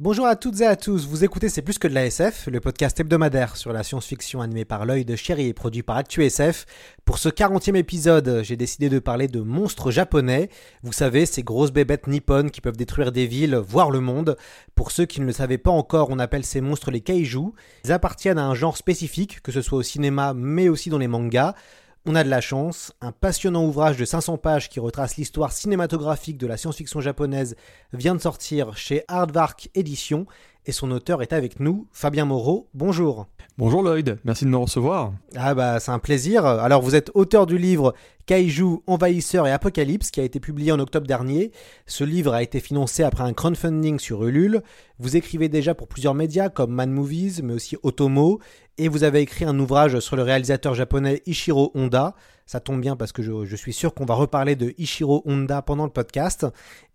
Bonjour 0.00 0.26
à 0.26 0.36
toutes 0.36 0.60
et 0.60 0.64
à 0.64 0.76
tous, 0.76 1.08
vous 1.08 1.24
écoutez 1.24 1.48
C'est 1.48 1.60
plus 1.60 1.76
que 1.76 1.88
de 1.88 1.92
la 1.92 2.06
SF, 2.06 2.46
le 2.46 2.60
podcast 2.60 3.00
hebdomadaire 3.00 3.56
sur 3.56 3.72
la 3.72 3.82
science-fiction 3.82 4.40
animé 4.40 4.64
par 4.64 4.86
l'œil 4.86 5.04
de 5.04 5.16
chéri 5.16 5.48
et 5.48 5.52
produit 5.52 5.82
par 5.82 5.96
ActuSF. 5.96 6.66
Pour 7.04 7.18
ce 7.18 7.28
40e 7.28 7.74
épisode, 7.74 8.42
j'ai 8.44 8.54
décidé 8.54 8.90
de 8.90 9.00
parler 9.00 9.26
de 9.26 9.40
monstres 9.40 9.90
japonais. 9.90 10.50
Vous 10.84 10.92
savez, 10.92 11.26
ces 11.26 11.42
grosses 11.42 11.72
bébêtes 11.72 12.06
nippones 12.06 12.52
qui 12.52 12.60
peuvent 12.60 12.76
détruire 12.76 13.10
des 13.10 13.26
villes, 13.26 13.56
voire 13.56 13.90
le 13.90 13.98
monde. 13.98 14.36
Pour 14.76 14.92
ceux 14.92 15.04
qui 15.04 15.20
ne 15.20 15.26
le 15.26 15.32
savaient 15.32 15.58
pas 15.58 15.72
encore, 15.72 16.10
on 16.10 16.20
appelle 16.20 16.44
ces 16.44 16.60
monstres 16.60 16.92
les 16.92 17.00
kaiju. 17.00 17.50
Ils 17.84 17.90
appartiennent 17.90 18.38
à 18.38 18.46
un 18.46 18.54
genre 18.54 18.76
spécifique, 18.76 19.42
que 19.42 19.50
ce 19.50 19.62
soit 19.62 19.78
au 19.78 19.82
cinéma 19.82 20.32
mais 20.32 20.68
aussi 20.68 20.90
dans 20.90 20.98
les 20.98 21.08
mangas. 21.08 21.56
On 22.10 22.14
a 22.14 22.24
de 22.24 22.30
la 22.30 22.40
chance, 22.40 22.90
un 23.02 23.12
passionnant 23.12 23.66
ouvrage 23.66 23.98
de 23.98 24.06
500 24.06 24.38
pages 24.38 24.70
qui 24.70 24.80
retrace 24.80 25.18
l'histoire 25.18 25.52
cinématographique 25.52 26.38
de 26.38 26.46
la 26.46 26.56
science-fiction 26.56 27.02
japonaise 27.02 27.54
vient 27.92 28.14
de 28.14 28.20
sortir 28.20 28.78
chez 28.78 29.04
Hardvark 29.08 29.68
Éditions 29.74 30.24
et 30.68 30.72
son 30.72 30.90
auteur 30.90 31.22
est 31.22 31.32
avec 31.32 31.60
nous, 31.60 31.88
Fabien 31.92 32.26
Moreau. 32.26 32.68
Bonjour. 32.74 33.26
Bonjour 33.56 33.82
Lloyd, 33.82 34.18
merci 34.24 34.44
de 34.44 34.50
me 34.50 34.58
recevoir. 34.58 35.14
Ah 35.34 35.54
bah 35.54 35.80
c'est 35.80 35.90
un 35.90 35.98
plaisir. 35.98 36.44
Alors 36.44 36.82
vous 36.82 36.94
êtes 36.94 37.10
auteur 37.14 37.46
du 37.46 37.56
livre 37.56 37.94
Kaiju, 38.26 38.80
Envahisseur 38.86 39.46
et 39.46 39.50
Apocalypse 39.50 40.10
qui 40.10 40.20
a 40.20 40.24
été 40.24 40.40
publié 40.40 40.70
en 40.70 40.78
octobre 40.78 41.06
dernier. 41.06 41.52
Ce 41.86 42.04
livre 42.04 42.34
a 42.34 42.42
été 42.42 42.60
financé 42.60 43.02
après 43.02 43.24
un 43.24 43.32
crowdfunding 43.32 43.98
sur 43.98 44.22
Ulule. 44.26 44.62
Vous 44.98 45.16
écrivez 45.16 45.48
déjà 45.48 45.74
pour 45.74 45.88
plusieurs 45.88 46.14
médias 46.14 46.50
comme 46.50 46.72
Man 46.72 46.90
Movies 46.90 47.40
mais 47.42 47.54
aussi 47.54 47.78
Otomo 47.82 48.38
et 48.76 48.88
vous 48.88 49.04
avez 49.04 49.20
écrit 49.20 49.46
un 49.46 49.58
ouvrage 49.58 49.98
sur 50.00 50.16
le 50.16 50.22
réalisateur 50.22 50.74
japonais 50.74 51.22
Ishiro 51.24 51.72
Honda. 51.74 52.14
Ça 52.44 52.60
tombe 52.60 52.80
bien 52.80 52.94
parce 52.94 53.12
que 53.12 53.22
je, 53.22 53.46
je 53.46 53.56
suis 53.56 53.72
sûr 53.72 53.94
qu'on 53.94 54.04
va 54.04 54.14
reparler 54.14 54.54
de 54.54 54.74
Ishiro 54.76 55.22
Honda 55.24 55.62
pendant 55.62 55.84
le 55.84 55.90
podcast. 55.90 56.46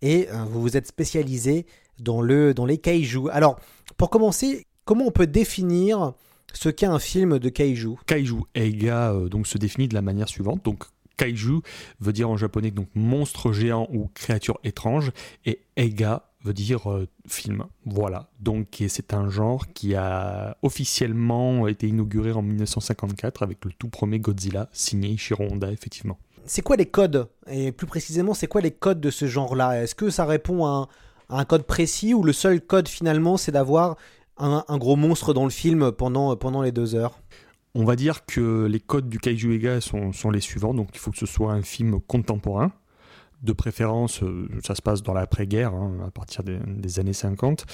Et 0.02 0.28
euh, 0.32 0.46
vous 0.50 0.62
vous 0.62 0.78
êtes 0.78 0.88
spécialisé 0.88 1.66
dans, 2.00 2.22
le, 2.22 2.54
dans 2.54 2.66
les 2.66 2.78
kaiju. 2.78 3.30
Alors, 3.32 3.60
pour 3.98 4.10
commencer, 4.10 4.66
comment 4.86 5.06
on 5.06 5.12
peut 5.12 5.28
définir 5.28 6.14
ce 6.54 6.70
qu'est 6.70 6.86
un 6.86 7.00
film 7.00 7.40
de 7.40 7.50
kaiju? 7.50 7.96
Kaiju 8.06 8.42
Eiga 8.56 9.14
euh, 9.14 9.30
donc 9.30 9.48
se 9.48 9.58
définit 9.58 9.88
de 9.88 9.94
la 9.94 10.02
manière 10.02 10.30
suivante. 10.30 10.64
Donc 10.64 10.84
kaiju 11.18 11.62
veut 12.00 12.14
dire 12.14 12.30
en 12.30 12.38
japonais 12.38 12.72
donc 12.72 12.88
monstre 12.96 13.52
géant 13.52 13.88
ou 13.92 14.10
créature 14.14 14.60
étrange 14.64 15.12
et 15.46 15.62
Eiga 15.76 16.30
veut 16.44 16.54
dire 16.54 16.92
euh, 16.92 17.08
film. 17.28 17.66
Voilà. 17.86 18.30
Donc 18.40 18.84
c'est 18.88 19.14
un 19.14 19.30
genre 19.30 19.68
qui 19.74 19.96
a 19.96 20.58
officiellement 20.62 21.68
été 21.68 21.88
inauguré 21.88 22.32
en 22.32 22.42
1954 22.42 23.44
avec 23.44 23.64
le 23.66 23.72
tout 23.72 23.90
premier 23.90 24.20
Godzilla 24.20 24.70
signé 24.74 25.10
Ishiro 25.10 25.44
Honda 25.44 25.72
effectivement. 25.72 26.18
C'est 26.46 26.62
quoi 26.62 26.76
les 26.76 26.86
codes? 26.86 27.30
Et 27.48 27.72
plus 27.72 27.88
précisément, 27.88 28.34
c'est 28.34 28.48
quoi 28.48 28.60
les 28.60 28.72
codes 28.72 29.00
de 29.00 29.10
ce 29.10 29.28
genre-là? 29.28 29.82
Est-ce 29.82 29.96
que 29.96 30.10
ça 30.10 30.26
répond 30.26 30.66
à 30.66 30.70
un, 30.70 30.82
à 30.84 30.88
un 31.30 31.46
code 31.46 31.64
précis 31.64 32.14
ou 32.14 32.24
le 32.24 32.34
seul 32.34 32.62
code 32.62 32.88
finalement 32.88 33.38
c'est 33.38 33.52
d'avoir 33.52 33.98
un, 34.38 34.78
gros 34.78 34.96
monstre 34.96 35.34
dans 35.34 35.44
le 35.44 35.50
film 35.50 35.92
pendant, 35.92 36.36
pendant 36.36 36.62
les 36.62 36.72
deux 36.72 36.96
heures? 36.96 37.20
On 37.76 37.86
va 37.86 37.96
dire 37.96 38.26
que 38.26 38.66
les 38.66 38.80
codes 38.80 39.10
du 39.10 39.20
Kaiju 39.20 39.56
Ega 39.56 39.82
sont, 39.82 40.14
sont 40.14 40.30
les 40.30 40.42
suivants. 40.42 40.74
Donc 40.74 40.90
il 40.94 41.00
faut 41.00 41.12
que 41.12 41.18
ce 41.18 41.26
soit 41.26 41.54
un 41.54 41.64
film 41.64 42.00
contemporain. 42.02 42.72
De 43.42 43.52
préférence, 43.52 44.24
euh, 44.24 44.48
ça 44.66 44.74
se 44.74 44.82
passe 44.82 45.04
dans 45.04 45.14
l'après-guerre, 45.14 45.74
hein, 45.74 45.98
à 46.08 46.12
partir 46.12 46.44
des, 46.44 47.00
années 47.00 47.12
50. 47.12 47.66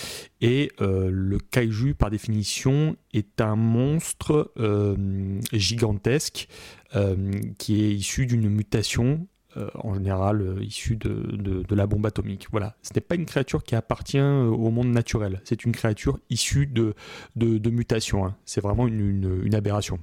Et 0.41 0.71
euh, 0.81 1.11
le 1.11 1.37
kaiju, 1.37 1.93
par 1.93 2.09
définition, 2.09 2.95
est 3.13 3.39
un 3.39 3.55
monstre 3.55 4.51
euh, 4.57 5.39
gigantesque 5.53 6.47
euh, 6.95 7.31
qui 7.59 7.83
est 7.83 7.93
issu 7.93 8.25
d'une 8.25 8.49
mutation 8.49 9.27
euh, 9.57 9.69
en 9.75 9.93
général 9.95 10.41
euh, 10.41 10.63
issu 10.63 10.95
de, 10.95 11.63
la 11.73 11.87
bombe 11.87 12.05
atomique. 12.05 12.47
Voilà, 12.51 12.75
ce 12.81 12.93
n'est 12.93 13.01
pas 13.01 13.15
une 13.15 13.25
créature 13.25 13.63
qui 13.63 13.75
appartient 13.75 14.19
au 14.19 14.69
monde 14.69 14.89
naturel, 14.89 15.41
c'est 15.43 15.65
une 15.65 15.71
créature 15.71 16.19
issue 16.29 16.67
de, 16.67 16.93
de, 17.35 17.57
de 17.57 17.69
mutation. 17.69 18.25
Hein. 18.25 18.35
C'est 18.45 18.61
vraiment 18.61 18.87
une 18.87 19.55
aberration. 19.55 19.99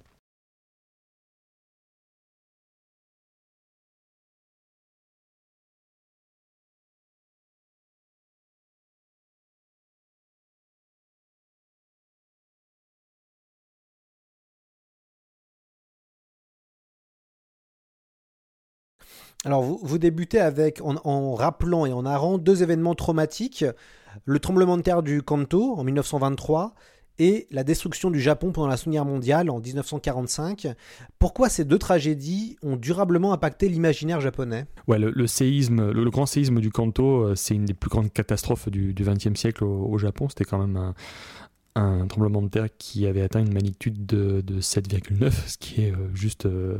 Alors, 19.47 19.63
vous, 19.63 19.79
vous 19.81 19.99
débutez 19.99 20.41
avec, 20.41 20.81
en, 20.83 21.35
rappelant 21.35 21.87
et 21.87 21.93
en 21.93 22.03
narrant 22.03 22.37
deux 22.37 22.65
événements 22.65 22.97
traumatiques 22.97 23.65
le 24.25 24.41
tremblement 24.41 24.77
de 24.77 24.83
terre 24.83 25.05
du 25.05 25.23
Kanto 25.23 25.75
en 25.77 25.85
1923 25.85 26.75
et 27.21 27.47
la 27.53 27.63
destruction 27.63 28.11
du 28.11 28.21
Japon 28.21 28.51
pendant 28.51 28.67
la 28.67 28.77
Seconde 28.77 28.95
Guerre 28.95 29.05
mondiale 29.05 29.51
en 29.51 29.61
1945. 29.61 30.67
Pourquoi 31.21 31.49
ces 31.49 31.65
deux 31.65 31.79
tragédies 31.79 32.57
ont 32.65 32.75
durablement 32.75 33.33
impacté 33.33 33.69
l'imaginaire 33.69 34.21
japonais? 34.21 34.67
Ouais, 34.89 34.99
le, 34.99 35.27
séisme, 35.29 35.93
le, 35.93 36.11
grand 36.11 36.27
séisme 36.27 36.59
du 36.59 36.73
Kanto, 36.73 37.33
c'est 37.37 37.55
une 37.55 37.67
des 37.67 37.75
plus 37.75 37.89
grandes 37.89 38.13
catastrophes 38.13 38.69
du 38.69 38.95
XXe 38.99 39.39
siècle 39.39 39.63
au, 39.63 39.87
au 39.87 39.97
Japon. 39.97 40.29
C'était 40.29 40.45
quand 40.45 40.59
même 40.59 40.77
un, 40.77 40.95
un 41.77 42.07
tremblement 42.07 42.41
de 42.43 42.49
terre 42.49 42.69
qui 42.79 43.07
avait 43.07 43.21
atteint 43.21 43.41
une 43.41 43.53
magnitude 43.53 44.07
de, 44.07 44.41
de 44.41 44.61
7,9, 44.61 45.31
ce 45.47 45.59
qui 45.59 45.83
est 45.83 45.93
euh, 45.93 46.15
juste 46.15 46.47
euh, 46.47 46.79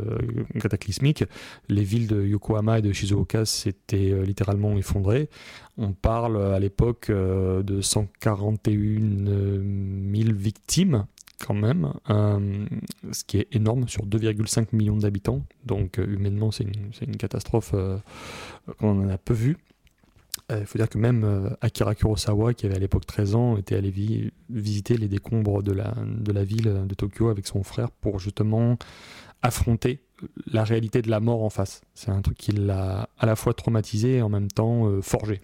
cataclysmique. 0.61 1.25
Les 1.69 1.85
villes 1.85 2.07
de 2.07 2.25
Yokohama 2.25 2.79
et 2.79 2.83
de 2.83 2.93
Shizuoka 2.93 3.45
s'étaient 3.45 4.13
euh, 4.13 4.25
littéralement 4.25 4.77
effondrées. 4.77 5.29
On 5.77 5.93
parle 5.93 6.43
à 6.55 6.59
l'époque 6.59 7.11
de 7.11 7.81
141 7.83 8.73
000 10.15 10.35
victimes 10.35 11.05
quand 11.39 11.53
même, 11.53 11.93
ce 12.09 13.25
qui 13.25 13.37
est 13.37 13.55
énorme 13.55 13.87
sur 13.87 14.07
2,5 14.07 14.69
millions 14.73 14.97
d'habitants. 14.97 15.45
Donc 15.67 15.99
humainement, 15.99 16.51
c'est 16.51 16.65
une, 16.65 16.93
une, 17.03 17.17
catastrophe 17.19 17.75
qu'on 18.79 19.05
en 19.05 19.09
a 19.11 19.19
peu 19.19 19.35
vue. 19.35 19.59
Il 20.49 20.55
euh, 20.57 20.65
faut 20.65 20.79
dire 20.79 20.89
que 20.89 20.99
même 20.99 21.25
euh, 21.25 21.51
Akira 21.61 21.95
Kurosawa, 21.95 22.55
qui 22.55 22.67
avait 22.67 22.77
à 22.77 22.79
l'époque 22.79 23.05
13 23.07 23.35
ans, 23.35 23.57
était 23.57 23.75
allé 23.75 23.91
vi 23.91 24.31
visiter 24.49 24.97
les 24.97 25.09
décombres 25.09 25.63
de 25.63 25.73
la, 25.73 26.45
ville 26.45 26.87
de 26.87 26.95
Tokyo 26.95 27.29
avec 27.29 27.47
son 27.47 27.63
frère 27.65 27.91
pour 27.91 28.21
justement 28.21 28.79
affronter 29.43 30.01
la 30.47 30.65
réalité 30.65 31.03
de 31.03 31.11
la 31.11 31.21
mort 31.21 31.43
en 31.43 31.51
face. 31.51 31.83
C'est 31.95 32.11
un 32.11 32.23
truc 32.23 32.39
qui 32.39 32.53
l'a 32.53 33.09
à 33.19 33.27
la 33.27 33.37
fois 33.37 33.55
traumatisé 33.55 34.17
et 34.17 34.23
en 34.23 34.29
même 34.29 34.49
temps 34.49 34.87
euh, 34.87 35.03
forgé. 35.03 35.41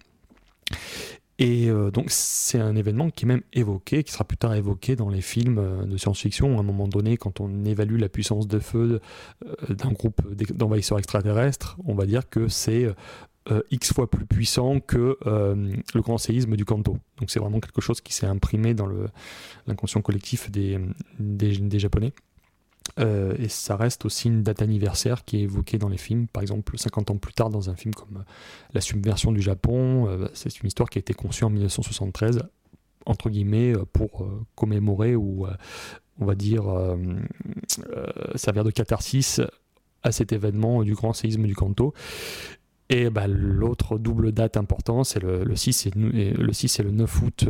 Et 1.39 1.69
euh, 1.69 1.89
donc 1.89 2.05
c'est 2.09 2.59
un 2.59 2.75
événement 2.75 3.09
qui 3.09 3.25
est 3.25 3.27
même 3.27 3.41
évoqué, 3.53 4.03
qui 4.03 4.11
sera 4.11 4.23
plus 4.23 4.37
tard 4.37 4.53
évoqué 4.53 4.95
dans 4.95 5.09
les 5.09 5.21
films 5.21 5.57
euh, 5.57 5.83
de 5.83 5.97
science-fiction. 5.97 6.57
À 6.57 6.59
un 6.59 6.63
moment 6.63 6.87
donné, 6.87 7.17
quand 7.17 7.39
on 7.39 7.65
évalue 7.65 7.99
la 7.99 8.07
puissance 8.07 8.47
de 8.47 8.59
feu 8.59 9.01
euh, 9.45 9.73
d'un 9.73 9.91
groupe 9.91 10.21
d'envahisseurs 10.53 10.99
extraterrestres, 10.99 11.77
on 11.85 11.95
va 11.95 12.05
dire 12.05 12.29
que 12.29 12.47
c'est 12.47 12.87
euh, 13.51 13.61
X 13.71 13.91
fois 13.91 14.09
plus 14.09 14.25
puissant 14.25 14.79
que 14.79 15.17
euh, 15.25 15.75
le 15.93 16.01
grand 16.01 16.17
séisme 16.17 16.55
du 16.55 16.63
Kanto. 16.63 16.97
Donc 17.19 17.29
c'est 17.29 17.39
vraiment 17.39 17.59
quelque 17.59 17.81
chose 17.81 17.99
qui 17.99 18.13
s'est 18.13 18.25
imprimé 18.25 18.73
dans 18.73 18.87
l'inconscient 19.67 20.01
collectif 20.01 20.49
des, 20.49 20.79
Japonais. 21.77 22.13
Euh, 22.99 23.35
et 23.39 23.49
ça 23.49 23.75
reste 23.75 24.05
aussi 24.05 24.29
une 24.29 24.43
date 24.43 24.61
anniversaire 24.61 25.25
qui 25.25 25.37
est 25.37 25.41
évoquée 25.41 25.77
dans 25.77 25.89
les 25.89 25.97
films. 25.97 26.27
Par 26.27 26.41
exemple, 26.41 26.77
50 26.77 27.11
ans 27.11 27.17
plus 27.17 27.33
tard, 27.33 27.49
dans 27.49 27.69
un 27.69 27.75
film 27.75 27.93
comme 27.93 28.23
La 28.73 28.79
submersion 28.79 29.33
du 29.33 29.41
Japon, 29.41 30.07
c'est 30.33 30.61
une 30.61 30.67
histoire 30.67 30.89
qui 30.89 30.99
a 30.99 31.01
été 31.01 31.13
conçue 31.13 31.43
en 31.43 31.49
1973, 31.49 32.43
entre 33.05 33.29
guillemets, 33.29 33.73
pour 33.91 34.25
commémorer 34.55 35.17
ou, 35.17 35.47
on 36.19 36.25
va 36.25 36.35
dire, 36.35 36.63
servir 38.35 38.63
de 38.63 38.71
catharsis 38.71 39.41
à 40.03 40.11
cet 40.11 40.31
événement 40.31 40.83
du 40.83 40.93
grand 40.93 41.13
séisme 41.13 41.45
du 41.45 41.55
Kanto. 41.55 41.93
Et 42.89 43.09
bah, 43.09 43.27
l'autre 43.27 43.97
double 43.97 44.31
date 44.31 44.57
importante, 44.57 45.05
c'est 45.05 45.21
le, 45.21 45.43
le, 45.43 45.55
6 45.55 45.87
et, 45.87 45.91
le 46.33 46.53
6 46.53 46.79
et 46.79 46.83
le 46.83 46.91
9 46.91 47.21
août 47.23 47.45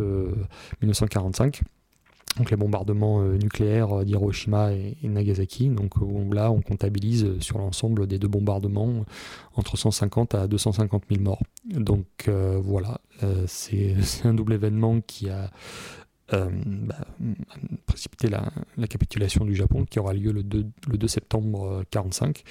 1945 0.82 1.62
donc 2.38 2.50
les 2.50 2.58
bombardements 2.58 3.22
euh, 3.22 3.38
nucléaires 3.38 4.04
d'Hiroshima 4.06 4.74
et, 4.74 4.98
Nagasaki. 5.04 5.70
Donc 5.70 5.94
là, 6.34 6.52
on 6.52 6.62
comptabilise 6.62 7.40
sur 7.40 7.58
l'ensemble 7.60 8.08
des 8.08 8.18
deux 8.18 8.28
bombardements 8.28 9.06
entre 9.56 9.78
150 9.78 10.36
à 10.36 10.48
250 10.48 11.04
000 11.10 11.22
morts. 11.22 11.44
Donc 11.66 12.08
voilà, 12.28 13.00
c'est 13.48 13.96
un 14.24 14.34
double 14.34 14.54
événement 14.54 15.00
qui 15.02 15.30
a 15.30 15.52
bah, 16.32 17.06
précipité 17.86 18.30
la, 18.30 18.52
capitulation 18.88 19.46
du 19.46 19.54
Japon 19.56 19.86
qui 19.86 20.00
aura 20.00 20.14
lieu 20.14 20.32
le 20.32 20.42
2, 20.42 20.66
le 20.88 20.98
2 20.98 21.08
septembre 21.08 21.84
1945. 21.94 22.44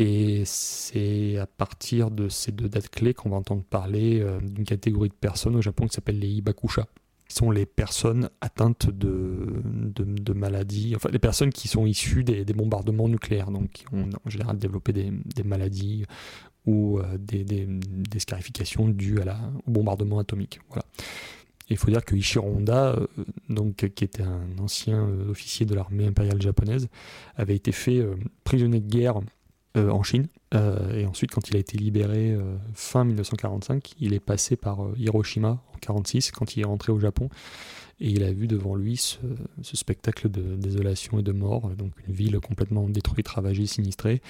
Et 0.00 0.42
c'est 0.46 1.36
à 1.36 1.46
partir 1.46 2.10
de 2.10 2.28
ces 2.28 2.52
deux 2.52 2.68
dates 2.68 2.88
clés 2.88 3.14
qu'on 3.14 3.28
va 3.28 3.36
entendre 3.36 3.62
parler 3.62 4.26
d'une 4.42 4.64
catégorie 4.64 5.10
de 5.10 5.14
personnes 5.14 5.56
au 5.56 5.62
Japon 5.62 5.86
qui 5.86 5.94
s'appelle 5.94 6.18
les 6.18 6.28
Ibakusha 6.28 6.86
sont 7.32 7.50
les 7.50 7.66
personnes 7.66 8.30
atteintes 8.40 8.90
de, 8.90 9.62
de, 9.64 10.32
maladies, 10.32 10.94
enfin 10.96 11.10
les 11.10 11.18
personnes 11.18 11.50
qui 11.50 11.68
sont 11.68 11.86
issues 11.86 12.24
des, 12.24 12.44
bombardements 12.52 13.08
nucléaires, 13.08 13.50
donc 13.50 13.70
qui 13.70 13.84
ont 13.92 14.08
en 14.24 14.30
général 14.30 14.58
développé 14.58 14.92
des, 14.92 15.42
maladies 15.44 16.04
ou 16.66 16.98
euh, 16.98 17.18
des, 17.18 17.44
des, 17.44 18.18
scarifications 18.18 18.88
dues 18.88 19.20
au 19.66 19.70
bombardement 19.70 20.18
atomique. 20.18 20.60
Voilà. 20.68 20.84
Il 21.68 21.76
faut 21.76 21.90
dire 21.90 22.04
que 22.04 22.16
Ishiro 22.16 22.48
Honda, 22.48 22.96
euh, 22.96 23.06
donc, 23.48 23.76
qui 23.94 24.04
était 24.04 24.24
un 24.24 24.58
ancien 24.58 25.06
euh, 25.06 25.30
officier 25.30 25.66
de 25.66 25.74
l'armée 25.74 26.06
impériale 26.06 26.42
japonaise, 26.42 26.88
avait 27.36 27.54
été 27.54 27.70
fait 27.70 28.04
prisonnier 28.44 28.80
de 28.80 28.88
guerre 28.88 29.20
en 29.76 30.02
Chine. 30.02 30.26
et 30.52 31.06
ensuite, 31.06 31.30
quand 31.30 31.48
il 31.48 31.56
a 31.56 31.58
été 31.60 31.78
libéré 31.78 32.36
fin 32.74 33.04
1945, 33.04 33.94
il 34.00 34.14
est 34.14 34.20
passé 34.20 34.56
par 34.56 34.80
Hiroshima 34.96 35.62
46 35.80 36.32
quand 36.32 36.56
il 36.56 36.60
est 36.60 36.64
rentré 36.64 36.92
au 36.92 36.98
Japon 36.98 37.28
et 38.00 38.08
il 38.08 38.24
a 38.24 38.32
vu 38.32 38.46
devant 38.46 38.74
lui 38.74 38.96
ce, 38.96 39.18
spectacle 39.62 40.30
de 40.30 40.56
désolation 40.56 41.18
et 41.18 41.22
de 41.22 41.32
mort, 41.32 41.68
donc 41.76 41.92
une 42.08 42.14
ville 42.14 42.38
complètement 42.40 42.88
détruite, 42.88 43.28
ravagée, 43.28 43.66
sinistrée. 43.66 44.22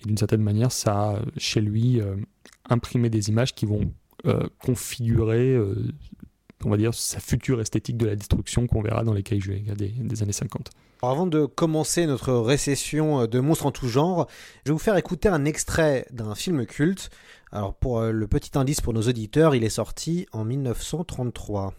Et 0.00 0.06
d'une 0.06 0.16
certaine 0.16 0.42
manière, 0.42 0.70
ça 0.70 1.10
a 1.10 1.18
chez 1.36 1.60
lui 1.60 2.00
euh, 2.00 2.14
imprimé 2.68 3.10
des 3.10 3.28
images 3.28 3.54
qui 3.54 3.66
vont 3.66 3.92
euh, 4.26 4.46
configurer, 4.60 5.54
euh, 5.54 5.74
on 6.64 6.70
va 6.70 6.76
dire, 6.76 6.94
sa 6.94 7.20
future 7.20 7.60
esthétique 7.60 7.96
de 7.96 8.06
la 8.06 8.16
destruction 8.16 8.66
qu'on 8.66 8.82
verra 8.82 9.04
dans 9.04 9.12
les 9.12 9.22
kaiju 9.22 9.60
des, 9.76 10.22
années 10.22 10.32
50. 10.32 10.70
avant 11.02 11.26
de 11.26 11.44
commencer 11.44 12.06
notre 12.06 12.32
récession 12.34 13.26
de 13.26 13.40
monstres 13.40 13.66
en 13.66 13.72
tout 13.72 13.88
genre, 13.88 14.26
je 14.64 14.70
vais 14.70 14.72
vous 14.72 14.78
faire 14.78 14.96
écouter 14.96 15.28
un 15.28 15.44
extrait 15.44 16.06
d'un 16.10 16.34
film 16.34 16.66
culte 16.66 17.10
alors 17.52 17.74
pour 17.74 18.00
euh, 18.00 18.10
le 18.10 18.26
petit 18.26 18.58
indice 18.58 18.80
pour 18.80 18.92
nos 18.92 19.02
auditeurs, 19.02 19.54
il 19.54 19.64
est 19.64 19.70
sorti 19.70 20.26
en 20.32 20.44
1933. 20.44 21.72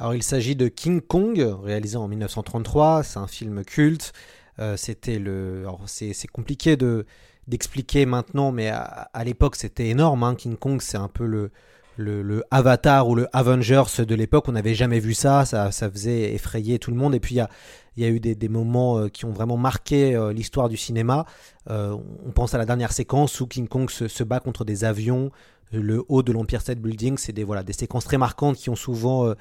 Alors 0.00 0.14
il 0.14 0.22
s'agit 0.22 0.56
de 0.56 0.68
King 0.68 1.02
Kong, 1.02 1.46
réalisé 1.62 1.98
en 1.98 2.08
1933. 2.08 3.02
C'est 3.02 3.18
un 3.18 3.26
film 3.26 3.62
culte. 3.64 4.14
Euh, 4.58 4.74
c'était 4.78 5.18
le. 5.18 5.66
c'est 5.84 6.26
compliqué 6.26 6.78
de 6.78 7.04
d'expliquer 7.48 8.06
maintenant, 8.06 8.50
mais 8.50 8.68
à, 8.70 9.10
l'époque 9.26 9.56
c'était 9.56 9.88
énorme. 9.88 10.22
Hein. 10.22 10.36
King 10.36 10.56
Kong, 10.56 10.80
c'est 10.80 10.96
un 10.96 11.08
peu 11.08 11.26
le, 11.26 11.50
le, 11.98 12.42
Avatar 12.50 13.08
ou 13.08 13.14
le 13.14 13.28
Avengers 13.34 14.06
de 14.06 14.14
l'époque. 14.14 14.48
On 14.48 14.52
n'avait 14.52 14.74
jamais 14.74 15.00
vu 15.00 15.12
ça, 15.12 15.44
ça, 15.44 15.70
ça, 15.70 15.90
faisait 15.90 16.32
effrayer 16.32 16.78
tout 16.78 16.90
le 16.90 16.96
monde. 16.96 17.14
Et 17.14 17.20
puis 17.20 17.34
il 17.34 17.38
y 17.38 17.42
a, 17.42 17.50
y 17.98 18.04
a, 18.04 18.08
eu 18.08 18.20
des, 18.20 18.34
des, 18.34 18.48
moments 18.48 18.98
euh, 18.98 19.08
qui 19.08 19.26
ont 19.26 19.32
vraiment 19.32 19.58
marqué 19.58 20.14
euh, 20.14 20.32
l'histoire 20.32 20.70
du 20.70 20.78
cinéma. 20.78 21.26
On 21.68 22.32
pense 22.34 22.54
à 22.54 22.58
la 22.58 22.64
dernière 22.64 22.92
séquence 22.92 23.38
où 23.40 23.46
King 23.46 23.68
Kong 23.68 23.90
se, 23.90 24.08
se 24.08 24.24
bat 24.24 24.40
contre 24.40 24.64
des 24.64 24.84
avions, 24.84 25.30
le 25.72 26.04
haut 26.08 26.22
de 26.22 26.32
l'Empire 26.32 26.60
State 26.60 26.78
Building. 26.78 27.18
C'est 27.18 27.32
des, 27.32 27.44
voilà, 27.44 27.62
des 27.62 27.72
séquences 27.72 28.04
très 28.04 28.18
marquantes 28.18 28.56
qui 28.56 28.70
ont 28.70 28.76
souvent 28.76 29.34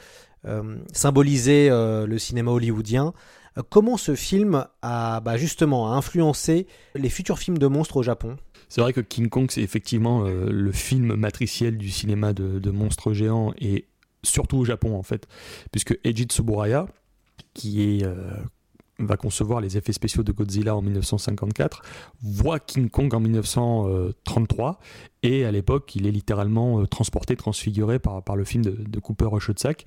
symbolisé 0.93 1.69
le 1.69 2.17
cinéma 2.17 2.51
hollywoodien. 2.51 3.13
Euh, 3.57 3.63
comment 3.69 3.97
ce 3.97 4.15
film 4.15 4.65
a 4.81 5.21
bah, 5.21 5.37
justement 5.37 5.93
influencé 5.93 6.67
les 6.95 7.09
futurs 7.09 7.39
films 7.39 7.57
de 7.57 7.67
monstres 7.67 7.97
au 7.97 8.03
Japon? 8.03 8.37
C'est 8.67 8.81
vrai 8.81 8.93
que 8.93 9.01
King 9.01 9.29
Kong, 9.29 9.47
c'est 9.49 9.61
effectivement 9.61 10.25
euh, 10.25 10.49
le 10.51 10.71
film 10.71 11.15
matriciel 11.15 11.77
du 11.77 11.89
cinéma 11.89 12.33
de, 12.33 12.69
monstres 12.69 13.13
géants 13.13 13.53
et 13.59 13.87
surtout 14.23 14.57
au 14.57 14.65
Japon 14.65 14.95
en 14.95 15.03
fait, 15.03 15.27
puisque 15.71 15.97
Eiji 16.03 16.25
Tsuburaya, 16.25 16.87
qui 17.53 17.81
est 17.83 18.03
euh, 18.03 18.31
va 18.99 19.17
concevoir 19.17 19.61
les 19.61 19.77
effets 19.77 19.93
spéciaux 19.93 20.23
de 20.23 20.31
Godzilla 20.31 20.75
en 20.75 20.81
1954, 20.81 21.81
voit 22.21 22.59
King 22.59 22.89
Kong 22.89 23.13
en 23.13 23.19
1933 23.19 24.79
et 25.23 25.45
à 25.45 25.51
l'époque 25.51 25.95
il 25.95 26.07
est 26.07 26.11
littéralement 26.11 26.85
transporté, 26.85 27.35
transfiguré 27.35 27.99
par, 27.99 28.23
par 28.23 28.35
le 28.35 28.43
film 28.43 28.63
de, 28.63 28.99
Cooper 28.99 29.27
Rushotsak 29.31 29.85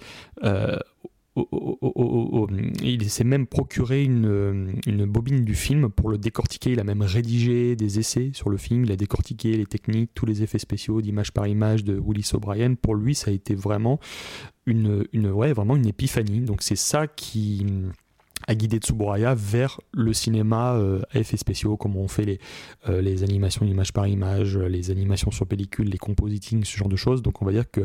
il 1.34 3.10
s'est 3.10 3.24
même 3.24 3.46
procuré 3.46 4.04
une, 4.04 4.74
une, 4.86 5.06
bobine 5.06 5.44
du 5.44 5.54
film 5.54 5.88
pour 5.88 6.10
le 6.10 6.18
décortiquer. 6.18 6.72
Il 6.72 6.80
a 6.80 6.84
même 6.84 7.02
rédigé 7.02 7.74
des 7.74 7.98
essais 7.98 8.30
sur 8.34 8.50
le 8.50 8.58
film. 8.58 8.84
Il 8.84 8.92
a 8.92 8.96
décortiqué 8.96 9.56
les 9.56 9.66
techniques, 9.66 10.10
tous 10.14 10.26
les 10.26 10.42
effets 10.42 10.58
spéciaux 10.58 11.00
d'image 11.00 11.32
par 11.32 11.46
image 11.46 11.84
de 11.84 11.98
Willis 11.98 12.30
O'Brien. 12.34 12.74
Pour 12.74 12.94
lui, 12.94 13.14
ça 13.14 13.30
a 13.30 13.34
été 13.34 13.54
vraiment 13.54 13.98
une, 14.66 15.06
une, 15.12 15.30
ouais, 15.30 15.54
vraiment 15.54 15.76
une 15.76 15.86
épiphanie. 15.86 16.40
Donc 16.40 16.62
c'est 16.62 16.76
ça 16.76 17.06
qui 17.06 17.66
à 18.46 18.54
guider 18.54 18.78
Tsuburaya 18.78 19.34
vers 19.34 19.80
le 19.92 20.12
cinéma 20.12 20.74
euh, 20.74 21.00
à 21.12 21.18
effets 21.18 21.36
spéciaux, 21.36 21.76
comme 21.76 21.96
on 21.96 22.08
fait 22.08 22.24
les, 22.24 22.38
euh, 22.88 23.00
les 23.00 23.22
animations 23.22 23.66
image 23.66 23.92
par 23.92 24.06
image, 24.06 24.56
les 24.56 24.90
animations 24.90 25.30
sur 25.30 25.46
pellicule, 25.46 25.88
les 25.88 25.98
compositing, 25.98 26.64
ce 26.64 26.76
genre 26.76 26.88
de 26.88 26.96
choses. 26.96 27.22
Donc 27.22 27.42
on 27.42 27.44
va 27.44 27.52
dire 27.52 27.70
que 27.70 27.82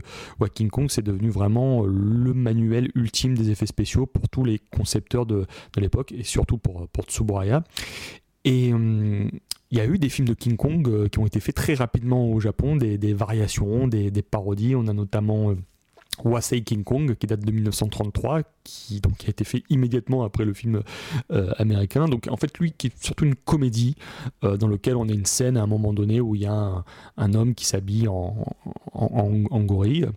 King 0.54 0.69
Kong, 0.69 0.88
c'est 0.89 1.04
devenu 1.04 1.30
vraiment 1.30 1.86
le 1.86 2.33
manuel 2.33 2.89
ultime 2.95 3.36
des 3.36 3.50
effets 3.51 3.65
spéciaux 3.65 4.06
pour 4.06 4.30
tous 4.30 4.44
les 4.44 4.59
concepteurs 4.59 5.25
de, 5.25 5.45
de 5.75 5.81
l'époque, 5.81 6.12
et 6.12 6.24
surtout 6.24 6.57
pour, 6.57 6.88
pour 6.88 7.06
Tsuburaya. 7.06 7.63
Et 8.44 8.74
hum, 8.74 9.30
il 9.71 9.77
y 9.77 9.81
a 9.81 9.86
eu 9.86 9.98
des 9.98 10.10
films 10.10 10.27
de 10.27 10.33
King 10.33 10.56
Kong 10.56 10.88
euh, 10.88 11.07
qui 11.10 11.19
ont 11.19 11.25
été 11.25 11.39
faits 11.39 11.56
très 11.56 11.74
rapidement 11.74 12.30
au 12.30 12.39
Japon, 12.39 12.75
des, 12.75 12.98
des 12.98 13.13
variations, 13.13 13.88
des, 13.88 14.12
des, 14.12 14.21
parodies. 14.21 14.75
On 14.75 14.88
a 14.88 14.94
notamment... 14.94 15.53
Wasei 16.24 16.63
King 16.63 16.83
Kong, 16.83 17.15
qui 17.15 17.27
date 17.27 17.42
de 17.42 17.51
1933, 17.51 18.42
qui, 18.63 19.00
donc, 19.01 19.24
a 19.25 19.29
été 19.29 19.43
fait 19.43 19.63
immédiatement 19.70 20.24
après 20.24 20.46
le 20.46 20.53
film 20.53 20.82
euh, 21.32 21.51
américain. 21.58 22.08
Donc 22.08 22.27
en 22.29 22.38
fait, 22.38 22.58
lui, 22.58 22.72
qui 22.72 22.88
est 22.88 23.03
surtout 23.03 23.25
une 23.25 23.36
comédie 23.36 23.96
euh, 24.43 24.58
dans 24.58 24.67
laquelle 24.67 24.96
on 24.96 25.08
a 25.08 25.12
une 25.12 25.25
scène 25.25 25.58
à 25.58 25.63
un 25.63 25.67
moment 25.67 25.93
donné 25.93 26.20
où 26.20 26.36
il 26.36 26.41
y 26.41 26.48
a 26.48 26.84
un, 27.17 27.34
homme 27.34 27.55
qui 27.55 27.65
s'habille 27.65 28.08
en, 28.08 28.36
en, 28.93 29.62
gorille 29.62 30.08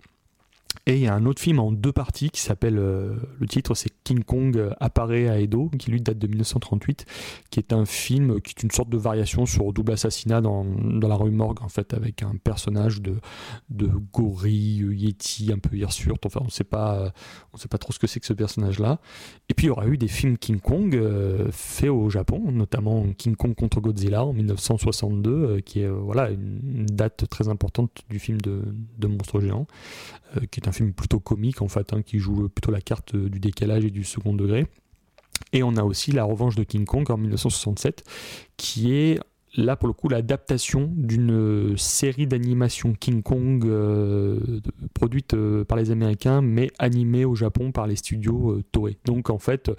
et 0.91 0.97
il 0.97 1.03
y 1.03 1.07
a 1.07 1.15
un 1.15 1.25
autre 1.25 1.41
film 1.41 1.61
en 1.61 1.71
deux 1.71 1.93
parties 1.93 2.31
qui 2.31 2.41
s'appelle, 2.41 2.77
euh, 2.77 3.15
le 3.39 3.47
titre 3.47 3.77
c'est 3.77 3.91
King 4.03 4.25
Kong 4.25 4.57
euh, 4.57 4.71
apparaît 4.81 5.29
à 5.29 5.39
Edo, 5.39 5.71
qui 5.79 5.93
lui 5.93 6.01
date 6.01 6.19
de 6.19 6.27
1938, 6.27 7.07
qui 7.51 7.61
est 7.61 7.73
un 7.73 7.85
film 7.85 8.41
qui 8.41 8.55
est 8.57 8.63
une 8.65 8.73
sorte 8.73 8.91
de 8.91 8.97
variation 8.97 9.47
sur 9.47 9.73
double 9.73 9.93
assassinat 9.93 10.41
dans, 10.41 10.65
dans 10.65 11.07
la 11.07 11.15
rue 11.15 11.31
Morgue, 11.31 11.63
en 11.63 11.69
fait, 11.69 11.95
avec 11.95 12.25
un 12.25 12.35
personnage 12.43 13.03
de, 13.03 13.21
de 13.69 13.89
gorille, 14.13 14.85
yeti, 14.93 15.53
un 15.53 15.59
peu 15.59 15.77
hirsute, 15.77 16.27
enfin 16.27 16.41
on 16.43 16.47
ne 16.47 16.51
sait 16.51 16.65
pas, 16.65 17.13
trop 17.79 17.93
ce 17.93 18.01
que 18.01 18.09
c'est 18.09 18.19
que 18.19 18.27
ce 18.27 18.33
personnage-là. 18.33 18.99
Et 19.49 19.55
puis 19.55 19.67
il 19.67 19.69
y 19.69 19.71
aura 19.71 19.87
eu 19.87 19.97
des 19.97 20.09
films 20.09 20.39
King 20.39 20.59
Kong 20.59 20.97
euh, 20.97 21.51
faits 21.53 21.91
au 21.91 22.11
Japon, 22.11 22.51
notamment 22.51 23.07
King 23.17 23.37
Kong 23.37 23.55
contre 23.55 23.81
Godzilla 23.81 24.25
en 24.25 24.33
1962, 24.33 25.61
qui 25.61 25.83
est 25.83 25.89
voilà, 25.89 26.31
une, 26.31 26.87
date 26.87 27.29
très 27.29 27.49
importante 27.49 28.03
du 28.09 28.19
film 28.19 28.41
de, 28.41 28.63
de 28.99 29.07
monstres 29.07 29.41
géants, 29.41 29.69
qui 30.51 30.61
est 30.61 30.69
un 30.69 30.73
film 30.73 30.80
plutôt 30.89 31.21
comique 31.21 31.63
en 31.63 31.69
fait, 31.69 31.93
hein, 31.93 32.03
qui 32.03 32.19
joue 32.19 32.49
plutôt 32.49 32.71
la 32.71 32.81
carte 32.81 33.17
du 33.17 33.41
décalage 33.41 33.85
et 33.85 33.91
du 33.91 34.05
second 34.05 34.35
degré. 34.35 34.67
Et 35.53 35.63
on 35.63 35.77
a 35.77 35.83
aussi 35.83 36.13
La 36.13 36.25
Revanche 36.25 36.55
de 36.55 36.65
King 36.65 36.85
Kong 36.85 37.11
en 37.11 37.17
1967, 37.17 38.05
qui 38.57 38.93
est 38.93 39.21
là 39.57 39.77
pour 39.77 39.89
le 39.89 39.95
coup 39.95 40.09
l'adaptation 40.09 40.93
d'une 40.95 41.77
série 41.77 42.27
d'animation 42.27 42.93
King 42.93 43.23
Kong 43.23 43.65
euh, 43.67 44.61
produite 44.95 45.35
euh, 45.35 45.65
par 45.65 45.77
les 45.77 45.91
Américains 45.91 46.41
mais 46.41 46.71
animée 46.79 47.25
au 47.25 47.35
Japon 47.35 47.73
par 47.73 47.87
les 47.87 47.97
studios 47.97 48.53
euh, 48.53 48.65
Toei. 48.71 48.99
Donc 49.05 49.31
en 49.31 49.39
fait 49.39 49.71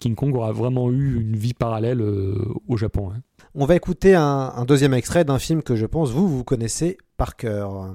King 0.00 0.14
Kong 0.14 0.34
aura 0.34 0.52
vraiment 0.52 0.90
eu 0.90 1.20
une 1.20 1.36
vie 1.36 1.54
parallèle 1.54 2.02
au 2.02 2.76
Japon. 2.76 3.12
Hein. 3.14 3.20
On 3.54 3.66
va 3.66 3.76
écouter 3.76 4.14
un, 4.14 4.52
un 4.54 4.64
deuxième 4.64 4.94
extrait 4.94 5.24
d'un 5.24 5.38
film 5.38 5.62
que 5.62 5.76
je 5.76 5.86
pense 5.86 6.10
vous 6.10 6.28
vous 6.28 6.44
connaissez 6.44 6.98
par 7.16 7.36
cœur. 7.36 7.94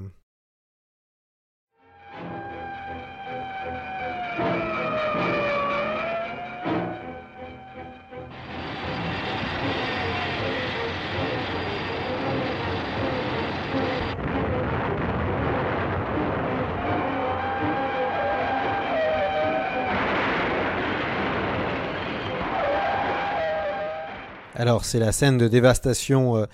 Alors, 24.58 24.86
c'est 24.86 25.00
la 25.00 25.12
scène 25.12 25.38
de 25.38 25.50
dévastation 25.50 26.38
euh, 26.38 26.46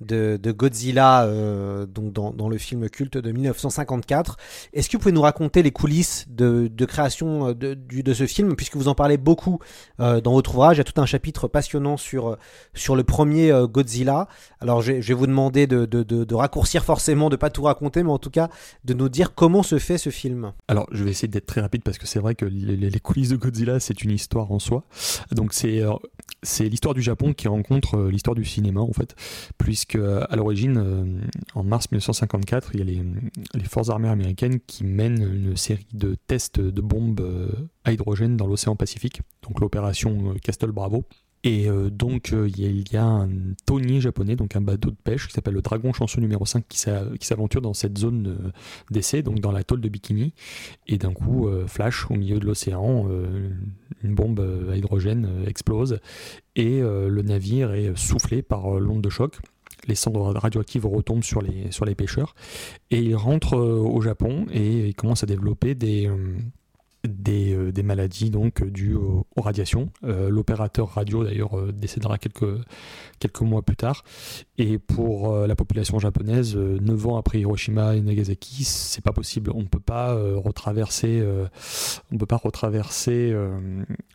de, 0.00 0.52
Godzilla 0.52 1.24
euh, 1.24 1.86
donc 1.86 2.12
dans, 2.12 2.32
dans, 2.32 2.48
le 2.48 2.58
film 2.58 2.88
culte 2.88 3.18
de 3.18 3.32
1954. 3.32 4.36
Est-ce 4.72 4.88
que 4.88 4.96
vous 4.96 5.00
pouvez 5.00 5.12
nous 5.12 5.20
raconter 5.20 5.62
les 5.62 5.70
coulisses 5.70 6.26
de, 6.28 6.68
de 6.68 6.84
création 6.84 7.48
euh, 7.48 7.54
de, 7.54 7.74
de, 7.74 8.14
ce 8.14 8.26
film, 8.26 8.56
puisque 8.56 8.76
vous 8.76 8.88
en 8.88 8.94
parlez 8.94 9.16
beaucoup 9.16 9.60
euh, 10.00 10.20
dans 10.20 10.32
votre 10.32 10.54
ouvrage 10.54 10.76
Il 10.76 10.80
y 10.80 10.82
a 10.82 10.84
tout 10.84 11.00
un 11.00 11.06
chapitre 11.06 11.48
passionnant 11.48 11.96
sur, 11.96 12.36
sur 12.74 12.96
le 12.96 13.04
premier 13.04 13.52
Godzilla. 13.68 14.28
Alors 14.60 14.82
je, 14.82 14.92
vais 14.92 15.14
vous 15.14 15.26
demander 15.26 15.66
de, 15.66 15.84
de, 15.84 16.34
raccourcir 16.34 16.84
forcément, 16.84 17.28
de 17.28 17.36
pas 17.36 17.50
tout 17.50 17.62
raconter, 17.62 18.02
mais 18.02 18.10
en 18.10 18.18
tout 18.18 18.30
cas 18.30 18.48
de 18.84 18.94
nous 18.94 19.08
dire 19.08 19.34
comment 19.34 19.62
se 19.62 19.78
fait 19.78 19.98
ce 19.98 20.10
film. 20.10 20.52
Alors 20.68 20.86
je 20.92 21.04
vais 21.04 21.10
essayer 21.10 21.28
d'être 21.28 21.46
très 21.46 21.60
rapide 21.60 21.82
parce 21.82 21.98
que 21.98 22.06
c'est 22.06 22.18
vrai 22.18 22.34
que 22.34 22.44
les, 22.44 22.76
les, 22.76 23.00
coulisses 23.00 23.30
de 23.30 23.36
Godzilla 23.36 23.80
c'est 23.80 24.02
une 24.02 24.10
histoire 24.10 24.50
en 24.52 24.58
soi. 24.58 24.84
Donc 25.32 25.52
c'est 25.52 25.82
c'est 26.42 26.68
l'histoire 26.68 26.94
du 26.94 27.02
Japon 27.02 27.32
qui 27.32 27.48
rencontre 27.48 28.08
l'histoire 28.10 28.34
du 28.34 28.44
cinéma 28.44 28.80
en 28.80 28.92
fait, 28.92 29.14
puisque 29.58 29.89
à 29.94 30.36
l'origine, 30.36 30.76
euh, 30.78 31.20
en 31.54 31.64
mars 31.64 31.90
1954, 31.90 32.70
il 32.74 32.78
y 32.78 32.82
a 32.82 32.84
les, 32.84 33.64
forces 33.64 33.90
armées 33.90 34.08
américaines 34.08 34.60
qui 34.60 34.84
mènent 34.84 35.22
une 35.22 35.56
série 35.56 35.86
de 35.92 36.16
tests 36.26 36.60
de 36.60 36.80
bombes 36.80 37.20
euh, 37.20 37.48
à 37.84 37.92
hydrogène 37.92 38.36
dans 38.36 38.46
l'océan 38.46 38.76
Pacifique, 38.76 39.22
donc 39.42 39.60
l'opération 39.60 40.32
euh, 40.32 40.34
Castle 40.42 40.72
Bravo. 40.72 41.04
Et 41.42 41.68
donc 41.90 42.32
il 42.32 42.92
y, 42.92 42.96
a 42.98 43.02
un 43.02 43.30
tonnier 43.64 44.02
japonais, 44.02 44.36
donc 44.36 44.56
un 44.56 44.60
bateau 44.60 44.90
de 44.90 44.96
pêche 45.02 45.26
qui 45.26 45.32
s'appelle 45.32 45.54
le 45.54 45.62
Dragon 45.62 45.90
Chanceux 45.90 46.20
numéro 46.20 46.44
5 46.44 46.68
qui 46.68 46.76
s'aventure 46.78 47.62
dans 47.62 47.72
cette 47.72 47.96
zone 47.96 48.52
d'essai, 48.90 49.22
donc 49.22 49.40
dans 49.40 49.50
l'atoll 49.50 49.80
de 49.80 49.88
Bikini. 49.88 50.34
Et 50.86 50.98
d'un 50.98 51.14
coup, 51.14 51.48
flash 51.66 52.10
au 52.10 52.14
milieu 52.14 52.38
de 52.40 52.44
l'océan, 52.44 53.08
une 54.02 54.14
bombe 54.14 54.68
à 54.70 54.76
hydrogène 54.76 55.46
explose 55.46 56.00
et 56.56 56.80
le 56.80 57.22
navire 57.22 57.72
est 57.72 57.96
soufflé 57.96 58.42
par 58.42 58.78
l'onde 58.78 59.00
de 59.00 59.08
choc 59.08 59.40
les 59.86 59.94
cendres 59.94 60.32
radioactives 60.34 60.86
retombent 60.86 61.24
sur 61.24 61.42
les, 61.42 61.70
sur 61.70 61.84
les 61.84 61.94
pêcheurs. 61.94 62.34
Et 62.90 63.00
ils 63.00 63.16
rentrent 63.16 63.58
euh, 63.58 63.78
au 63.78 64.00
Japon 64.00 64.46
et 64.52 64.88
ils 64.88 64.94
commencent 64.94 65.22
à 65.22 65.26
développer 65.26 65.74
des, 65.74 66.06
euh, 66.06 66.36
des, 67.04 67.54
euh, 67.54 67.72
des, 67.72 67.82
maladies 67.82 68.30
donc 68.30 68.64
dues 68.64 68.94
aux, 68.94 69.26
radiations. 69.36 69.90
Euh, 70.04 70.28
l'opérateur 70.28 70.88
radio 70.88 71.24
d'ailleurs 71.24 71.58
euh, 71.58 71.72
décédera 71.72 72.18
quelques, 72.18 72.60
quelques 73.18 73.40
mois 73.40 73.62
plus 73.62 73.76
tard. 73.76 74.04
Et 74.58 74.78
pour 74.78 75.34
la 75.34 75.56
population 75.56 75.98
japonaise, 75.98 76.54
9 76.54 77.06
ans 77.06 77.16
après 77.16 77.40
Hiroshima 77.40 77.96
et 77.96 78.02
Nagasaki, 78.02 78.64
c'est 78.64 79.02
pas 79.02 79.12
possible. 79.12 79.50
On 79.54 79.62
ne 79.62 79.68
peut 79.68 79.80
pas 79.80 80.14
retraverser, 80.14 81.24
on 82.12 82.18
peut 82.18 82.26
pas 82.26 82.36
retraverser 82.36 83.34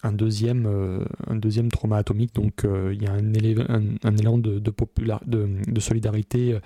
un 0.04 0.12
deuxième, 0.12 0.68
un 1.26 1.36
deuxième 1.36 1.72
trauma 1.72 1.98
atomique. 1.98 2.36
Donc 2.36 2.64
il 2.64 3.02
y 3.02 3.08
a 3.08 3.14
un, 3.14 3.96
un, 4.04 4.18
élan 4.18 4.38
de, 4.38 4.60
de, 4.60 4.74
de, 5.26 5.50
de, 5.68 5.80
solidarité 5.80 6.60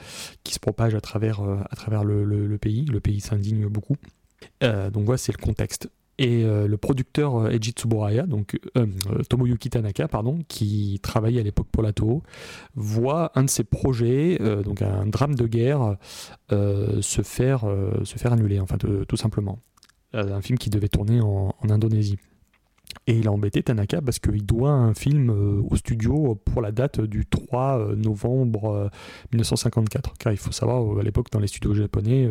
qui 0.44 0.54
se 0.54 0.60
propage 0.60 0.94
à 0.94 1.00
travers, 1.00 1.40
à 1.42 1.76
travers 1.78 2.04
le, 2.04 2.26
le, 2.26 2.58
pays. 2.58 2.84
Le 2.84 3.00
pays 3.00 3.22
s'indigne 3.22 3.68
beaucoup. 3.68 3.96
donc 4.62 5.06
voilà, 5.06 5.18
c'est 5.18 5.32
le 5.32 5.42
contexte. 5.42 5.90
Et 6.20 6.44
euh, 6.44 6.68
le 6.68 6.76
producteur 6.76 7.38
euh, 7.38 7.50
Eiji 7.50 7.72
Tsuburaya, 7.72 8.24
donc 8.24 8.60
euh, 8.78 8.86
Tomoyuki 9.30 9.70
Tanaka, 9.70 10.10
pardon, 10.10 10.40
qui 10.50 11.00
travaillait 11.02 11.40
à 11.40 11.44
l'époque 11.44 11.70
pour 11.72 11.82
la 11.82 11.94
Toho, 11.94 12.24
voit 12.76 13.32
un 13.36 13.44
de 13.44 13.50
ses 13.50 13.64
projets, 13.64 14.38
donc 14.64 14.82
un 14.82 15.06
drame 15.06 15.36
de 15.36 15.48
guerre, 15.48 15.96
se, 16.52 17.22
faire, 17.22 17.66
se 18.04 18.18
faire 18.18 18.34
annuler, 18.34 18.60
enfin 18.60 18.78
tout 18.78 19.18
simplement. 19.18 19.60
un 20.14 20.42
film 20.42 20.58
qui 20.58 20.70
devait 20.70 20.90
tourner 20.90 21.22
en, 21.22 21.56
en 21.58 21.70
Indonésie. 21.70 22.18
Et 23.10 23.14
il 23.14 23.28
a 23.28 23.32
embêté 23.32 23.64
Tanaka 23.64 24.02
parce 24.02 24.20
qu'il 24.20 24.46
doit 24.46 24.70
un 24.70 24.94
film 24.94 25.32
au 25.68 25.76
studio 25.76 26.40
pour 26.46 26.62
la 26.62 26.72
date 26.72 27.02
du 27.02 27.26
3 27.26 27.96
novembre 27.96 28.92
1954. 29.34 30.14
Car 30.20 30.32
il 30.32 30.38
faut 30.38 30.52
savoir, 30.52 31.00
à 31.00 31.02
l'époque, 31.02 31.32
dans 31.32 31.40
les 31.40 31.48
studios 31.48 31.74
japonais, 31.74 32.30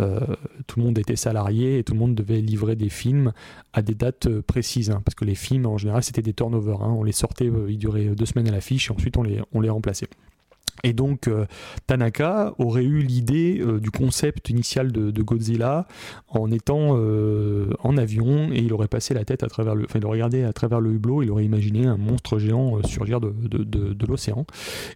euh, 0.00 0.20
tout 0.66 0.80
le 0.80 0.86
monde 0.86 0.98
était 0.98 1.16
salarié 1.16 1.78
et 1.78 1.84
tout 1.84 1.92
le 1.92 1.98
monde 1.98 2.14
devait 2.14 2.40
livrer 2.40 2.76
des 2.76 2.88
films 2.88 3.32
à 3.72 3.82
des 3.82 3.94
dates 3.94 4.26
euh, 4.26 4.42
précises. 4.42 4.90
Hein, 4.90 5.00
parce 5.04 5.14
que 5.14 5.24
les 5.24 5.34
films, 5.34 5.66
en 5.66 5.78
général, 5.78 6.02
c'était 6.02 6.22
des 6.22 6.32
turnovers. 6.32 6.82
Hein. 6.82 6.94
on 6.96 7.04
les 7.04 7.12
sortait, 7.12 7.48
euh, 7.48 7.70
ils 7.70 7.78
duraient 7.78 8.06
deux 8.06 8.26
semaines 8.26 8.48
à 8.48 8.52
l'affiche 8.52 8.90
et 8.90 8.92
ensuite 8.92 9.16
on 9.16 9.60
les 9.60 9.70
remplaçait. 9.70 10.08
Et 10.82 10.92
donc 10.92 11.30
Tanaka 11.86 12.52
aurait 12.58 12.84
eu 12.84 13.00
l'idée 13.00 13.64
du 13.80 13.90
concept 13.90 14.50
initial 14.50 14.92
de, 14.92 15.22
Godzilla 15.22 15.86
en 16.28 16.50
étant 16.50 16.98
en 16.98 17.96
avion 17.96 18.52
et 18.52 18.58
il 18.58 18.72
aurait 18.72 18.88
passé 18.88 19.14
la 19.14 19.24
tête 19.24 19.42
à 19.42 19.46
travers 19.46 19.74
le, 19.74 19.84
enfin 19.84 19.98
il 19.98 20.04
aurait 20.04 20.16
regardé 20.16 20.42
à 20.42 20.52
travers 20.52 20.80
le 20.80 20.92
hublot, 20.92 21.22
il 21.22 21.30
aurait 21.30 21.44
imaginé 21.44 21.86
un 21.86 21.96
monstre 21.96 22.38
géant 22.38 22.82
surgir 22.82 23.20
de, 23.20 23.32
de 23.32 24.06
l'océan. 24.06 24.44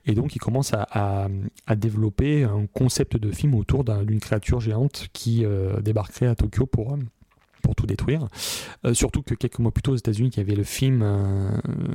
Et 0.04 0.14
donc 0.14 0.37
il 0.37 0.40
commence 0.40 0.75
à, 0.75 1.28
à, 1.66 1.76
développer 1.76 2.44
un 2.44 2.66
concept 2.66 3.16
de 3.16 3.30
film 3.30 3.54
autour 3.54 3.85
d'une 3.85 4.20
créature 4.20 4.61
géante 4.61 5.08
qui 5.12 5.44
débarquerait 5.82 6.26
à 6.26 6.35
Tokyo 6.35 6.66
pour 6.66 6.97
pour 7.62 7.74
tout 7.74 7.86
détruire. 7.86 8.28
Euh, 8.84 8.94
surtout 8.94 9.22
que 9.22 9.34
quelques 9.34 9.58
mois 9.58 9.72
plus 9.72 9.82
tôt 9.82 9.92
aux 9.92 9.96
États-Unis, 9.96 10.30
il 10.34 10.38
y 10.38 10.40
avait 10.40 10.54
le 10.54 10.64
film 10.64 11.02
euh, 11.02 11.50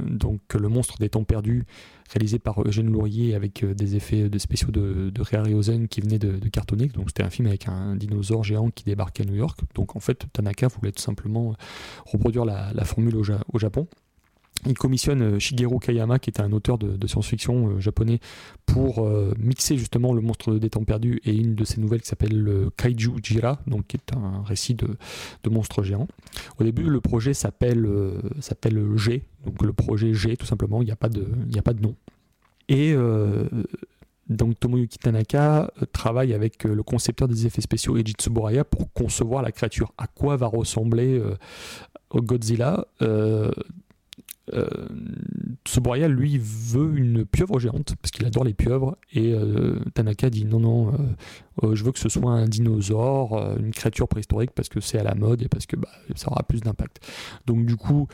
donc 0.07 0.41
Le 0.53 0.67
monstre 0.69 0.97
des 0.99 1.09
temps 1.09 1.23
perdus, 1.23 1.65
réalisé 2.11 2.39
par 2.39 2.61
Eugène 2.65 2.91
Laurier 2.91 3.35
avec 3.35 3.63
euh, 3.63 3.73
des 3.73 3.95
effets 3.95 4.29
de 4.29 4.37
spéciaux 4.37 4.71
de, 4.71 5.09
de 5.09 5.35
Harryhausen 5.35 5.87
qui 5.87 6.01
venaient 6.01 6.19
de, 6.19 6.37
cartonner. 6.49 6.87
Donc 6.87 7.09
c'était 7.09 7.23
un 7.23 7.29
film 7.29 7.47
avec 7.47 7.67
un 7.67 7.95
dinosaure 7.95 8.43
géant 8.43 8.69
qui 8.69 8.83
débarquait 8.83 9.23
à 9.23 9.25
New 9.25 9.35
York. 9.35 9.59
Donc 9.75 9.95
en 9.95 9.99
fait, 9.99 10.25
Tanaka 10.33 10.67
voulait 10.67 10.91
tout 10.91 11.01
simplement 11.01 11.55
reproduire 12.05 12.45
la, 12.45 12.85
formule 12.85 13.15
au 13.15 13.59
Japon 13.59 13.87
il 14.65 14.77
commissionne 14.77 15.21
euh, 15.21 15.39
Shigeru 15.39 15.79
Kayama, 15.79 16.19
qui 16.19 16.29
était 16.29 16.41
un 16.41 16.51
auteur 16.51 16.77
de, 16.77 17.07
science-fiction 17.07 17.69
euh, 17.69 17.79
japonais, 17.79 18.19
pour 18.65 19.05
euh, 19.05 19.33
mixer 19.37 19.77
justement 19.77 20.13
Le 20.13 20.21
monstre 20.21 20.55
des 20.55 20.69
temps 20.69 20.83
perdus 20.83 21.21
et 21.25 21.35
une 21.35 21.55
de 21.55 21.63
ses 21.65 21.81
nouvelles 21.81 22.01
qui 22.01 22.07
s'appelle 22.07 22.69
Kaiju 22.77 23.13
Jira, 23.21 23.59
donc 23.67 23.87
qui 23.87 23.97
est 23.97 24.15
un 24.15 24.43
récit 24.43 24.73
de, 24.73 24.87
de 25.43 25.49
monstres 25.49 25.83
géants. 25.83 26.07
Au 26.59 26.63
début, 26.63 26.83
le 26.83 27.01
projet 27.01 27.33
s'appelle 27.33 27.87
s'appelle 28.39 28.81
G, 28.95 29.23
donc 29.45 29.61
le 29.61 29.73
projet 29.73 30.13
G 30.13 30.37
tout 30.37 30.45
simplement, 30.45 30.81
il 30.81 30.85
n'y 30.85 30.91
a, 30.91 30.95
pas 30.95 31.09
de, 31.09 31.27
a 31.55 31.61
pas 31.61 31.73
de 31.73 31.81
nom. 31.81 31.95
Et 32.69 32.95
donc 34.29 34.59
Tomoyuki 34.59 34.97
Tanaka 34.97 35.71
travaille 35.91 36.33
avec 36.33 36.63
le 36.63 36.83
concepteur 36.83 37.27
des 37.27 37.45
effets 37.45 37.61
spéciaux 37.61 37.97
Eiji 37.97 38.13
Tsuburaya 38.13 38.63
pour 38.63 38.91
concevoir 38.93 39.41
la 39.41 39.51
créature. 39.51 39.93
À 39.97 40.07
quoi 40.07 40.37
va 40.37 40.47
ressembler 40.47 41.21
Godzilla 42.13 42.85
euh, 44.51 44.67
Tsuburaya, 45.65 46.07
lui, 46.07 46.37
veut 46.37 46.97
une 46.97 47.25
pieuvre 47.25 47.59
géante, 47.59 47.95
parce 48.01 48.11
qu'il 48.11 48.25
adore 48.25 48.43
les 48.43 48.53
pieuvres, 48.53 48.97
et 49.13 49.33
euh, 49.33 49.79
Tanaka 49.93 50.29
dit 50.29 50.45
non, 50.45 50.59
non, 50.59 50.93
euh, 51.63 51.75
je 51.75 51.83
veux 51.83 51.91
que 51.91 51.99
ce 51.99 52.09
soit 52.09 52.31
un 52.31 52.47
dinosaure, 52.47 53.57
une 53.57 53.71
créature 53.71 54.07
préhistorique, 54.07 54.51
parce 54.51 54.69
que 54.69 54.81
c'est 54.81 54.99
à 54.99 55.03
la 55.03 55.15
mode 55.15 55.41
et 55.41 55.47
parce 55.47 55.65
que 55.65 55.77
bah, 55.77 55.89
ça 56.15 56.29
aura 56.31 56.43
plus 56.43 56.59
d'impact. 56.59 56.99
Donc 57.45 57.65
du 57.65 57.77
coup, 57.77 58.07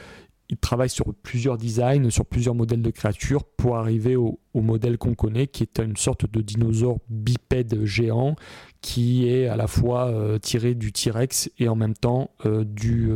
il 0.51 0.57
travaille 0.57 0.89
sur 0.89 1.13
plusieurs 1.15 1.57
designs, 1.57 2.09
sur 2.09 2.25
plusieurs 2.25 2.55
modèles 2.55 2.81
de 2.81 2.91
créatures, 2.91 3.43
pour 3.43 3.77
arriver 3.77 4.15
au, 4.15 4.39
modèle 4.53 4.97
qu'on 4.97 5.15
connaît, 5.15 5.47
qui 5.47 5.63
est 5.63 5.79
une 5.79 5.95
sorte 5.95 6.29
de 6.29 6.41
dinosaure 6.41 6.97
bipède 7.07 7.85
géant, 7.85 8.35
qui 8.81 9.27
est 9.29 9.47
à 9.47 9.55
la 9.55 9.67
fois 9.67 10.13
tiré 10.41 10.75
du 10.75 10.91
T-Rex 10.91 11.49
et 11.59 11.69
en 11.69 11.75
même 11.75 11.93
temps 11.93 12.29
du, 12.65 13.09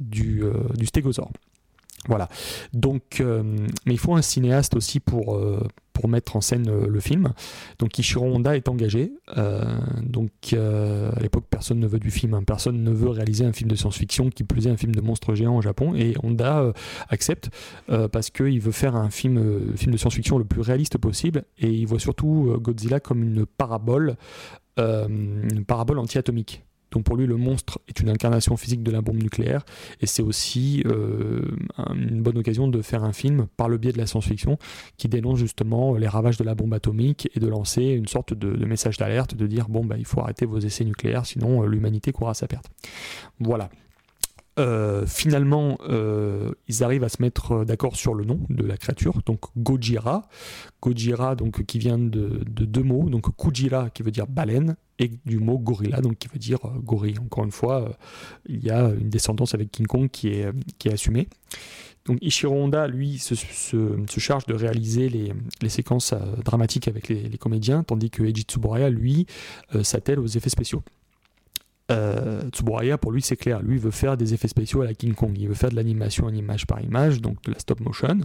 du, 0.00 0.42
du 0.76 0.86
stégosaure. 0.86 1.30
Voilà. 2.08 2.28
Donc, 2.72 3.20
euh, 3.20 3.42
mais 3.86 3.94
il 3.94 3.98
faut 3.98 4.14
un 4.14 4.22
cinéaste 4.22 4.74
aussi 4.74 5.00
pour, 5.00 5.36
euh, 5.36 5.60
mettre 6.08 6.34
en 6.34 6.40
scène 6.40 6.66
euh, 6.70 6.86
le 6.86 6.98
film. 6.98 7.34
Donc 7.78 7.98
Ishiro 7.98 8.24
Honda 8.24 8.56
est 8.56 8.70
engagé. 8.70 9.12
donc 10.02 10.30
à 10.54 11.20
l'époque, 11.20 11.44
personne 11.50 11.78
ne 11.78 11.86
veut 11.86 11.98
du 11.98 12.10
film. 12.10 12.32
Hein. 12.32 12.42
Personne 12.42 12.82
ne 12.82 12.90
veut 12.90 13.10
réaliser 13.10 13.44
un 13.44 13.52
film 13.52 13.70
de 13.70 13.76
science-fiction, 13.76 14.30
qui 14.30 14.42
plus 14.42 14.66
est 14.66 14.70
un 14.70 14.78
film 14.78 14.94
de 14.94 15.02
monstres 15.02 15.34
géants 15.34 15.58
au 15.58 15.60
Japon. 15.60 15.94
Et 15.94 16.14
Honda 16.22 16.72
accepte 17.10 17.50
parce 18.12 18.30
qu'il 18.30 18.60
veut 18.60 18.72
faire 18.72 18.96
un 18.96 19.10
film, 19.10 19.76
film 19.76 19.92
de 19.92 19.98
science-fiction 19.98 20.38
le 20.38 20.46
plus 20.46 20.62
réaliste 20.62 20.96
possible. 20.96 21.44
Et 21.58 21.68
il 21.68 21.86
voit 21.86 22.00
surtout 22.00 22.56
Godzilla 22.58 22.98
comme 22.98 23.22
une 23.22 23.44
parabole, 23.44 24.16
une 24.78 25.64
parabole 25.66 25.98
anti-atomique. 25.98 26.64
Donc 26.90 27.04
pour 27.04 27.16
lui, 27.16 27.26
le 27.26 27.36
monstre 27.36 27.80
est 27.88 28.00
une 28.00 28.08
incarnation 28.08 28.56
physique 28.56 28.82
de 28.82 28.90
la 28.90 29.00
bombe 29.00 29.22
nucléaire 29.22 29.64
et 30.00 30.06
c'est 30.06 30.22
aussi 30.22 30.82
euh, 30.86 31.42
une 31.94 32.22
bonne 32.22 32.38
occasion 32.38 32.68
de 32.68 32.82
faire 32.82 33.04
un 33.04 33.12
film 33.12 33.46
par 33.56 33.68
le 33.68 33.78
biais 33.78 33.92
de 33.92 33.98
la 33.98 34.06
science-fiction 34.06 34.58
qui 34.96 35.08
dénonce 35.08 35.38
justement 35.38 35.96
les 35.96 36.08
ravages 36.08 36.36
de 36.36 36.44
la 36.44 36.54
bombe 36.54 36.74
atomique 36.74 37.28
et 37.34 37.40
de 37.40 37.46
lancer 37.46 37.82
une 37.82 38.08
sorte 38.08 38.34
de, 38.34 38.64
message 38.64 38.96
d'alerte, 38.96 39.34
de 39.34 39.46
dire 39.46 39.68
bon 39.68 39.84
bah 39.84 39.96
il 39.98 40.04
faut 40.04 40.20
arrêter 40.20 40.46
vos 40.46 40.58
essais 40.58 40.84
nucléaires 40.84 41.26
sinon 41.26 41.62
euh, 41.62 41.66
l'humanité 41.66 42.12
courra 42.12 42.34
sa 42.34 42.46
perte. 42.46 42.66
Voilà. 43.38 43.70
Euh, 44.58 45.06
finalement, 45.06 45.78
euh, 45.88 46.52
ils 46.68 46.82
arrivent 46.82 47.04
à 47.04 47.08
se 47.08 47.22
mettre 47.22 47.64
d'accord 47.64 47.96
sur 47.96 48.14
le 48.14 48.24
nom 48.24 48.40
de 48.50 48.64
la 48.64 48.76
créature, 48.76 49.20
donc 49.24 49.40
Gojira. 49.56 50.28
Gojira, 50.82 51.34
donc 51.34 51.64
qui 51.64 51.78
vient 51.78 51.98
de, 51.98 52.42
de 52.46 52.64
deux 52.64 52.82
mots, 52.82 53.08
donc 53.08 53.34
Kujira 53.36 53.90
qui 53.90 54.02
veut 54.02 54.10
dire 54.10 54.26
baleine 54.26 54.76
et 55.00 55.10
du 55.24 55.38
mot 55.38 55.58
gorilla, 55.58 56.00
donc 56.00 56.18
qui 56.18 56.28
veut 56.28 56.38
dire 56.38 56.58
euh, 56.64 56.78
gorille. 56.78 57.18
Encore 57.18 57.44
une 57.44 57.50
fois, 57.50 57.82
euh, 57.82 57.92
il 58.46 58.62
y 58.62 58.70
a 58.70 58.90
une 58.90 59.08
descendance 59.08 59.54
avec 59.54 59.72
King 59.72 59.86
Kong 59.86 60.08
qui 60.10 60.28
est, 60.28 60.52
assumée. 60.92 61.28
Donc 62.04 62.18
Ishiro 62.20 62.54
Honda, 62.54 62.86
lui, 62.86 63.18
se, 63.18 63.34
charge 64.18 64.46
de 64.46 64.54
réaliser 64.54 65.08
les, 65.08 65.68
séquences 65.68 66.12
euh, 66.12 66.18
dramatiques 66.44 66.88
avec 66.88 67.08
les, 67.08 67.28
les 67.28 67.38
comédiens, 67.38 67.82
tandis 67.82 68.10
que 68.10 68.22
Eiji 68.22 68.42
Tsuburaya, 68.42 68.90
lui, 68.90 69.26
euh, 69.74 69.82
s'attelle 69.82 70.20
aux 70.20 70.26
effets 70.26 70.50
spéciaux. 70.50 70.82
Euh, 71.90 72.42
Tsuburaya, 72.50 72.98
pour 72.98 73.12
lui, 73.12 73.22
c'est 73.22 73.36
clair. 73.36 73.60
Lui, 73.62 73.78
veut 73.78 73.90
faire 73.90 74.16
des 74.16 74.34
effets 74.34 74.48
spéciaux 74.48 74.82
à 74.82 74.84
la 74.84 74.94
King 74.94 75.14
Kong. 75.14 75.36
Il 75.36 75.48
veut 75.48 75.54
faire 75.54 75.70
de 75.70 75.76
l'animation 75.76 76.26
en 76.26 76.34
image 76.34 76.66
par 76.66 76.80
image, 76.80 77.20
donc 77.20 77.42
de 77.42 77.52
la 77.52 77.58
stop 77.58 77.80
motion. 77.80 78.20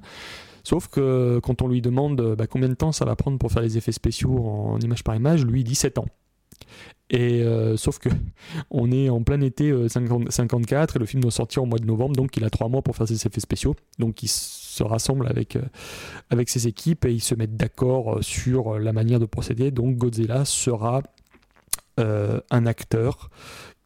Sauf 0.65 0.87
que 0.87 1.39
quand 1.43 1.61
on 1.61 1.67
lui 1.67 1.81
demande 1.81 2.19
euh, 2.19 2.35
bah, 2.35 2.47
combien 2.47 2.67
de 2.67 2.73
temps 2.73 2.91
ça 2.91 3.05
va 3.05 3.15
prendre 3.15 3.37
pour 3.37 3.51
faire 3.51 3.61
les 3.61 3.77
effets 3.77 3.91
spéciaux 3.91 4.37
en 4.39 4.79
image 4.79 5.03
par 5.03 5.15
image, 5.15 5.45
lui, 5.45 5.61
il 5.61 5.63
dit 5.63 5.75
7 5.75 5.99
ans. 5.99 6.07
Et 7.11 7.43
euh, 7.43 7.77
sauf 7.77 7.99
que 7.99 8.09
on 8.71 8.91
est 8.91 9.09
en 9.09 9.21
plein 9.21 9.39
été 9.41 9.69
euh, 9.69 9.87
50 9.87 10.31
54 10.31 10.95
et 10.95 10.99
le 10.99 11.05
film 11.05 11.21
doit 11.21 11.31
sortir 11.31 11.61
au 11.61 11.67
mois 11.67 11.77
de 11.77 11.85
novembre, 11.85 12.15
donc 12.15 12.35
il 12.35 12.43
a 12.43 12.49
3 12.49 12.67
mois 12.67 12.81
pour 12.81 12.95
faire 12.95 13.07
ses 13.07 13.27
effets 13.27 13.39
spéciaux. 13.39 13.75
Donc 13.99 14.23
il 14.23 14.27
se 14.27 14.81
rassemble 14.81 15.27
avec, 15.27 15.57
avec 16.31 16.49
ses 16.49 16.67
équipes 16.67 17.05
et 17.05 17.13
ils 17.13 17.21
se 17.21 17.35
mettent 17.35 17.55
d'accord 17.55 18.17
sur 18.21 18.79
la 18.79 18.91
manière 18.91 19.19
de 19.19 19.25
procéder. 19.25 19.69
Donc 19.69 19.97
Godzilla 19.97 20.45
sera 20.45 21.03
euh, 21.99 22.39
un 22.51 22.65
acteur 22.65 23.29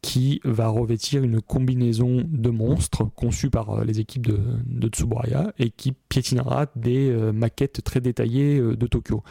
qui 0.02 0.40
va 0.44 0.68
revêtir 0.68 1.22
une 1.22 1.42
combinaison 1.42 2.24
de 2.26 2.50
monstres 2.50 3.04
conçus 3.14 3.50
par 3.50 3.70
euh, 3.70 3.84
les 3.84 4.00
équipes 4.00 4.26
de, 4.26 4.40
de 4.64 4.88
Tsuburaya 4.88 5.52
et 5.58 5.70
qui 5.70 5.92
piétinera 5.92 6.66
des 6.74 7.10
euh, 7.10 7.32
maquettes 7.32 7.84
très 7.84 8.00
détaillées 8.00 8.60
de 8.60 8.86
Tokyo. 8.86 9.22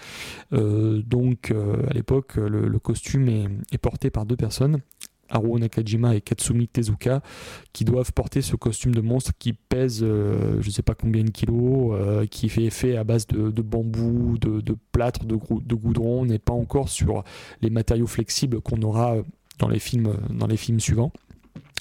Donc 0.52 1.52
à 1.52 1.94
l'époque, 1.94 2.36
le, 2.36 2.80
costume 2.80 3.28
est 3.72 3.78
porté 3.78 4.10
par 4.10 4.26
deux 4.26 4.38
personnes. 4.38 4.80
Haruo 5.30 5.58
Nakajima 5.60 6.16
et 6.16 6.22
Katsumi 6.22 6.68
Tezuka 6.68 7.22
qui 7.74 7.86
doivent 7.86 8.14
porter 8.14 8.42
ce 8.42 8.56
costume 8.56 8.94
de 8.94 9.02
monstre 9.02 9.32
qui 9.38 9.54
pèse 9.54 10.02
euh, 10.04 10.62
je 10.62 10.68
ne 10.68 10.72
sais 10.72 10.82
pas 10.82 10.96
combien 10.96 11.24
de 11.24 11.32
kilos, 11.32 11.94
euh, 11.94 12.26
qui 12.26 12.50
fait 12.50 12.70
fait 12.70 12.98
à 12.98 13.04
base 13.04 13.28
de, 13.28 13.62
bambou, 13.62 14.38
de, 14.40 14.76
plâtre, 14.92 15.26
de, 15.26 15.36
de 15.36 15.76
goudron, 15.76 16.22
on 16.22 16.26
n'est 16.26 16.40
pas 16.40 16.54
encore 16.54 16.90
sur 16.90 17.24
les 17.62 17.70
matériaux 17.70 18.08
flexibles 18.08 18.62
qu'on 18.62 18.82
aura 18.82 19.16
dans 19.60 19.68
les 19.68 19.80
films, 19.80 20.14
dans 20.30 20.48
les 20.48 20.58
films 20.58 20.80
suivants. 20.80 21.12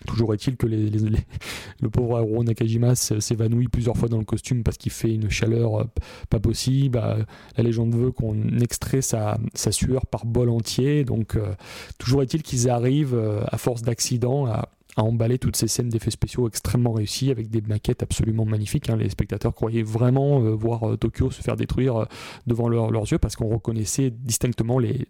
Toujours 0.06 0.32
est-il 0.34 0.56
que 0.56 0.66
le 1.80 1.90
pauvre 1.90 2.18
Haruo 2.18 2.44
Nakajima 2.44 2.94
s'évanouit 2.94 3.68
plusieurs 3.68 3.96
fois 3.96 4.08
dans 4.08 4.18
le 4.18 4.24
costume 4.24 4.62
parce 4.62 4.76
qu'il 4.76 4.92
fait 4.92 5.12
une 5.14 5.30
chaleur 5.30 5.80
euh, 5.80 5.84
pas 6.30 6.40
possible. 6.40 6.98
Bah, 6.98 7.18
la 7.56 7.64
légende 7.64 7.94
veut 7.94 8.12
qu'on 8.12 8.58
extrait 8.58 9.02
sa, 9.02 9.38
sueur 9.70 10.06
par 10.06 10.24
bol 10.24 10.50
entier. 10.50 11.04
Donc, 11.04 11.36
euh, 11.36 11.52
toujours 11.98 12.22
est-il 12.22 12.42
qu'ils 12.42 12.70
arrivent, 12.70 13.14
euh, 13.14 13.42
à 13.48 13.58
force 13.58 13.82
d'accidents, 13.82 14.46
à, 14.46 14.68
emballer 14.96 15.38
toutes 15.38 15.54
ces 15.54 15.68
scènes 15.68 15.90
d'effets 15.90 16.10
spéciaux 16.10 16.48
extrêmement 16.48 16.92
réussies 16.92 17.30
avec 17.30 17.50
des 17.50 17.60
maquettes 17.60 18.02
absolument 18.02 18.44
magnifiques. 18.44 18.90
hein. 18.90 18.96
Les 18.96 19.08
spectateurs 19.10 19.54
croyaient 19.54 19.84
vraiment 19.84 20.40
voir 20.56 20.98
Tokyo 20.98 21.30
se 21.30 21.40
faire 21.40 21.54
détruire 21.54 22.06
devant 22.48 22.68
leur- 22.68 22.90
leurs 22.90 23.04
yeux 23.04 23.18
parce 23.18 23.36
qu'on 23.36 23.46
reconnaissait 23.46 24.10
distinctement 24.10 24.80
les, 24.80 25.06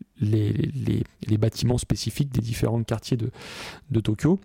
bâtiments 1.38 1.78
spécifiques 1.78 2.30
des 2.30 2.42
différents 2.42 2.82
quartiers 2.82 3.16
de 3.16 4.00
Tokyo. 4.00 4.38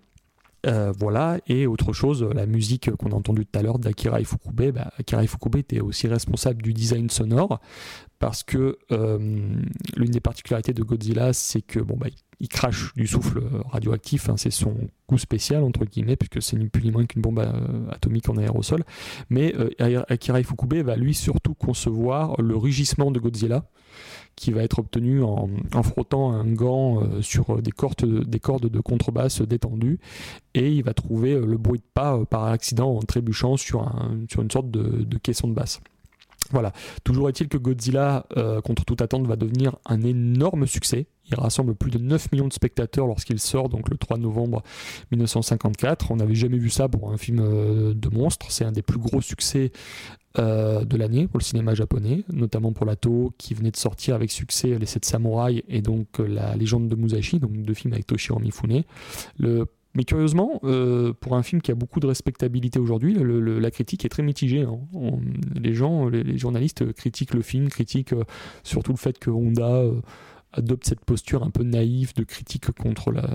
Euh, 0.65 0.93
voilà, 0.97 1.39
et 1.47 1.67
autre 1.67 1.91
chose, 1.91 2.23
la 2.23 2.45
musique 2.45 2.89
qu'on 2.95 3.11
a 3.11 3.15
entendue 3.15 3.45
tout 3.45 3.59
à 3.59 3.61
l'heure 3.61 3.79
d'Akira 3.79 4.21
Ifukube, 4.21 4.71
bah, 4.71 4.91
Akira 4.97 5.23
était 5.57 5.81
aussi 5.81 6.07
responsable 6.07 6.61
du 6.61 6.73
design 6.73 7.09
sonore 7.09 7.59
parce 8.19 8.43
que 8.43 8.77
euh, 8.93 9.17
l'une 9.97 10.11
des 10.11 10.21
particularités 10.21 10.71
de 10.71 10.81
Godzilla, 10.81 11.33
c'est 11.33 11.61
que 11.61 11.79
bon, 11.79 11.97
bah, 11.97 12.07
il 12.39 12.47
crache 12.47 12.93
du 12.95 13.07
souffle 13.07 13.41
radioactif, 13.69 14.29
hein, 14.29 14.35
c'est 14.37 14.51
son 14.51 14.75
coup 15.07 15.17
spécial, 15.17 15.63
entre 15.63 15.83
guillemets, 15.83 16.15
puisque 16.15 16.41
c'est 16.41 16.57
ni 16.57 16.69
plus 16.69 16.83
ni 16.83 16.91
moins 16.91 17.05
qu'une 17.05 17.21
bombe 17.21 17.39
euh, 17.39 17.91
atomique 17.91 18.29
en 18.29 18.37
aérosol. 18.37 18.83
Mais 19.29 19.53
euh, 19.57 20.03
Akira 20.07 20.39
Ifukube 20.39 20.75
va 20.85 20.95
lui 20.95 21.13
surtout 21.13 21.53
concevoir 21.53 22.41
le 22.41 22.55
rugissement 22.55 23.11
de 23.11 23.19
Godzilla, 23.19 23.65
qui 24.35 24.51
va 24.51 24.63
être 24.63 24.79
obtenu 24.79 25.23
en, 25.23 25.47
frottant 25.83 26.31
un 26.31 26.45
gant 26.51 27.01
euh, 27.01 27.21
sur 27.21 27.61
des 27.61 27.71
cordes, 27.71 28.05
des 28.05 28.39
cordes 28.39 28.67
de 28.67 28.79
contrebasse 28.79 29.41
détendues, 29.41 29.99
et 30.53 30.71
il 30.71 30.83
va 30.83 30.93
trouver 30.93 31.33
euh, 31.33 31.45
le 31.45 31.57
bruit 31.57 31.79
de 31.79 31.85
pas 31.93 32.15
euh, 32.15 32.25
par 32.25 32.45
accident 32.45 32.95
en 32.95 32.99
trébuchant 32.99 33.57
sur, 33.57 33.83
un, 33.83 34.25
sur 34.29 34.41
une 34.41 34.51
sorte 34.51 34.71
de, 34.71 35.17
caisson 35.17 35.47
de 35.47 35.53
basse. 35.53 35.81
Voilà. 36.51 36.73
Toujours 37.03 37.29
est-il 37.29 37.47
que 37.47 37.57
Godzilla, 37.57 38.25
euh, 38.37 38.61
contre 38.61 38.85
toute 38.85 39.01
attente, 39.01 39.25
va 39.25 39.35
devenir 39.35 39.77
un 39.85 40.01
énorme 40.01 40.67
succès. 40.67 41.07
Il 41.31 41.35
rassemble 41.35 41.73
plus 41.73 41.89
de 41.89 41.97
9 41.97 42.31
millions 42.31 42.47
de 42.47 42.53
spectateurs 42.53 43.07
lorsqu'il 43.07 43.39
sort, 43.39 43.69
donc 43.69 43.89
le 43.89 43.97
3 43.97 44.17
novembre 44.17 44.61
1954. 45.11 46.11
On 46.11 46.17
n'avait 46.17 46.35
jamais 46.35 46.57
vu 46.57 46.69
ça 46.69 46.89
pour 46.89 47.11
un 47.11 47.17
film 47.17 47.39
euh, 47.39 47.93
de 47.93 48.09
monstre. 48.09 48.47
C'est 48.49 48.65
un 48.65 48.71
des 48.71 48.81
plus 48.81 48.99
gros 48.99 49.21
succès 49.21 49.71
euh, 50.39 50.83
de 50.83 50.97
l'année 50.97 51.27
pour 51.27 51.37
le 51.37 51.43
cinéma 51.43 51.75
japonais, 51.75 52.23
notamment 52.31 52.73
pour 52.73 52.87
la 52.87 52.95
Toho 52.95 53.33
qui 53.37 53.53
venait 53.53 53.69
de 53.69 53.77
sortir 53.77 54.15
avec 54.15 54.31
succès 54.31 54.79
Les 54.79 54.87
7 54.87 55.05
samouraïs 55.05 55.61
et 55.69 55.81
donc 55.81 56.07
euh, 56.19 56.27
La 56.27 56.55
légende 56.55 56.87
de 56.87 56.95
Musashi, 56.95 57.39
donc 57.39 57.51
deux 57.51 57.75
films 57.75 57.93
avec 57.93 58.07
Toshiro 58.07 58.39
Mifune. 58.39 58.83
Mais 59.95 60.05
curieusement, 60.05 60.59
euh, 60.63 61.13
pour 61.13 61.35
un 61.35 61.43
film 61.43 61.61
qui 61.61 61.69
a 61.69 61.75
beaucoup 61.75 61.99
de 61.99 62.07
respectabilité 62.07 62.79
aujourd'hui, 62.79 63.15
la 63.15 63.69
critique 63.69 64.05
est 64.05 64.09
très 64.09 64.23
mitigée. 64.23 64.63
hein. 64.63 64.79
Les 65.53 65.75
gens, 65.75 66.09
les, 66.09 66.35
journalistes 66.35 66.91
critiquent 66.93 67.35
le 67.35 67.43
film, 67.43 67.69
critiquent 67.69 68.15
surtout 68.63 68.91
le 68.93 68.97
fait 68.97 69.19
que 69.19 69.29
Honda 69.29 69.83
adopte 70.51 70.85
cette 70.87 71.05
posture 71.05 71.43
un 71.43 71.51
peu 71.51 71.63
naïve 71.63 72.15
de 72.15 72.23
critique 72.23 72.71
contre 72.71 73.11
la, 73.11 73.29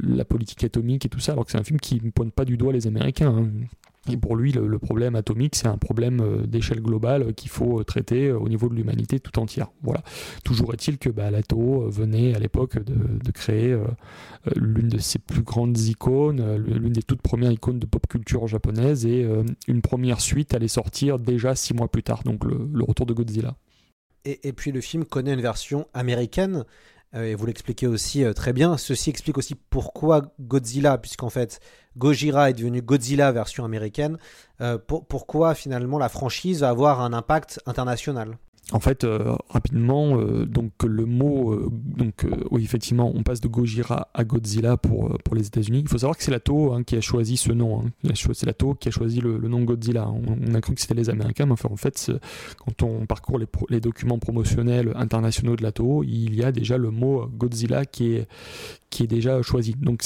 la 0.00 0.24
politique 0.24 0.64
atomique 0.64 1.04
et 1.04 1.08
tout 1.10 1.20
ça, 1.20 1.32
alors 1.32 1.44
que 1.44 1.50
c'est 1.50 1.58
un 1.58 1.64
film 1.64 1.80
qui 1.80 2.00
ne 2.02 2.10
pointe 2.10 2.32
pas 2.32 2.46
du 2.46 2.56
doigt 2.56 2.72
les 2.72 2.86
Américains. 2.86 3.34
hein. 3.36 3.50
Et 4.10 4.16
pour 4.16 4.34
lui, 4.34 4.50
le, 4.50 4.78
problème 4.80 5.14
atomique, 5.14 5.54
c'est 5.54 5.68
un 5.68 5.78
problème 5.78 6.20
euh, 6.20 6.44
d'échelle 6.44 6.80
globale 6.80 7.22
euh, 7.22 7.32
qu'il 7.32 7.50
faut 7.50 7.80
euh, 7.80 7.84
traiter 7.84 8.32
au 8.32 8.48
niveau 8.48 8.68
de 8.68 8.74
l'humanité 8.74 9.20
tout 9.20 9.38
entière. 9.38 9.68
Voilà. 9.82 10.02
Toujours 10.42 10.74
est-il 10.74 10.98
que 10.98 11.08
bah, 11.08 11.30
la 11.30 11.42
Toho 11.42 11.84
euh, 11.84 11.88
venait 11.88 12.34
à 12.34 12.40
l'époque 12.40 12.82
de, 12.82 13.30
créer 13.32 13.74
l'une 14.56 14.88
de 14.88 14.98
ses 14.98 15.18
plus 15.18 15.40
grandes 15.42 15.78
icônes, 15.78 16.56
l'une 16.56 16.92
des 16.92 17.02
toutes 17.02 17.22
premières 17.22 17.50
icônes 17.50 17.78
de 17.78 17.86
pop 17.86 18.06
culture 18.06 18.46
japonaise, 18.46 19.06
et 19.06 19.26
une 19.66 19.80
première 19.80 20.20
suite 20.20 20.52
allait 20.52 20.68
sortir 20.68 21.18
déjà 21.18 21.54
six 21.54 21.72
mois 21.72 21.88
plus 21.88 22.02
tard, 22.02 22.22
donc 22.24 22.44
le, 22.44 22.84
retour 22.84 23.06
de 23.06 23.14
Godzilla. 23.14 23.56
Et, 24.26 24.52
puis 24.52 24.70
le 24.70 24.82
film 24.82 25.06
connaît 25.06 25.32
une 25.32 25.40
version 25.40 25.86
américaine, 25.94 26.64
et 27.14 27.34
vous 27.34 27.46
l'expliquez 27.46 27.86
aussi 27.86 28.24
euh, 28.24 28.32
très 28.32 28.52
bien. 28.52 28.76
Ceci 28.78 29.10
explique 29.10 29.38
aussi 29.38 29.54
pourquoi 29.54 30.34
Godzilla, 30.40 30.98
puisqu'en 30.98 31.30
fait 31.30 31.60
Gojira 31.96 32.50
est 32.50 32.54
devenu 32.54 32.80
Godzilla 32.82 33.32
version 33.32 33.64
américaine, 33.64 34.18
euh, 34.60 34.78
pour- 34.78 35.06
pourquoi 35.06 35.54
finalement 35.54 35.98
la 35.98 36.08
franchise 36.08 36.60
va 36.60 36.70
avoir 36.70 37.00
un 37.00 37.12
impact 37.12 37.60
international. 37.66 38.38
En 38.70 38.80
fait, 38.80 39.04
euh, 39.04 39.34
rapidement, 39.50 40.18
euh, 40.18 40.46
donc 40.46 40.72
le 40.84 41.04
mot, 41.04 41.52
euh, 41.52 41.68
donc 41.72 42.24
oui, 42.50 42.62
effectivement, 42.62 43.12
on 43.14 43.22
passe 43.22 43.40
de 43.40 43.48
Gojira 43.48 44.08
à 44.14 44.24
Godzilla 44.24 44.76
pour, 44.76 45.18
pour 45.24 45.34
les 45.34 45.46
États-Unis. 45.46 45.80
Il 45.80 45.88
faut 45.88 45.98
savoir 45.98 46.16
que 46.16 46.22
c'est 46.22 46.30
la 46.30 46.40
Toho 46.40 46.72
hein, 46.72 46.84
qui 46.84 46.96
a 46.96 47.00
choisi 47.00 47.36
ce 47.36 47.52
nom. 47.52 47.84
hein. 48.04 48.12
C'est 48.14 48.46
la 48.46 48.54
Toho 48.54 48.74
qui 48.74 48.88
a 48.88 48.90
choisi 48.90 49.20
le, 49.20 49.36
nom 49.48 49.62
Godzilla. 49.62 50.08
On, 50.08 50.54
a 50.54 50.60
cru 50.60 50.74
que 50.74 50.80
c'était 50.80 50.94
les 50.94 51.10
Américains, 51.10 51.44
mais 51.44 51.52
en 51.52 51.76
fait, 51.76 52.12
quand 52.64 52.82
on 52.82 53.04
parcourt 53.04 53.38
les, 53.68 53.80
documents 53.80 54.18
promotionnels 54.18 54.92
internationaux 54.94 55.56
de 55.56 55.62
la 55.62 55.72
Toho, 55.72 56.04
il 56.04 56.34
y 56.34 56.44
a 56.44 56.52
déjà 56.52 56.78
le 56.78 56.90
mot 56.90 57.26
Godzilla 57.26 57.84
qui 57.84 58.14
est, 58.14 58.28
qui 58.90 59.02
est 59.02 59.08
déjà 59.08 59.42
choisi. 59.42 59.74
Donc 59.74 60.02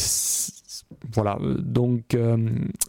voilà, 1.12 1.38
Euh, 1.40 1.56
donc 1.58 2.14
euh, 2.14 2.36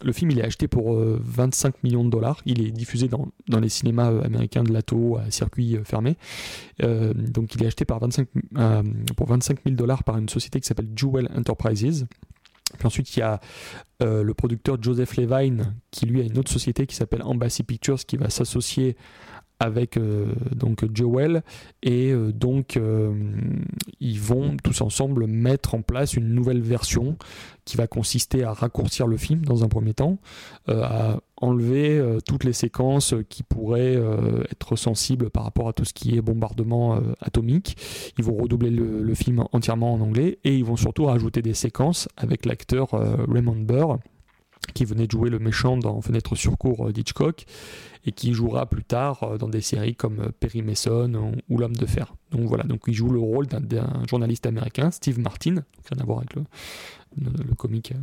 le 0.02 0.12
film 0.12 0.30
il 0.30 0.38
est 0.38 0.44
acheté 0.44 0.68
pour 0.68 0.94
euh, 0.94 1.20
25 1.22 1.82
millions 1.82 2.04
de 2.04 2.10
dollars. 2.10 2.40
Il 2.46 2.60
est 2.62 2.70
diffusé 2.70 3.08
dans, 3.08 3.28
dans 3.48 3.60
les 3.60 3.68
cinémas 3.68 4.10
euh, 4.10 4.22
américains 4.22 4.62
de 4.62 4.72
la 4.72 4.82
Toho 4.82 5.18
à 5.18 5.30
circuit 5.30 5.76
euh, 5.76 5.84
fermé. 5.84 6.16
Euh, 6.82 7.12
donc 7.14 7.54
il 7.54 7.62
est 7.62 7.66
acheté 7.66 7.84
par 7.84 7.98
25, 8.00 8.28
euh, 8.56 8.82
pour 9.16 9.26
25 9.26 9.58
000 9.64 9.76
dollars 9.76 10.04
par 10.04 10.18
une 10.18 10.28
société 10.28 10.60
qui 10.60 10.66
s'appelle 10.66 10.88
Jewel 10.94 11.28
Enterprises. 11.36 12.06
Puis 12.76 12.86
ensuite, 12.86 13.16
il 13.16 13.20
y 13.20 13.22
a 13.22 13.40
euh, 14.02 14.22
le 14.22 14.34
producteur 14.34 14.76
Joseph 14.80 15.16
Levine 15.16 15.74
qui 15.90 16.04
lui 16.06 16.20
a 16.20 16.24
une 16.24 16.36
autre 16.38 16.50
société 16.50 16.86
qui 16.86 16.94
s'appelle 16.94 17.22
Embassy 17.22 17.62
Pictures 17.62 17.98
qui 18.06 18.16
va 18.16 18.28
s'associer 18.28 18.96
avec 19.60 19.96
euh, 19.96 20.26
donc 20.54 20.84
Jewel 20.94 21.42
et 21.82 22.12
euh, 22.12 22.32
donc 22.32 22.76
euh, 22.76 23.12
ils 24.00 24.20
vont 24.20 24.56
tous 24.62 24.80
ensemble 24.80 25.26
mettre 25.26 25.74
en 25.74 25.82
place 25.82 26.14
une 26.14 26.28
nouvelle 26.32 26.62
version 26.62 27.16
qui 27.64 27.76
va 27.76 27.86
consister 27.86 28.44
à 28.44 28.52
raccourcir 28.52 29.06
le 29.06 29.16
film 29.16 29.44
dans 29.44 29.62
un 29.62 29.68
premier 29.68 29.92
temps, 29.92 30.16
à 30.68 31.18
enlever 31.36 32.02
toutes 32.26 32.44
les 32.44 32.54
séquences 32.54 33.14
qui 33.28 33.42
pourraient 33.42 34.00
être 34.50 34.74
sensibles 34.74 35.28
par 35.28 35.44
rapport 35.44 35.68
à 35.68 35.74
tout 35.74 35.84
ce 35.84 35.92
qui 35.92 36.16
est 36.16 36.22
bombardement 36.22 36.98
atomique. 37.20 37.76
Ils 38.16 38.24
vont 38.24 38.38
redoubler 38.38 38.70
le, 38.70 39.14
film 39.14 39.44
entièrement 39.52 39.92
en 39.92 40.00
anglais 40.00 40.38
et 40.44 40.56
ils 40.56 40.64
vont 40.64 40.76
surtout 40.76 41.04
rajouter 41.04 41.42
des 41.42 41.52
séquences 41.52 42.08
avec 42.16 42.46
l'acteur 42.46 42.88
Raymond 43.28 43.56
Burr 43.56 43.98
qui 44.72 44.86
venait 44.86 45.06
de 45.06 45.12
jouer 45.12 45.28
le 45.28 45.38
méchant 45.38 45.76
dans 45.76 46.00
Fenêtre 46.00 46.36
sur 46.36 46.56
cour 46.56 46.90
d'Hitchcock 46.90 47.44
et 48.08 48.12
qui 48.12 48.32
jouera 48.32 48.66
plus 48.66 48.84
tard 48.84 49.38
dans 49.38 49.48
des 49.48 49.60
séries 49.60 49.94
comme 49.94 50.32
Perry 50.40 50.62
Mason 50.62 51.32
ou 51.48 51.58
L'homme 51.58 51.76
de 51.76 51.86
fer. 51.86 52.14
Donc 52.30 52.42
voilà, 52.46 52.64
donc 52.64 52.82
il 52.86 52.94
joue 52.94 53.10
le 53.10 53.20
rôle 53.20 53.46
d'un 53.46 54.02
journaliste 54.08 54.46
américain, 54.46 54.90
Steve 54.90 55.18
Martin, 55.18 55.54
donc 55.54 55.64
rien 55.90 56.00
à 56.00 56.04
voir 56.04 56.18
avec 56.18 56.34
le, 56.34 56.42
comique 57.56 57.92
euh, 57.92 57.98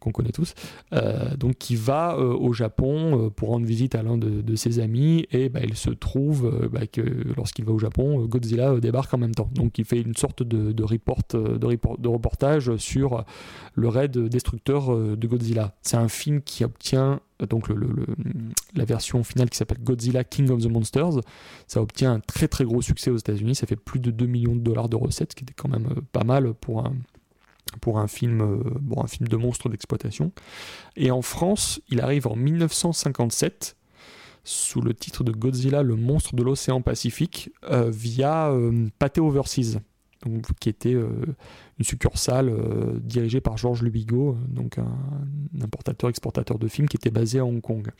qu'on 0.00 0.10
connaît 0.10 0.32
tous, 0.32 0.54
euh, 0.92 1.36
donc 1.36 1.56
qui 1.56 1.76
va 1.76 2.16
euh, 2.16 2.34
au 2.34 2.52
Japon 2.52 3.30
pour 3.34 3.50
rendre 3.50 3.64
visite 3.64 3.94
à 3.94 4.02
l'un 4.02 4.18
de, 4.18 4.56
ses 4.56 4.80
amis 4.80 5.26
et 5.30 5.48
bah, 5.48 5.60
il 5.62 5.76
se 5.76 5.90
trouve 5.90 6.68
bah, 6.70 6.86
que 6.86 7.00
lorsqu'il 7.36 7.64
va 7.64 7.72
au 7.72 7.78
Japon, 7.78 8.26
Godzilla 8.26 8.78
débarque 8.80 9.14
en 9.14 9.18
même 9.18 9.34
temps. 9.34 9.48
Donc 9.54 9.78
il 9.78 9.84
fait 9.84 10.00
une 10.00 10.16
sorte 10.16 10.42
de 10.42 12.08
reportage 12.08 12.76
sur 12.76 13.24
le 13.74 13.88
raid 13.88 14.18
destructeur 14.18 14.94
de 15.16 15.26
Godzilla. 15.26 15.74
C'est 15.82 15.96
un 15.96 16.08
film 16.08 16.42
qui 16.42 16.64
obtient 16.64 17.20
donc 17.48 17.68
la 18.74 18.84
version 18.84 19.22
finale 19.24 19.50
qui 19.50 19.56
s'appelle 19.56 19.82
Godzilla 19.82 20.24
King 20.24 20.50
of 20.50 20.62
the 20.62 20.66
Monsters, 20.66 21.20
ça 21.66 21.80
obtient 21.80 22.12
un 22.14 22.20
très 22.20 22.48
très 22.48 22.64
gros 22.64 22.82
succès 22.82 23.10
aux 23.10 23.16
États-Unis, 23.16 23.54
ça 23.54 23.66
fait 23.66 23.76
plus 23.76 24.00
de 24.00 24.10
2 24.10 24.26
millions 24.26 24.54
de 24.54 24.60
dollars 24.60 24.88
de 24.88 24.96
recettes, 24.96 25.32
ce 25.32 25.36
qui 25.36 25.44
était 25.44 25.54
quand 25.54 25.68
même 25.68 25.88
pas 26.12 26.24
mal 26.24 26.54
pour 26.54 26.84
un, 26.84 26.94
pour 27.80 27.98
un 27.98 28.08
film, 28.08 28.40
euh, 28.40 28.62
bon, 28.80 29.02
un 29.02 29.06
film 29.06 29.28
de 29.28 29.36
monstre 29.36 29.68
d'exploitation. 29.68 30.32
Et 30.96 31.10
en 31.10 31.22
France, 31.22 31.80
il 31.88 32.00
arrive 32.00 32.26
en 32.26 32.36
1957 32.36 33.76
sous 34.42 34.80
le 34.80 34.94
titre 34.94 35.22
de 35.22 35.32
Godzilla, 35.32 35.82
le 35.82 35.96
monstre 35.96 36.34
de 36.34 36.42
l'océan 36.42 36.80
Pacifique, 36.80 37.50
euh, 37.70 37.90
via 37.90 38.50
euh, 38.50 38.88
Pathé 38.98 39.20
Overseas, 39.20 39.78
donc, 40.24 40.46
qui 40.58 40.68
était 40.68 40.96
une 41.80 41.84
succursale 41.84 42.52
dirigée 43.02 43.40
par 43.40 43.56
Georges 43.56 43.82
Lubigo, 43.82 44.36
donc 44.48 44.78
un, 44.78 44.86
importateur-exportateur 45.62 46.58
de 46.58 46.68
films 46.68 46.88
qui 46.88 46.96
était 46.96 47.10
basé 47.10 47.38
à 47.38 47.44
Hong 47.44 47.60
Kong. 47.60 47.90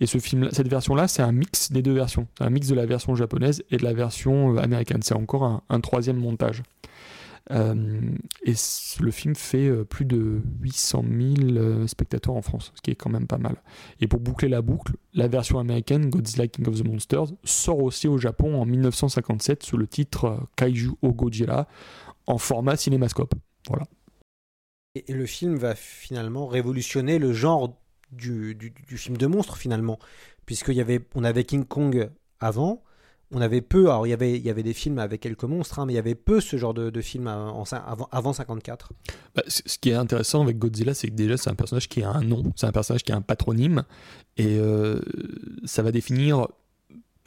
Et 0.00 0.06
ce 0.06 0.18
film, 0.18 0.48
cette 0.50 0.68
version-là, 0.68 1.06
c'est 1.06 1.22
un 1.22 1.32
mix 1.32 1.70
des 1.70 1.82
deux 1.82 1.92
versions, 1.92 2.26
un 2.40 2.50
mix 2.50 2.66
de 2.66 2.74
la 2.74 2.86
version 2.86 3.14
japonaise 3.14 3.62
et 3.70 3.76
de 3.76 3.84
la 3.84 3.92
version 3.92 4.56
américaine. 4.56 5.02
C'est 5.02 5.14
encore 5.14 5.62
un 5.68 5.80
troisième 5.80 6.16
montage. 6.16 6.62
Euh, 7.50 8.00
et 8.44 8.54
le 9.00 9.10
film 9.10 9.34
fait 9.34 9.68
euh, 9.68 9.84
plus 9.84 10.06
de 10.06 10.40
800 10.62 11.04
000 11.36 11.56
euh, 11.56 11.86
spectateurs 11.86 12.34
en 12.34 12.40
France, 12.40 12.72
ce 12.74 12.80
qui 12.80 12.90
est 12.90 12.94
quand 12.94 13.10
même 13.10 13.26
pas 13.26 13.36
mal. 13.36 13.56
Et 14.00 14.06
pour 14.06 14.20
boucler 14.20 14.48
la 14.48 14.62
boucle, 14.62 14.94
la 15.12 15.28
version 15.28 15.58
américaine 15.58 16.08
Godzilla 16.08 16.48
King 16.48 16.66
of 16.68 16.80
the 16.80 16.84
Monsters 16.84 17.26
sort 17.44 17.82
aussi 17.82 18.08
au 18.08 18.16
Japon 18.16 18.60
en 18.60 18.64
1957 18.64 19.62
sous 19.62 19.76
le 19.76 19.86
titre 19.86 20.38
Kaiju 20.56 20.92
O 21.02 21.12
Godzilla 21.12 21.68
en 22.26 22.38
format 22.38 22.76
cinémascope. 22.76 23.34
Voilà. 23.68 23.86
Et 24.94 25.12
le 25.12 25.26
film 25.26 25.56
va 25.56 25.74
finalement 25.74 26.46
révolutionner 26.46 27.18
le 27.18 27.32
genre 27.32 27.76
du, 28.12 28.54
du, 28.54 28.70
du 28.70 28.96
film 28.96 29.16
de 29.16 29.26
monstre 29.26 29.56
finalement, 29.56 29.98
puisqu'il 30.46 30.74
y 30.74 30.80
avait, 30.80 31.00
on 31.14 31.24
avait 31.24 31.44
King 31.44 31.64
Kong 31.64 32.10
avant, 32.38 32.82
on 33.32 33.40
avait 33.40 33.60
peu, 33.60 33.90
alors 33.90 34.06
il 34.06 34.10
y 34.10 34.12
avait, 34.12 34.36
il 34.36 34.42
y 34.42 34.50
avait 34.50 34.62
des 34.62 34.72
films 34.72 34.98
avec 34.98 35.20
quelques 35.20 35.44
monstres, 35.44 35.78
hein, 35.78 35.86
mais 35.86 35.94
il 35.94 35.96
y 35.96 35.98
avait 35.98 36.14
peu 36.14 36.40
ce 36.40 36.56
genre 36.56 36.74
de, 36.74 36.90
de 36.90 37.00
films 37.00 37.26
avant, 37.26 38.08
avant 38.12 38.32
54. 38.32 38.92
Bah, 39.34 39.42
ce 39.48 39.78
qui 39.78 39.90
est 39.90 39.94
intéressant 39.94 40.42
avec 40.42 40.58
Godzilla, 40.58 40.94
c'est 40.94 41.08
que 41.08 41.14
déjà 41.14 41.36
c'est 41.36 41.50
un 41.50 41.54
personnage 41.54 41.88
qui 41.88 42.02
a 42.02 42.10
un 42.10 42.22
nom, 42.22 42.44
c'est 42.54 42.66
un 42.66 42.72
personnage 42.72 43.02
qui 43.02 43.12
a 43.12 43.16
un 43.16 43.22
patronyme, 43.22 43.82
et 44.36 44.58
euh, 44.58 45.00
ça 45.64 45.82
va 45.82 45.90
définir 45.90 46.46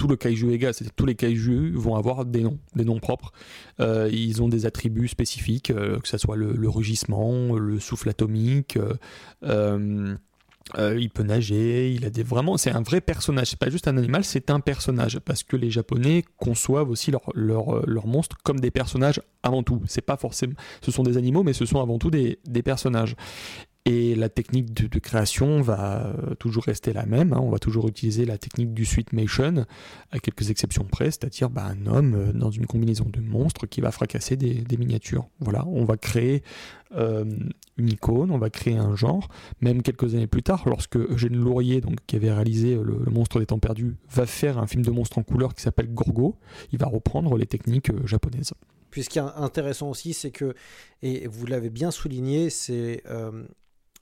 le 0.05 0.15
kaiju 0.15 0.51
Ega, 0.51 0.73
c'est-à-dire 0.73 0.93
tous 0.95 1.07
les 1.07 1.15
kaiju 1.15 1.71
vont 1.73 1.95
avoir 1.95 2.25
des 2.25 2.43
noms, 2.43 2.59
des 2.75 2.85
noms 2.85 2.99
propres. 2.99 3.31
Euh, 3.79 4.09
ils 4.13 4.43
ont 4.43 4.49
des 4.49 4.67
attributs 4.67 5.07
spécifiques, 5.07 5.71
euh, 5.71 5.99
que 5.99 6.07
ce 6.07 6.19
soit 6.19 6.35
le, 6.35 6.69
rugissement, 6.69 7.55
le 7.55 7.79
souffle 7.79 8.09
atomique, 8.09 8.77
euh, 10.77 10.97
il 10.99 11.09
peut 11.09 11.23
nager, 11.23 11.93
il 11.93 12.03
a 12.03 12.09
des 12.09 12.23
vraiment, 12.23 12.57
c'est 12.57 12.71
un 12.71 12.81
vrai 12.81 12.99
personnage. 12.99 13.47
C'est 13.47 13.59
pas 13.59 13.69
juste 13.69 13.87
un 13.87 13.97
animal, 13.97 14.25
c'est 14.25 14.51
un 14.51 14.59
personnage 14.59 15.17
parce 15.19 15.41
que 15.41 15.55
les 15.55 15.71
Japonais 15.71 16.25
conçoivent 16.35 16.89
aussi 16.89 17.09
leurs 17.09 17.31
leur, 17.33 17.87
leur 17.87 18.05
monstres 18.05 18.35
comme 18.43 18.59
des 18.59 18.69
personnages 18.69 19.21
avant 19.43 19.63
tout. 19.63 19.81
C'est 19.87 20.01
pas 20.01 20.17
forcément, 20.17 20.55
ce 20.81 20.91
sont 20.91 21.03
des 21.03 21.15
animaux, 21.15 21.43
mais 21.43 21.53
ce 21.53 21.65
sont 21.65 21.81
avant 21.81 21.97
tout 21.97 22.11
des, 22.11 22.39
des 22.45 22.63
personnages. 22.63 23.15
Et 23.89 24.15
la 24.15 24.27
technique 24.27 24.73
de, 24.73 24.99
création 24.99 25.61
va 25.61 26.07
euh, 26.07 26.35
toujours 26.35 26.65
rester 26.65 26.91
la 26.91 27.05
même. 27.05 27.31
Hein. 27.31 27.39
On 27.41 27.49
va 27.49 27.57
toujours 27.57 27.87
utiliser 27.87 28.25
la 28.25 28.37
technique 28.37 28.73
du 28.73 28.83
suitmation, 28.83 29.65
à 30.11 30.19
quelques 30.19 30.49
exceptions 30.49 30.83
près, 30.83 31.05
c'est-à-dire 31.05 31.49
bah, 31.49 31.63
un 31.63 31.85
homme 31.85 32.13
euh, 32.13 32.33
dans 32.33 32.51
une 32.51 32.65
combinaison 32.65 33.05
de 33.05 33.21
monstres 33.21 33.65
qui 33.65 33.79
va 33.79 33.91
fracasser 33.91 34.35
des, 34.35 34.77
miniatures. 34.77 35.29
Voilà, 35.39 35.65
on 35.67 35.85
va 35.85 35.95
créer 35.95 36.43
euh, 36.97 37.23
une 37.77 37.87
icône, 37.87 38.31
on 38.31 38.37
va 38.37 38.49
créer 38.49 38.75
un 38.75 38.93
genre. 38.97 39.29
Même 39.61 39.81
quelques 39.81 40.15
années 40.15 40.27
plus 40.27 40.43
tard, 40.43 40.63
lorsque 40.67 40.97
Eugène 40.97 41.37
Laurier, 41.37 41.79
donc, 41.79 41.95
qui 42.07 42.17
avait 42.17 42.33
réalisé 42.33 42.75
le, 42.75 43.09
monstre 43.09 43.39
des 43.39 43.45
temps 43.45 43.59
perdus, 43.59 43.95
va 44.09 44.25
faire 44.25 44.57
un 44.57 44.67
film 44.67 44.83
de 44.83 44.91
monstre 44.91 45.17
en 45.17 45.23
couleur 45.23 45.53
qui 45.53 45.61
s'appelle 45.61 45.93
Gorgo, 45.93 46.35
il 46.73 46.77
va 46.77 46.87
reprendre 46.87 47.37
les 47.37 47.45
techniques 47.45 47.91
japonaises. 48.05 48.51
Puis 48.91 49.03
ce 49.03 49.09
qui 49.09 49.19
est 49.19 49.21
intéressant 49.21 49.89
aussi, 49.89 50.13
c'est 50.13 50.31
que, 50.31 50.55
et 51.01 51.25
vous 51.27 51.45
l'avez 51.45 51.69
bien 51.69 51.89
souligné, 51.89 52.49
c'est 52.49 53.01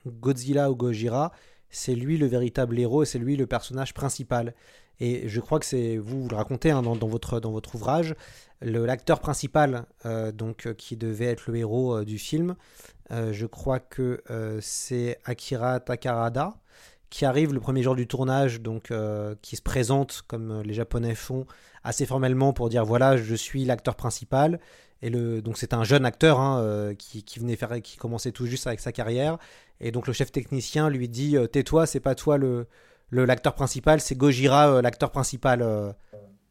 Godzilla 0.06 0.72
ou 0.72 0.76
Gojira, 0.76 1.32
c'est 1.70 1.96
lui 1.96 2.18
le 2.18 2.26
véritable 2.26 2.80
héros 2.80 3.04
et 3.04 3.06
c'est 3.06 3.20
lui 3.20 3.36
le 3.36 3.48
personnage 3.48 3.94
principal. 3.94 4.54
Et 5.00 5.28
je 5.28 5.42
crois 5.42 5.60
que 5.60 5.66
c'est 5.66 5.98
vous, 5.98 6.24
vous 6.24 6.30
le 6.30 6.36
racontez 6.36 6.72
hein, 6.72 6.82
dans, 6.82 6.96
votre, 7.08 7.40
dans 7.40 7.52
votre 7.52 7.76
ouvrage, 7.76 8.16
l'acteur 8.62 9.20
principal 9.20 9.86
euh, 10.06 10.32
donc 10.32 10.68
euh, 10.68 10.74
qui 10.74 10.96
devait 10.96 11.26
être 11.26 11.48
le 11.48 11.58
héros 11.58 11.98
euh, 11.98 12.06
du 12.06 12.18
film. 12.18 12.56
je 13.12 13.46
crois 13.46 13.80
que 13.80 14.24
c'est 14.62 15.20
Akira 15.26 15.80
Takarada 15.80 16.56
qui 17.12 17.24
arrive 17.24 17.54
le 17.54 17.60
premier 17.60 17.84
jour 17.84 17.96
du 17.96 18.08
tournage, 18.08 18.62
donc 18.62 18.92
qui 19.42 19.56
se 19.56 19.62
présente 19.62 20.24
comme 20.28 20.64
les 20.64 20.74
Japonais 20.74 21.14
font 21.14 21.46
assez 21.84 22.06
formellement 22.08 22.52
pour 22.52 22.68
dire 22.68 22.84
voilà 22.84 23.16
je 23.16 23.36
suis 23.36 23.64
l'acteur 23.64 23.96
principal. 23.96 24.60
Et 25.06 25.12
donc 25.12 25.58
c'est 25.58 25.74
un 25.76 25.84
jeune 25.84 26.04
acteur 26.04 26.40
hein, 26.40 26.94
qui, 26.98 27.22
qui, 27.24 27.38
venait 27.38 27.56
faire, 27.56 27.80
qui 27.84 27.96
commençait 27.96 28.32
tout 28.32 28.48
juste 28.48 28.66
avec 28.66 28.80
sa 28.80 28.92
carrière. 28.92 29.38
Et 29.80 29.92
donc 29.92 30.08
le 30.08 30.14
chef 30.14 30.32
technicien 30.32 30.90
lui 30.90 31.10
dit 31.10 31.38
euh, 31.38 31.48
Tais-toi, 31.48 31.86
c'est 31.86 32.00
pas 32.00 32.16
toi 32.16 32.38
le 32.38 32.68
l'acteur 33.12 33.54
principal, 33.56 34.02
c'est 34.02 34.16
Gojira 34.16 34.70
euh, 34.70 34.82
l'acteur 34.82 35.12
principal. 35.12 35.62
Euh. 35.62 35.92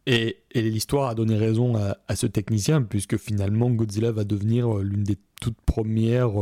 Et, 0.07 0.43
et 0.53 0.63
l'histoire 0.63 1.09
a 1.09 1.15
donné 1.15 1.37
raison 1.37 1.77
à, 1.77 2.17
ce 2.17 2.27
technicien, 2.27 2.83
puisque 2.83 3.17
finalement 3.17 3.71
Godzilla 3.71 4.13
va 4.13 4.25
devenir 4.25 4.75
l'une 4.77 5.03
des 5.03 5.17
toutes 5.41 5.61
premières 5.63 6.33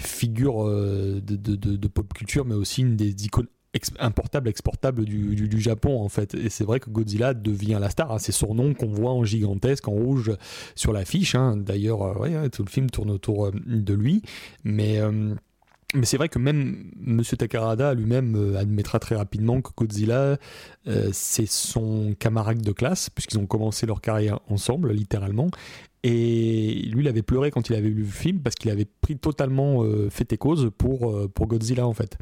figures 0.00 0.64
de, 0.64 1.86
pop 1.88 2.12
culture, 2.12 2.44
mais 2.44 2.56
aussi 2.56 2.80
une 2.80 2.96
des 2.96 3.24
icônes 3.24 3.46
importables, 3.98 4.48
exportables 4.48 5.04
du, 5.04 5.60
Japon 5.60 6.00
en 6.00 6.08
fait. 6.08 6.34
Et 6.34 6.50
c'est 6.50 6.64
vrai 6.64 6.80
que 6.80 6.90
Godzilla 6.90 7.34
devient 7.34 7.78
la 7.80 7.90
star. 7.90 8.12
Hein. 8.12 8.18
C'est 8.18 8.32
son 8.32 8.54
nom 8.54 8.74
qu'on 8.74 8.92
voit 8.92 9.12
en 9.12 9.24
gigantesque, 9.24 9.88
en 9.88 9.92
rouge 9.92 10.32
sur 10.74 10.92
l'affiche. 10.92 11.34
Hein. 11.34 11.56
D'ailleurs, 11.56 12.20
ouais, 12.20 12.48
tout 12.50 12.64
le 12.64 12.70
film 12.70 12.90
tourne 12.90 13.10
autour 13.10 13.50
de 13.52 13.94
lui. 13.94 14.22
Mais 14.64 15.00
mais 15.94 16.06
c'est 16.06 16.16
vrai 16.16 16.28
que 16.28 16.38
même 16.38 16.90
M. 17.06 17.22
Takarada 17.22 17.92
lui-même 17.94 18.34
euh, 18.36 18.58
admettra 18.58 18.98
très 18.98 19.14
rapidement 19.14 19.60
que 19.60 19.70
Godzilla, 19.76 20.38
euh, 20.86 21.10
c'est 21.12 21.46
son 21.46 22.14
camarade 22.18 22.62
de 22.62 22.72
classe, 22.72 23.10
puisqu'ils 23.10 23.38
ont 23.38 23.46
commencé 23.46 23.84
leur 23.86 24.00
carrière 24.00 24.40
ensemble, 24.48 24.92
littéralement. 24.92 25.50
Et 26.02 26.82
lui, 26.92 27.04
il 27.04 27.08
avait 27.08 27.22
pleuré 27.22 27.50
quand 27.50 27.68
il 27.68 27.76
avait 27.76 27.90
vu 27.90 28.02
le 28.02 28.08
film, 28.08 28.40
parce 28.40 28.56
qu'il 28.56 28.70
avait 28.70 28.86
pris 28.86 29.16
totalement 29.16 29.84
euh, 29.84 30.08
fait 30.08 30.32
et 30.32 30.38
cause 30.38 30.70
pour, 30.76 31.30
pour 31.30 31.46
Godzilla, 31.46 31.86
en 31.86 31.92
fait. 31.92 32.16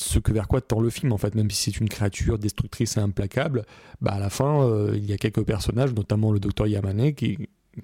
Ce 0.00 0.20
que 0.20 0.30
vers 0.30 0.46
quoi 0.46 0.60
tend 0.60 0.80
le 0.80 0.90
film, 0.90 1.12
en 1.12 1.18
fait, 1.18 1.34
même 1.34 1.50
si 1.50 1.72
c'est 1.72 1.80
une 1.80 1.88
créature 1.88 2.38
destructrice 2.38 2.96
et 2.96 3.00
implacable, 3.00 3.64
bah 4.00 4.12
à 4.12 4.20
la 4.20 4.30
fin, 4.30 4.92
il 4.94 5.04
y 5.04 5.12
a 5.12 5.16
quelques 5.16 5.42
personnages, 5.42 5.92
notamment 5.92 6.30
le 6.30 6.38
docteur 6.38 6.68
Yamane, 6.68 7.14
qui, 7.14 7.36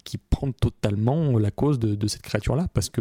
qui 0.03 0.19
prend 0.19 0.51
totalement 0.53 1.39
la 1.39 1.51
cause 1.51 1.79
de, 1.79 2.07
cette 2.09 2.23
créature-là, 2.23 2.69
parce 2.75 2.91
que 2.91 3.01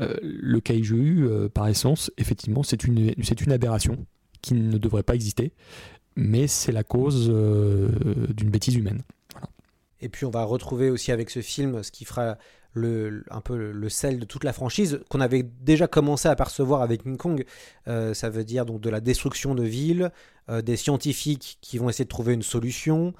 euh, 0.00 0.16
le 0.22 0.60
kaiju, 0.60 1.26
euh, 1.26 1.48
par 1.48 1.68
essence, 1.68 2.10
effectivement, 2.18 2.62
c'est 2.62 2.84
une, 2.84 3.14
c'est 3.22 3.40
une 3.40 3.52
aberration 3.52 4.06
qui 4.42 4.54
ne 4.54 4.78
devrait 4.78 5.02
pas 5.02 5.14
exister, 5.14 5.52
mais 6.16 6.46
c'est 6.46 6.72
la 6.72 6.84
cause 6.84 7.28
euh, 7.30 7.88
d'une 8.34 8.50
bêtise 8.50 8.74
humaine. 8.74 9.02
Et 10.00 10.08
puis 10.08 10.26
on 10.26 10.30
va 10.30 10.44
retrouver 10.44 10.90
aussi 10.90 11.10
avec 11.10 11.30
ce 11.30 11.42
film 11.42 11.82
ce 11.82 11.90
qui 11.90 12.04
fera 12.04 12.38
le, 12.72 13.24
un 13.30 13.40
peu 13.40 13.72
le, 13.72 13.88
sel 13.88 14.18
de 14.18 14.24
toute 14.24 14.44
la 14.44 14.52
franchise 14.52 15.00
qu'on 15.08 15.20
avait 15.20 15.42
déjà 15.42 15.86
commencé 15.86 16.28
à 16.28 16.36
percevoir 16.36 16.82
avec 16.82 17.02
King 17.02 17.16
Kong. 17.16 17.44
ça 17.86 18.30
veut 18.30 18.44
dire 18.44 18.66
donc 18.66 18.80
de 18.80 18.90
la 18.90 19.00
destruction 19.00 19.54
de 19.54 19.64
villes, 19.64 20.10
des 20.48 20.76
scientifiques 20.76 21.58
qui 21.60 21.78
vont 21.78 21.88
essayer 21.88 22.04
de 22.04 22.10
trouver 22.10 22.34
une 22.34 22.42
solution, 22.42 23.14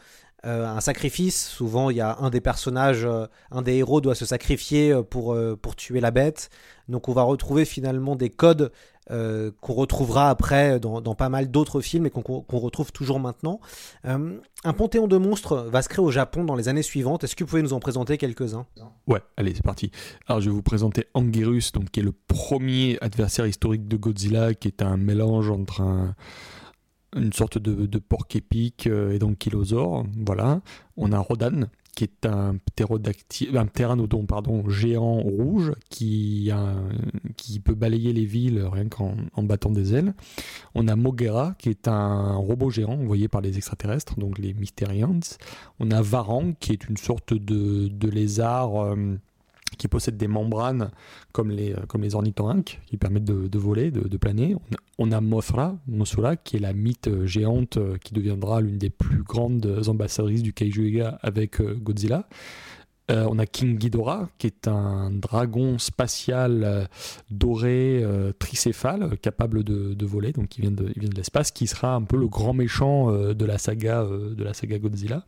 euh, 0.46 0.66
un 0.66 0.80
sacrifice. 0.80 1.48
Souvent, 1.48 1.90
il 1.90 1.96
y 1.96 2.00
a 2.00 2.16
un 2.20 2.30
des 2.30 2.40
personnages, 2.40 3.04
euh, 3.04 3.26
un 3.50 3.60
des 3.60 3.74
héros 3.74 4.00
doit 4.00 4.14
se 4.14 4.24
sacrifier 4.24 4.92
euh, 4.92 5.02
pour, 5.02 5.36
pour 5.60 5.74
tuer 5.74 6.00
la 6.00 6.12
bête. 6.12 6.50
Donc, 6.88 7.08
on 7.08 7.12
va 7.12 7.22
retrouver 7.22 7.64
finalement 7.64 8.16
des 8.16 8.30
codes 8.30 8.72
qu'on 9.10 9.72
retrouvera 9.72 10.28
après 10.28 10.78
dans, 10.78 11.00
pas 11.14 11.30
mal 11.30 11.50
d'autres 11.50 11.80
films 11.80 12.04
et 12.04 12.10
qu'on 12.10 12.44
retrouve 12.58 12.92
toujours 12.92 13.18
maintenant. 13.20 13.58
un 14.04 14.72
panthéon 14.76 15.06
de 15.06 15.16
monstres 15.16 15.66
va 15.70 15.80
se 15.80 15.88
créer 15.88 16.04
au 16.04 16.10
Japon 16.10 16.44
dans 16.44 16.54
les 16.54 16.68
années 16.68 16.82
suivantes. 16.82 17.24
Est-ce 17.24 17.34
que 17.34 17.42
vous 17.42 17.48
pouvez 17.48 17.62
nous 17.62 17.72
en 17.72 17.80
présenter 17.80 18.18
quelques-uns? 18.18 18.66
Ouais, 19.06 19.22
allez, 19.38 19.54
c'est 19.54 19.64
parti. 19.64 19.90
Alors, 20.26 20.42
je 20.42 20.50
vais 20.50 20.54
vous 20.54 20.60
présenter 20.60 21.06
Anguirus, 21.14 21.72
donc, 21.72 21.90
qui 21.90 22.00
est 22.00 22.02
le 22.02 22.12
premier 22.12 22.98
adversaire 23.00 23.46
historique 23.46 23.88
de 23.88 23.96
Godzilla, 23.96 24.52
qui 24.52 24.68
est 24.68 24.82
un 24.82 24.98
mélange 24.98 25.48
entre 25.48 25.80
un 25.80 26.14
une 27.16 27.32
sorte 27.32 27.58
de, 27.58 27.98
porc 27.98 28.26
épique 28.34 28.86
euh, 28.86 29.12
et 29.12 29.18
d'ankylosaure. 29.18 30.04
Voilà. 30.24 30.60
On 30.96 31.12
a 31.12 31.18
Rodan, 31.18 31.68
qui 31.94 32.04
est 32.04 32.26
un, 32.26 32.56
un 33.54 33.66
pteranodon 33.66 34.26
pardon, 34.26 34.68
géant 34.68 35.18
rouge 35.18 35.72
qui, 35.90 36.50
qui 37.36 37.60
peut 37.60 37.74
balayer 37.74 38.12
les 38.12 38.24
villes 38.24 38.62
rien 38.70 38.88
qu'en 38.88 39.16
en 39.34 39.42
battant 39.42 39.70
des 39.70 39.94
ailes. 39.94 40.14
On 40.74 40.86
a 40.86 40.96
Mogera, 40.96 41.54
qui 41.58 41.70
est 41.70 41.88
un 41.88 42.34
robot 42.36 42.70
géant 42.70 42.92
envoyé 42.92 43.28
par 43.28 43.40
les 43.40 43.56
extraterrestres, 43.56 44.16
donc 44.16 44.38
les 44.38 44.54
Mysterians. 44.54 45.20
On 45.80 45.90
a 45.90 46.02
Varang, 46.02 46.54
qui 46.60 46.72
est 46.72 46.88
une 46.88 46.96
sorte 46.96 47.34
de, 47.34 47.88
de 47.88 48.08
lézard. 48.08 48.76
Euh, 48.76 49.18
qui 49.76 49.88
possèdent 49.88 50.16
des 50.16 50.28
membranes 50.28 50.90
comme 51.32 51.50
les, 51.50 51.72
euh, 51.72 51.80
comme 51.86 52.02
les 52.02 52.14
ornithorynques 52.14 52.80
qui 52.86 52.96
permettent 52.96 53.24
de, 53.24 53.58
voler, 53.58 53.90
de, 53.90 54.16
planer. 54.16 54.56
On 54.98 55.12
a, 55.12 55.20
Mothra, 55.20 55.76
Mothra, 55.86 56.36
qui 56.36 56.56
est 56.56 56.60
la 56.60 56.72
mythe 56.72 57.08
euh, 57.08 57.26
géante 57.26 57.76
euh, 57.76 57.96
qui 57.98 58.14
deviendra 58.14 58.60
l'une 58.60 58.78
des 58.78 58.90
plus 58.90 59.22
grandes 59.22 59.82
ambassadrices 59.88 60.42
du 60.42 60.52
Kaiju 60.52 61.02
avec 61.22 61.60
Godzilla. 61.60 62.28
on 63.10 63.38
a 63.38 63.46
King 63.46 63.78
Ghidorah, 63.78 64.28
qui 64.38 64.46
est 64.46 64.68
un 64.68 65.10
dragon 65.10 65.78
spatial 65.78 66.88
doré, 67.30 68.04
tricéphale, 68.38 69.18
capable 69.18 69.64
de, 69.64 70.06
voler, 70.06 70.32
donc 70.32 70.48
qui 70.48 70.60
vient 70.62 70.70
de, 70.70 70.84
de 70.84 71.16
l'espace, 71.16 71.50
qui 71.50 71.66
sera 71.66 71.94
un 71.94 72.02
peu 72.02 72.16
le 72.16 72.28
grand 72.28 72.54
méchant 72.54 73.12
de, 73.12 73.44
la 73.44 73.58
saga, 73.58 74.04
de 74.04 74.42
la 74.42 74.54
saga 74.54 74.78
Godzilla. 74.78 75.24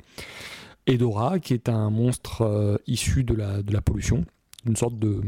Edora, 0.91 1.39
qui 1.39 1.55
est 1.55 1.69
un 1.69 1.89
monstre 1.91 2.43
euh, 2.43 2.77
issu 2.87 3.23
de 3.23 3.35
la, 3.35 3.81
pollution, 3.81 4.25
une 4.67 4.77
sorte 4.77 4.99
de, 4.99 5.23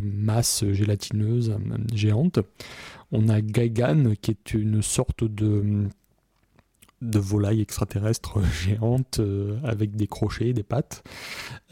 masse 0.00 0.64
gélatineuse 0.72 1.50
euh, 1.50 1.76
géante. 1.92 2.38
On 3.10 3.28
a 3.28 3.40
Gaigan, 3.40 4.14
qui 4.20 4.30
est 4.30 4.54
une 4.54 4.80
sorte 4.80 5.24
de, 5.24 5.88
de 7.02 7.18
volaille 7.18 7.60
extraterrestre 7.60 8.40
géante 8.64 9.18
euh, 9.18 9.58
avec 9.64 9.96
des 9.96 10.06
crochets, 10.06 10.52
des 10.52 10.62
pattes. 10.62 11.02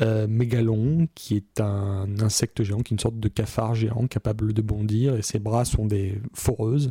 Mégalon, 0.00 1.08
qui 1.14 1.36
est 1.36 1.60
un 1.60 2.18
insecte 2.20 2.62
géant, 2.62 2.78
qui 2.78 2.94
est 2.94 2.96
une 2.96 3.00
sorte 3.00 3.20
de 3.20 3.28
cafard 3.28 3.74
géant 3.74 4.06
capable 4.06 4.54
de 4.54 4.62
bondir, 4.62 5.14
et 5.14 5.22
ses 5.22 5.38
bras 5.38 5.66
sont 5.66 5.84
des 5.84 6.20
foreuses. 6.32 6.90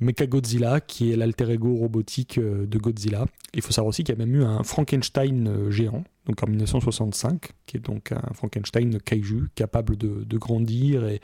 Mechagodzilla, 0.00 0.80
qui 0.80 1.12
est 1.12 1.16
l'alter 1.16 1.50
ego 1.50 1.74
robotique 1.74 2.38
euh, 2.38 2.66
de 2.66 2.78
Godzilla. 2.78 3.26
Il 3.54 3.62
faut 3.62 3.72
savoir 3.72 3.90
aussi 3.90 4.04
qu'il 4.04 4.14
y 4.14 4.20
a 4.20 4.24
même 4.24 4.34
eu 4.34 4.42
un 4.42 4.62
Frankenstein 4.62 5.46
euh, 5.46 5.70
géant, 5.70 6.04
donc 6.26 6.42
en 6.42 6.46
1965, 6.48 7.50
qui 7.66 7.76
est 7.76 7.80
donc 7.80 8.12
un 8.12 8.32
Frankenstein 8.34 8.98
kaiju 9.00 9.48
capable 9.54 9.96
de, 9.96 10.36
grandir 10.36 11.06
et 11.06 11.20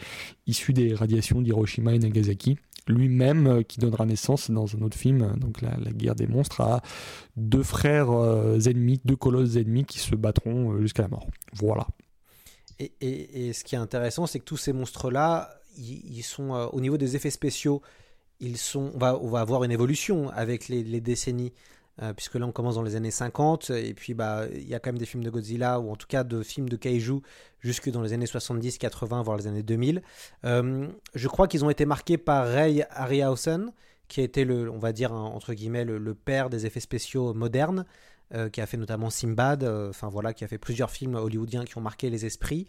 issu 0.46 0.72
des 0.72 0.94
radiations 0.94 1.42
d'Hiroshima 1.42 1.94
et 1.94 1.98
Nagasaki. 1.98 2.56
Lui-même 2.86 3.46
euh, 3.46 3.62
qui 3.62 3.80
donnera 3.80 4.06
naissance 4.06 4.50
dans 4.50 4.74
un 4.74 4.82
autre 4.82 4.96
film, 4.96 5.34
donc 5.38 5.60
la, 5.60 5.76
guerre 5.92 6.14
des 6.14 6.26
monstres, 6.26 6.60
à 6.60 6.80
deux 7.36 7.62
frères 7.62 8.10
ennemis, 8.66 9.00
deux 9.04 9.16
colosses 9.16 9.56
ennemis 9.56 9.84
qui 9.84 9.98
se 9.98 10.14
battront 10.14 10.80
jusqu'à 10.80 11.02
la 11.02 11.08
mort. 11.08 11.26
Voilà. 11.54 11.86
Et, 12.78 13.52
ce 13.52 13.64
qui 13.64 13.74
est 13.74 13.78
intéressant, 13.78 14.26
c'est 14.26 14.38
que 14.38 14.44
tous 14.44 14.56
ces 14.56 14.72
monstres-là, 14.72 15.50
ils, 15.76 16.22
sont 16.22 16.50
au 16.72 16.80
niveau 16.80 16.96
des 16.96 17.16
effets 17.16 17.30
spéciaux 17.30 17.82
ils 18.40 18.56
sont, 18.56 18.92
on, 18.94 18.98
va, 18.98 19.18
on 19.20 19.28
va 19.28 19.40
avoir 19.40 19.64
une 19.64 19.70
évolution 19.70 20.30
avec 20.30 20.68
les, 20.68 21.00
décennies, 21.00 21.52
euh, 22.02 22.12
puisque 22.12 22.36
là 22.36 22.46
on 22.46 22.52
commence 22.52 22.76
dans 22.76 22.82
les 22.82 22.96
années 22.96 23.10
50, 23.10 23.70
et 23.70 23.94
puis 23.94 24.14
bah, 24.14 24.44
il 24.52 24.68
y 24.68 24.74
a 24.74 24.78
quand 24.78 24.90
même 24.90 24.98
des 24.98 25.06
films 25.06 25.24
de 25.24 25.30
Godzilla, 25.30 25.80
ou 25.80 25.90
en 25.90 25.96
tout 25.96 26.06
cas 26.06 26.24
de 26.24 26.42
films 26.42 26.68
de 26.68 26.76
Kaiju, 26.76 27.20
jusque 27.60 27.90
dans 27.90 28.02
les 28.02 28.12
années 28.12 28.26
70, 28.26 28.78
80, 28.78 29.22
voire 29.22 29.36
les 29.36 29.46
années 29.46 29.62
2000. 29.62 30.02
Euh, 30.44 30.88
je 31.14 31.28
crois 31.28 31.48
qu'ils 31.48 31.64
ont 31.64 31.70
été 31.70 31.84
marqués 31.86 32.18
par 32.18 32.46
Ray 32.46 32.84
Harryhausen, 32.90 33.72
qui 34.08 34.20
a 34.20 34.24
été, 34.24 34.44
le, 34.44 34.70
on 34.70 34.78
va 34.78 34.92
dire, 34.92 35.12
entre 35.12 35.52
guillemets, 35.52 35.84
le, 35.84 36.14
père 36.14 36.48
des 36.50 36.66
effets 36.66 36.80
spéciaux 36.80 37.34
modernes. 37.34 37.84
Euh, 38.34 38.50
qui 38.50 38.60
a 38.60 38.66
fait 38.66 38.76
notamment 38.76 39.08
Simbad, 39.08 39.64
enfin 39.64 40.08
voilà, 40.08 40.34
qui 40.34 40.44
a 40.44 40.48
fait 40.48 40.58
plusieurs 40.58 40.90
films 40.90 41.14
hollywoodiens 41.14 41.64
qui 41.64 41.78
ont 41.78 41.80
marqué 41.80 42.10
les 42.10 42.26
esprits. 42.26 42.66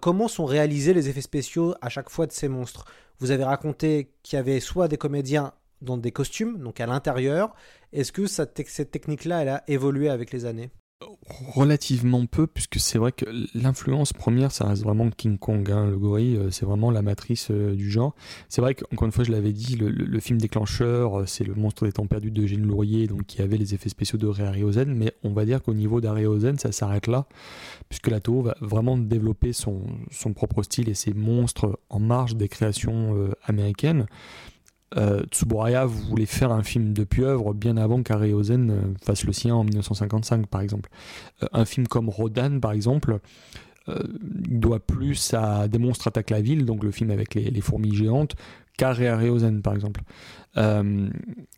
comment 0.00 0.28
sont 0.28 0.44
réalisés 0.44 0.92
les 0.92 1.08
effets 1.08 1.22
spéciaux 1.22 1.74
à 1.80 1.88
chaque 1.88 2.10
fois 2.10 2.26
de 2.26 2.32
ces 2.32 2.48
monstres? 2.48 2.84
Vous 3.18 3.30
avez 3.30 3.44
raconté 3.44 4.12
qu'il 4.22 4.36
y 4.36 4.40
avait 4.40 4.60
soit 4.60 4.86
des 4.86 4.98
comédiens 4.98 5.54
dans 5.80 5.96
des 5.96 6.12
costumes, 6.12 6.58
donc 6.58 6.80
à 6.80 6.86
l'intérieur. 6.86 7.54
Est-ce 7.92 8.12
que 8.12 8.26
cette 8.26 8.90
technique-là, 8.90 9.42
elle 9.42 9.48
a 9.48 9.64
évolué 9.66 10.08
avec 10.08 10.30
les 10.32 10.44
années? 10.44 10.70
Relativement 11.54 12.26
peu, 12.26 12.48
puisque 12.48 12.80
c'est 12.80 12.98
vrai 12.98 13.12
que 13.12 13.24
l'influence 13.54 14.12
première, 14.12 14.50
ça 14.50 14.66
reste 14.66 14.82
vraiment 14.82 15.08
King 15.10 15.38
Kong, 15.38 15.70
hein, 15.70 15.86
le 15.86 15.96
gorille, 15.96 16.36
euh, 16.36 16.50
c'est 16.50 16.66
vraiment 16.66 16.90
la 16.90 17.02
matrice 17.02 17.52
euh, 17.52 17.76
du 17.76 17.88
genre. 17.88 18.16
C'est 18.48 18.60
vrai 18.60 18.74
qu'encore 18.74 19.06
une 19.06 19.12
fois, 19.12 19.22
je 19.22 19.30
l'avais 19.30 19.52
dit, 19.52 19.76
le, 19.76 20.18
film 20.18 20.40
déclencheur, 20.40 21.20
euh, 21.20 21.26
c'est 21.26 21.44
le 21.44 21.54
monstre 21.54 21.84
des 21.86 21.92
temps 21.92 22.06
perdus 22.08 22.32
de 22.32 22.44
Gene 22.44 22.66
Laurier, 22.66 23.06
donc 23.06 23.26
qui 23.26 23.40
avait 23.42 23.58
les 23.58 23.74
effets 23.74 23.90
spéciaux 23.90 24.18
de 24.18 24.26
Ray 24.26 24.48
Harryhausen, 24.48 24.92
mais 24.92 25.12
on 25.22 25.32
va 25.32 25.44
dire 25.44 25.62
qu'au 25.62 25.74
niveau 25.74 26.00
d'Harryhausen, 26.00 26.58
ça 26.58 26.72
s'arrête 26.72 27.06
là, 27.06 27.26
puisque 27.88 28.08
la 28.08 28.18
Toho 28.18 28.42
va 28.42 28.56
vraiment 28.60 28.98
développer 28.98 29.52
son, 29.52 29.82
son, 30.10 30.32
propre 30.32 30.64
style 30.64 30.88
et 30.88 30.94
ses 30.94 31.12
monstres 31.12 31.78
en 31.90 32.00
marge 32.00 32.34
des 32.34 32.48
créations 32.48 33.14
américaines 33.44 34.06
euh, 34.96 35.22
Tsuburaya 35.30 35.84
voulait 35.84 36.26
faire 36.26 36.50
un 36.50 36.62
film 36.62 36.94
de 36.94 37.04
pieuvre 37.04 37.52
bien 37.52 37.76
avant 37.76 38.02
qu'Ariozen 38.02 38.70
euh, 38.70 38.80
fasse 39.04 39.24
le 39.24 39.32
sien 39.32 39.54
en 39.54 39.64
1955 39.64 40.46
par 40.46 40.62
exemple. 40.62 40.88
Euh, 41.42 41.46
un 41.52 41.64
film 41.64 41.86
comme 41.86 42.08
Rodan 42.08 42.58
par 42.60 42.72
exemple 42.72 43.18
doit 44.20 44.80
plus 44.80 45.32
à 45.32 45.66
Des 45.66 45.78
monstres 45.78 46.08
attaquent 46.08 46.28
la 46.28 46.42
ville, 46.42 46.66
donc 46.66 46.84
le 46.84 46.90
film 46.90 47.10
avec 47.10 47.34
les, 47.34 47.60
fourmis 47.62 47.94
géantes, 47.94 48.34
qu'à 48.76 48.90
Ariozen 48.90 49.62
par 49.62 49.72
exemple. 49.72 50.02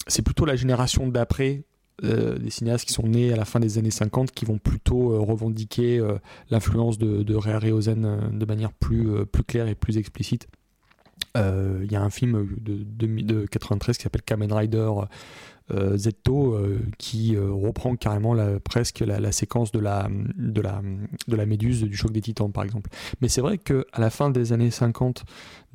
c'est 0.07 0.23
plutôt 0.23 0.45
la 0.45 0.55
génération 0.55 1.09
d'après 1.09 1.64
des 2.01 2.51
cinéastes 2.51 2.87
qui 2.87 2.93
sont 2.93 3.09
nés 3.09 3.33
à 3.33 3.37
la 3.37 3.45
fin 3.45 3.59
des 3.59 3.79
années 3.79 3.90
50 3.90 4.31
qui 4.31 4.45
vont 4.45 4.59
plutôt 4.59 5.21
revendiquer 5.25 6.01
l'influence 6.51 6.99
de, 6.99 7.25
de 7.25 7.35
de 7.35 8.45
manière 8.45 8.73
plus 8.75 9.27
claire 9.49 9.66
et 9.66 9.75
plus 9.75 9.99
explicite. 9.99 10.47
Euh, 11.37 11.81
il 11.85 11.93
y 11.93 11.97
a 11.97 12.03
un 12.03 12.11
film 12.11 12.57
de, 12.61 12.83
de, 12.85 13.23
de 13.23 13.47
93 13.47 13.97
qui 13.97 14.03
s'appelle 14.03 14.23
Kamen 14.23 14.53
Rider 14.53 14.90
Zetto 15.96 16.54
euh, 16.54 16.78
qui 16.98 17.37
reprend 17.37 17.96
carrément 17.96 18.35
la, 18.35 18.61
presque 18.61 19.00
la, 19.00 19.33
séquence 19.33 19.72
de 19.72 19.78
la, 19.78 20.09
de, 20.37 20.61
la, 20.61 20.83
de 21.28 21.37
la 21.37 21.46
méduse 21.46 21.83
du 21.83 21.96
choc 21.96 22.12
des 22.12 22.20
titans 22.20 22.50
par 22.50 22.64
exemple. 22.64 22.90
Mais 23.20 23.28
c'est 23.28 23.40
vrai 23.40 23.59
qu'à 23.59 23.98
la 23.98 24.11
fin 24.11 24.30
des 24.30 24.52
années 24.52 24.70
50, 24.70 25.24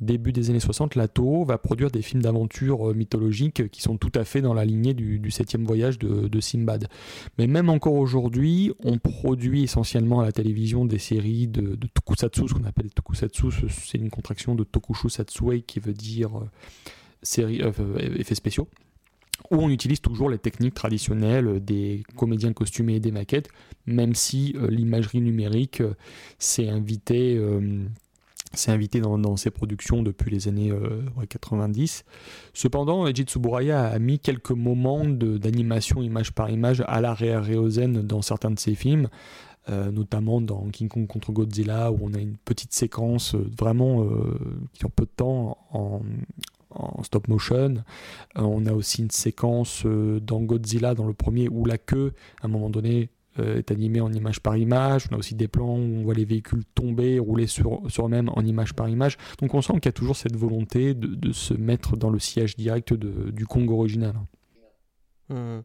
début 0.00 0.32
des 0.32 0.50
années 0.50 0.60
60, 0.60 0.94
la 0.94 1.08
Toho 1.08 1.44
va 1.44 1.58
produire 1.58 1.90
des 1.90 2.02
films 2.02 2.22
d'aventure 2.22 2.94
mythologiques 2.94 3.70
qui 3.70 3.82
sont 3.82 3.96
tout 3.96 4.12
à 4.14 4.24
fait 4.24 4.40
dans 4.40 4.54
la 4.54 4.64
lignée 4.64 4.94
du, 4.94 5.18
du 5.18 5.30
septième 5.30 5.64
voyage 5.64 5.98
de, 5.98 6.40
Simbad. 6.40 6.88
Mais 7.38 7.46
même 7.46 7.70
encore 7.70 7.94
aujourd'hui, 7.94 8.72
on 8.84 8.98
produit 8.98 9.62
essentiellement 9.62 10.20
à 10.20 10.24
la 10.24 10.32
télévision 10.32 10.84
des 10.84 10.98
séries 10.98 11.48
de, 11.48 11.76
tokusatsu, 11.94 12.48
ce 12.48 12.54
qu'on 12.54 12.64
appelle 12.64 12.90
tokusatsu, 12.90 13.46
c'est 13.68 13.98
une 13.98 14.10
contraction 14.10 14.54
de 14.54 14.64
tokushu 14.64 15.08
satsue 15.08 15.62
qui 15.62 15.80
veut 15.80 15.94
dire 15.94 16.30
série, 17.22 17.62
effets 18.18 18.34
spéciaux 18.34 18.68
où 19.50 19.56
on 19.56 19.68
utilise 19.68 20.00
toujours 20.00 20.30
les 20.30 20.38
techniques 20.38 20.74
traditionnelles 20.74 21.64
des 21.64 22.02
comédiens 22.16 22.52
costumés 22.52 22.96
et 22.96 23.00
des 23.00 23.12
maquettes, 23.12 23.48
même 23.86 24.14
si 24.14 24.54
euh, 24.56 24.68
l'imagerie 24.68 25.20
numérique 25.20 25.80
euh, 25.80 25.94
s'est 26.38 26.68
invitée, 26.68 27.36
euh, 27.36 27.84
invité 28.68 29.00
dans, 29.00 29.36
ces 29.36 29.50
productions 29.50 30.02
depuis 30.02 30.30
les 30.30 30.48
années 30.48 30.72
90. 31.28 32.04
Cependant, 32.54 33.06
Eiji 33.06 33.24
Tsuburaya 33.24 33.84
a 33.84 33.98
mis 33.98 34.18
quelques 34.18 34.52
moments 34.52 35.04
d'animation 35.04 36.00
image 36.00 36.32
par 36.32 36.48
image 36.48 36.82
à 36.86 37.02
la 37.02 37.12
Réozen 37.12 38.00
dans 38.00 38.22
certains 38.22 38.50
de 38.50 38.58
ses 38.58 38.74
films, 38.74 39.08
notamment 39.68 40.40
dans 40.40 40.68
King 40.70 40.88
Kong 40.88 41.06
contre 41.06 41.32
Godzilla, 41.32 41.92
où 41.92 41.98
on 42.00 42.14
a 42.14 42.18
une 42.18 42.38
petite 42.38 42.72
séquence 42.72 43.34
vraiment 43.34 44.08
qui 44.72 44.78
dure 44.78 44.90
peu 44.90 45.04
de 45.04 45.10
temps 45.14 45.58
en, 45.70 46.00
en 46.76 47.02
stop 47.02 47.28
motion. 47.28 47.76
Euh, 48.36 48.42
on 48.42 48.66
a 48.66 48.72
aussi 48.72 49.02
une 49.02 49.10
séquence 49.10 49.82
euh, 49.84 50.20
dans 50.20 50.40
Godzilla, 50.40 50.94
dans 50.94 51.06
le 51.06 51.14
premier, 51.14 51.48
où 51.48 51.64
la 51.64 51.78
queue, 51.78 52.12
à 52.42 52.46
un 52.46 52.48
moment 52.48 52.70
donné, 52.70 53.10
euh, 53.38 53.58
est 53.58 53.70
animée 53.70 54.00
en 54.00 54.12
image 54.12 54.40
par 54.40 54.56
image. 54.56 55.06
On 55.10 55.14
a 55.14 55.18
aussi 55.18 55.34
des 55.34 55.48
plans 55.48 55.76
où 55.76 55.98
on 55.98 56.02
voit 56.02 56.14
les 56.14 56.24
véhicules 56.24 56.64
tomber, 56.74 57.18
rouler 57.18 57.46
sur, 57.46 57.82
eux-mêmes 57.98 58.30
en 58.34 58.44
image 58.44 58.74
par 58.74 58.88
image. 58.88 59.16
Donc 59.40 59.54
on 59.54 59.62
sent 59.62 59.74
qu'il 59.74 59.86
y 59.86 59.88
a 59.88 59.92
toujours 59.92 60.16
cette 60.16 60.36
volonté 60.36 60.94
de, 60.94 61.32
se 61.32 61.54
mettre 61.54 61.96
dans 61.96 62.10
le 62.10 62.18
siège 62.18 62.56
direct 62.56 62.94
du 62.94 63.46
Kong 63.46 63.70
original. 63.70 64.14
Hmm. 65.28 65.60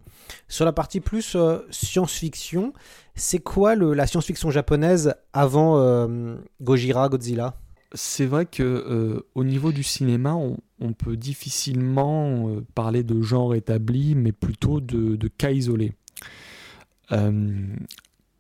Sur 0.47 0.65
la 0.65 0.74
partie 0.74 1.00
plus 1.00 1.38
science-fiction, 1.69 2.74
c'est 3.13 3.39
quoi 3.39 3.76
la 3.76 4.08
science-fiction 4.08 4.50
japonaise 4.50 5.13
avant 5.34 6.08
Gojira, 6.62 7.10
Godzilla? 7.10 7.56
C'est 7.94 8.26
vrai 8.26 8.46
que 8.46 8.64
euh, 8.64 9.22
au 9.36 9.44
niveau 9.44 9.72
du 9.72 9.84
cinéma, 9.84 10.36
on, 10.36 10.94
peut 10.94 11.18
difficilement 11.18 12.48
euh, 12.48 12.66
parler 12.74 13.04
de 13.04 13.22
genre 13.22 13.54
établi, 13.54 14.16
mais 14.16 14.32
plutôt 14.32 14.80
de, 14.80 15.28
cas 15.28 15.52
isolés. 15.52 15.94
Euh, 17.12 17.66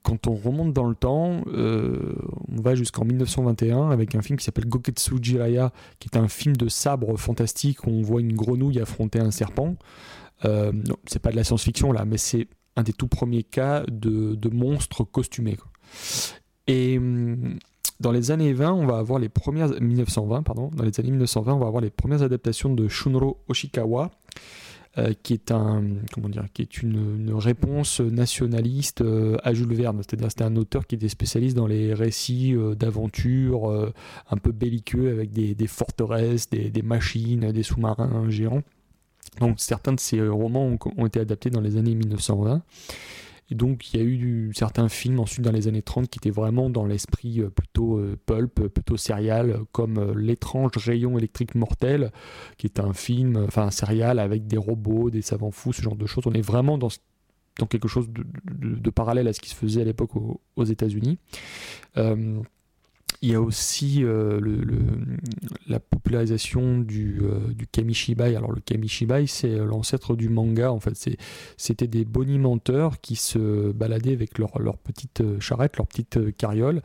quand 0.03 0.27
on 0.27 0.35
remonte 0.35 0.73
dans 0.73 0.87
le 0.87 0.95
temps, 0.95 1.43
on 1.47 2.61
va 2.61 2.73
jusqu'en 2.75 3.05
1921 3.05 3.91
avec 3.91 4.15
un 4.15 4.21
film 4.21 4.39
qui 4.39 4.45
s'appelle 4.45 4.65
Goketsu 4.65 5.15
Jiraya, 5.21 5.71
qui 5.99 6.09
est 6.11 6.17
un 6.17 6.27
film 6.27 6.55
de 6.55 6.69
sabre 6.69 7.17
fantastique 7.17 7.85
où 7.85 7.91
on 7.91 8.01
voit 8.01 8.21
une 8.21 8.33
grenouille 8.33 8.79
affronter 8.79 9.19
un 9.19 9.29
serpent. 9.29 9.75
Non, 10.43 10.97
c'est 11.05 11.19
pas 11.19 11.29
de 11.29 11.35
la 11.35 11.43
science-fiction 11.43 11.91
là, 11.91 12.05
mais 12.05 12.17
c'est 12.17 12.47
un 12.75 12.83
des 12.83 12.93
tout 12.93 13.07
premiers 13.07 13.43
cas 13.43 13.83
de, 13.87 14.49
monstres 14.49 15.03
costumés. 15.03 15.57
Et 16.65 16.97
hum, 16.97 17.59
dans 18.01 18.11
les 18.11 18.31
années 18.31 18.53
20, 18.53 18.73
on 18.73 18.85
va 18.85 18.97
avoir 18.97 19.19
les 19.19 19.29
premières 19.29 19.69
1920 19.79 20.43
pardon, 20.43 20.69
dans 20.73 20.83
les 20.83 20.99
années 20.99 21.11
1920, 21.11 21.53
on 21.53 21.59
va 21.59 21.67
avoir 21.67 21.81
les 21.81 21.89
premières 21.89 22.23
adaptations 22.23 22.73
de 22.73 22.87
Shunro 22.87 23.37
Oshikawa, 23.47 24.11
euh, 24.97 25.13
qui 25.23 25.33
est 25.33 25.51
un 25.51 25.83
comment 26.11 26.27
dire, 26.27 26.45
qui 26.53 26.63
est 26.63 26.81
une, 26.81 27.33
réponse 27.33 28.01
nationaliste 28.01 29.01
euh, 29.01 29.37
à 29.43 29.53
Jules 29.53 29.73
Verne. 29.73 30.01
C'est-à-dire 30.01 30.29
c'était 30.29 30.43
un 30.43 30.57
auteur 30.57 30.85
qui 30.85 30.95
était 30.95 31.07
spécialiste 31.07 31.55
dans 31.55 31.67
les 31.67 31.93
récits 31.93 32.53
euh, 32.55 32.75
d'aventure 32.75 33.71
euh, 33.71 33.93
un 34.29 34.37
peu 34.37 34.51
belliqueux 34.51 35.11
avec 35.11 35.31
des, 35.31 35.67
forteresses, 35.67 36.49
des, 36.49 36.81
machines, 36.81 37.51
des 37.51 37.63
sous-marins 37.63 38.29
géants. 38.29 38.63
Donc 39.39 39.61
certains 39.61 39.93
de 39.93 39.99
ces 39.99 40.21
romans 40.27 40.75
ont 40.97 41.05
été 41.05 41.21
adaptés 41.21 41.49
dans 41.49 41.61
les 41.61 41.77
années 41.77 41.95
1920. 41.95 42.61
Donc 43.55 43.93
il 43.93 43.99
y 43.99 44.03
a 44.03 44.05
eu 44.05 44.51
certains 44.53 44.89
films 44.89 45.19
ensuite 45.19 45.43
dans 45.43 45.51
les 45.51 45.67
années 45.67 45.81
30 45.81 46.09
qui 46.09 46.19
étaient 46.19 46.29
vraiment 46.29 46.69
dans 46.69 46.85
l'esprit 46.85 47.41
euh, 47.41 47.49
plutôt 47.49 47.97
euh, 47.97 48.17
pulp, 48.25 48.59
euh, 48.59 48.69
plutôt 48.69 48.97
serial, 48.97 49.59
comme 49.71 50.17
L'étrange 50.17 50.71
rayon 50.77 51.17
électrique 51.17 51.55
mortel, 51.55 52.11
qui 52.57 52.67
est 52.67 52.79
un 52.79 52.93
film, 52.93 53.37
enfin 53.47 53.63
un 53.63 53.71
serial 53.71 54.19
avec 54.19 54.47
des 54.47 54.57
robots, 54.57 55.09
des 55.09 55.21
savants 55.21 55.51
fous, 55.51 55.73
ce 55.73 55.81
genre 55.81 55.95
de 55.95 56.05
choses. 56.05 56.25
On 56.27 56.33
est 56.33 56.41
vraiment 56.41 56.77
dans, 56.77 56.89
quelque 57.69 57.87
chose 57.87 58.09
de, 58.09 58.89
parallèle 58.89 59.27
à 59.27 59.33
ce 59.33 59.39
qui 59.39 59.49
se 59.49 59.55
faisait 59.55 59.81
à 59.81 59.85
l'époque 59.85 60.15
au- 60.15 60.41
aux 60.55 60.63
États-Unis. 60.63 61.17
Il 63.23 63.29
y 63.29 63.35
a 63.35 63.41
aussi 63.41 64.03
euh, 64.03 64.39
la 65.67 65.79
popularisation 65.79 66.79
du, 66.79 67.19
euh, 67.21 67.53
du 67.53 67.67
kamishibai. 67.67 68.35
Alors 68.35 68.51
le 68.51 68.61
kamishibai, 68.61 69.27
c'est 69.27 69.51
euh, 69.51 69.65
l'ancêtre 69.65 70.15
du 70.15 70.27
manga. 70.27 70.71
En 70.71 70.79
fait, 70.79 70.95
c'était 71.55 71.87
des 71.87 72.03
bonimenteurs 72.03 72.99
qui 72.99 73.15
se 73.15 73.71
baladaient 73.73 74.13
avec 74.13 74.39
leur, 74.39 74.51
petite 74.79 75.21
charrette, 75.39 75.77
leur 75.77 75.85
petite 75.85 76.35
carriole. 76.35 76.81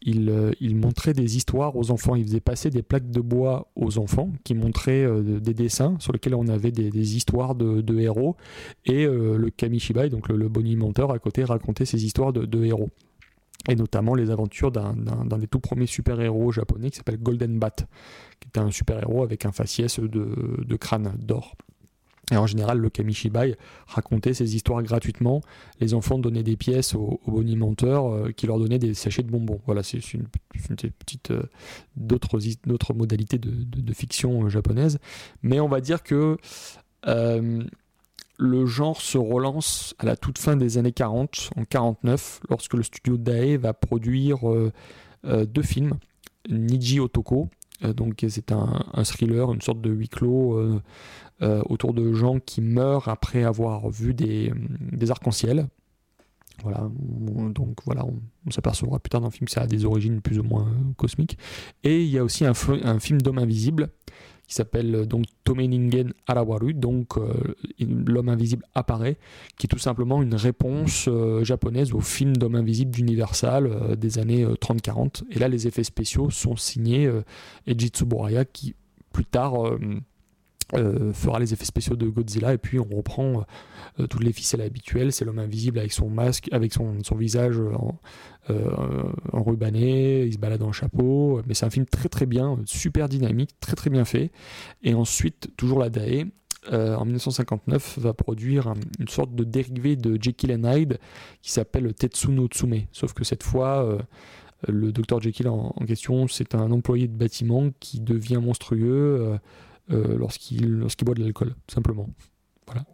Ils, 0.00 0.74
montraient 0.74 1.12
des 1.12 1.36
histoires 1.36 1.76
aux 1.76 1.90
enfants. 1.90 2.14
Ils 2.14 2.24
faisaient 2.24 2.40
passer 2.40 2.70
des 2.70 2.82
plaques 2.82 3.10
de 3.10 3.20
bois 3.20 3.70
aux 3.76 3.98
enfants 3.98 4.30
qui 4.42 4.54
montraient 4.54 5.06
des 5.22 5.54
dessins 5.54 5.96
sur 5.98 6.12
lesquels 6.12 6.34
on 6.34 6.48
avait 6.48 6.72
des, 6.72 7.16
histoires 7.16 7.54
de, 7.54 7.98
héros. 7.98 8.36
Et 8.84 9.06
le 9.06 9.48
kamishibai, 9.48 10.10
donc 10.10 10.28
le, 10.28 10.36
le 10.36 10.48
bonimenteur 10.50 11.10
à 11.10 11.18
côté, 11.18 11.44
racontait 11.44 11.86
ces 11.86 12.04
histoires 12.04 12.34
de 12.34 12.64
héros. 12.64 12.90
Et 13.68 13.76
notamment 13.76 14.14
les 14.14 14.30
aventures 14.30 14.70
d'un 14.70 14.94
des 15.38 15.46
tout 15.46 15.60
premiers 15.60 15.86
super-héros 15.86 16.52
japonais 16.52 16.90
qui 16.90 16.98
s'appelle 16.98 17.18
Golden 17.18 17.58
Bat, 17.58 17.76
qui 18.40 18.48
était 18.48 18.60
un 18.60 18.70
super-héros 18.70 19.22
avec 19.22 19.46
un 19.46 19.52
faciès 19.52 20.00
de, 20.00 20.76
crâne 20.76 21.14
d'or. 21.18 21.56
Et 22.32 22.36
en 22.36 22.46
général, 22.46 22.78
le 22.78 22.88
Kamishibai 22.88 23.54
racontait 23.86 24.32
ces 24.32 24.56
histoires 24.56 24.82
gratuitement. 24.82 25.42
Les 25.80 25.92
enfants 25.92 26.18
donnaient 26.18 26.42
des 26.42 26.56
pièces 26.56 26.94
aux, 26.94 27.20
aux 27.26 27.30
bonimenteurs 27.30 28.06
euh, 28.06 28.30
qui 28.30 28.46
leur 28.46 28.58
donnaient 28.58 28.78
des 28.78 28.94
sachets 28.94 29.22
de 29.22 29.30
bonbons. 29.30 29.60
Voilà, 29.66 29.82
c'est 29.82 30.14
une, 30.14 30.24
petite 30.98 31.32
euh, 31.32 31.42
d'autres 31.96 32.94
modalités 32.94 33.38
de, 33.38 33.92
fiction 33.92 34.44
euh, 34.44 34.48
japonaise. 34.48 34.98
Mais 35.42 35.60
on 35.60 35.68
va 35.68 35.82
dire 35.82 36.02
que 36.02 36.38
le 38.38 38.66
genre 38.66 39.00
se 39.00 39.18
relance 39.18 39.94
à 39.98 40.06
la 40.06 40.16
toute 40.16 40.38
fin 40.38 40.56
des 40.56 40.78
années 40.78 40.92
40, 40.92 41.50
en 41.56 41.64
49, 41.64 42.40
lorsque 42.48 42.74
le 42.74 42.82
studio 42.82 43.16
Dae 43.16 43.56
va 43.56 43.72
produire 43.72 44.48
euh, 44.48 44.72
euh, 45.24 45.44
deux 45.44 45.62
films. 45.62 45.94
Niji 46.48 47.00
Otoko, 47.00 47.48
euh, 47.84 47.92
donc 47.92 48.24
c'est 48.28 48.52
un, 48.52 48.84
thriller, 49.04 49.52
une 49.52 49.62
sorte 49.62 49.80
de 49.80 49.90
huis 49.90 50.08
clos 50.08 50.80
autour 51.40 51.92
de 51.92 52.12
gens 52.14 52.38
qui 52.38 52.62
meurent 52.62 53.08
après 53.08 53.44
avoir 53.44 53.90
vu 53.90 54.14
des, 54.14 54.50
arcs-en-ciel. 55.10 55.66
Voilà, 56.62 56.88
on- 57.36 57.50
donc 57.50 57.78
voilà, 57.84 58.04
on, 58.04 58.50
s'apercevra 58.50 58.98
plus 58.98 59.10
tard 59.10 59.20
dans 59.20 59.26
le 59.26 59.32
film 59.32 59.48
ça 59.48 59.62
a 59.62 59.66
des 59.66 59.84
origines 59.84 60.20
plus 60.20 60.38
ou 60.38 60.44
moins 60.44 60.68
cosmiques. 60.96 61.36
Et 61.82 62.02
il 62.02 62.08
y 62.08 62.18
a 62.18 62.24
aussi 62.24 62.46
un, 62.46 62.52
un 62.84 62.98
film 62.98 63.20
d'homme 63.20 63.38
invisible 63.38 63.90
qui 64.46 64.54
s'appelle 64.54 64.94
euh, 64.94 65.06
donc 65.06 65.24
Tomeningen 65.44 66.12
Arawaru, 66.26 66.74
donc 66.74 67.16
euh, 67.16 67.32
l'homme 67.80 68.28
invisible 68.28 68.64
apparaît, 68.74 69.16
qui 69.58 69.66
est 69.66 69.68
tout 69.68 69.78
simplement 69.78 70.22
une 70.22 70.34
réponse 70.34 71.06
euh, 71.08 71.44
japonaise 71.44 71.92
au 71.92 72.00
film 72.00 72.36
d'homme 72.36 72.54
invisible 72.54 72.90
d'Universal 72.90 73.96
des 73.96 74.18
années 74.18 74.44
euh, 74.44 74.54
30-40. 74.54 75.22
Et 75.30 75.38
là, 75.38 75.48
les 75.48 75.66
effets 75.66 75.84
spéciaux 75.84 76.30
sont 76.30 76.56
signés 76.56 77.06
euh, 77.06 77.22
Eiji 77.66 77.88
Tsuburaya, 77.88 78.44
qui 78.44 78.74
plus 79.12 79.24
tard 79.24 79.54
euh, 80.74 81.08
euh, 81.08 81.12
fera 81.12 81.38
les 81.38 81.52
effets 81.52 81.64
spéciaux 81.64 81.96
de 81.96 82.06
Godzilla, 82.08 82.52
et 82.54 82.58
puis 82.58 82.78
on 82.78 82.88
reprend 82.96 83.44
euh, 84.00 84.06
toutes 84.06 84.24
les 84.24 84.32
ficelles 84.32 84.62
habituelles. 84.62 85.12
C'est 85.12 85.24
l'homme 85.24 85.38
invisible 85.38 85.78
avec 85.78 85.92
son 85.92 86.08
masque, 86.08 86.48
avec 86.52 86.72
son, 86.72 87.02
son 87.02 87.16
visage 87.16 87.58
en, 87.58 87.98
euh, 88.50 88.70
enrubanné, 89.32 90.24
il 90.24 90.32
se 90.32 90.38
balade 90.38 90.62
en 90.62 90.72
chapeau, 90.72 91.40
mais 91.46 91.54
c'est 91.54 91.66
un 91.66 91.70
film 91.70 91.86
très 91.86 92.08
très 92.08 92.26
bien, 92.26 92.58
super 92.66 93.08
dynamique, 93.08 93.50
très 93.60 93.76
très 93.76 93.90
bien 93.90 94.04
fait. 94.04 94.30
Et 94.82 94.94
ensuite, 94.94 95.50
toujours 95.56 95.78
la 95.78 95.90
DAE, 95.90 96.24
euh, 96.72 96.94
en 96.96 97.04
1959, 97.04 97.98
va 97.98 98.14
produire 98.14 98.68
un- 98.68 98.74
une 98.98 99.08
sorte 99.08 99.34
de 99.34 99.44
dérivé 99.44 99.96
de 99.96 100.18
Jekyll 100.20 100.52
and 100.52 100.64
Hyde 100.72 100.98
qui 101.42 101.52
s'appelle 101.52 101.92
Tetsu 101.94 102.30
no 102.30 102.46
Tsume. 102.46 102.82
Sauf 102.92 103.12
que 103.12 103.22
cette 103.24 103.42
fois, 103.42 103.84
euh, 103.84 103.98
le 104.68 104.90
docteur 104.92 105.20
Jekyll 105.20 105.48
en 105.48 105.72
question, 105.86 106.26
c'est 106.26 106.54
un 106.54 106.70
employé 106.70 107.06
de 107.06 107.12
bâtiment 107.14 107.68
qui 107.80 108.00
devient 108.00 108.40
monstrueux 108.42 109.38
euh, 109.90 110.16
lorsqu'il 110.16 110.86
boit 111.04 111.14
de 111.14 111.22
l'alcool, 111.22 111.54
simplement. 111.68 112.08
Voilà. 112.66 112.84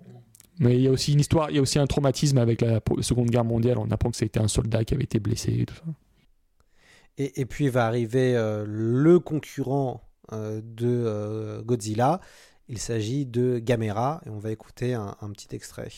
Mais 0.61 0.77
il 0.77 0.83
y 0.83 0.89
a 0.89 0.91
aussi 0.91 1.15
une 1.15 1.21
histoire, 1.21 1.51
il 1.51 1.57
y 1.57 1.59
a 1.59 1.63
aussi 1.63 1.79
un 1.79 1.87
traumatisme 1.87 2.37
avec 2.37 2.61
la 2.61 2.81
Seconde 3.01 3.31
Guerre 3.31 3.45
mondiale. 3.45 3.79
On 3.79 3.91
apprend 3.91 4.11
que 4.11 4.25
été 4.25 4.39
un 4.39 4.49
soldat 4.49 4.85
qui 4.85 4.95
avait 4.95 5.05
été 5.05 5.19
blessé 5.19 5.53
et 5.61 5.67
tout 5.67 5.75
ça. 5.75 5.85
Et, 7.17 7.41
et 7.41 7.47
puis 7.47 7.71
va 7.71 7.87
arriver 7.87 8.37
euh, 8.37 8.65
le 8.67 9.19
concurrent 9.19 10.03
euh, 10.33 10.61
de 10.63 10.87
euh, 10.87 11.63
Godzilla. 11.63 12.21
Il 12.69 12.79
s'agit 12.79 13.25
de 13.25 13.59
Gamera 13.59 14.21
et 14.27 14.29
on 14.29 14.39
va 14.39 14.53
écouter 14.53 14.95
un 14.95 15.31
petit 15.33 15.57
extrait. 15.57 15.89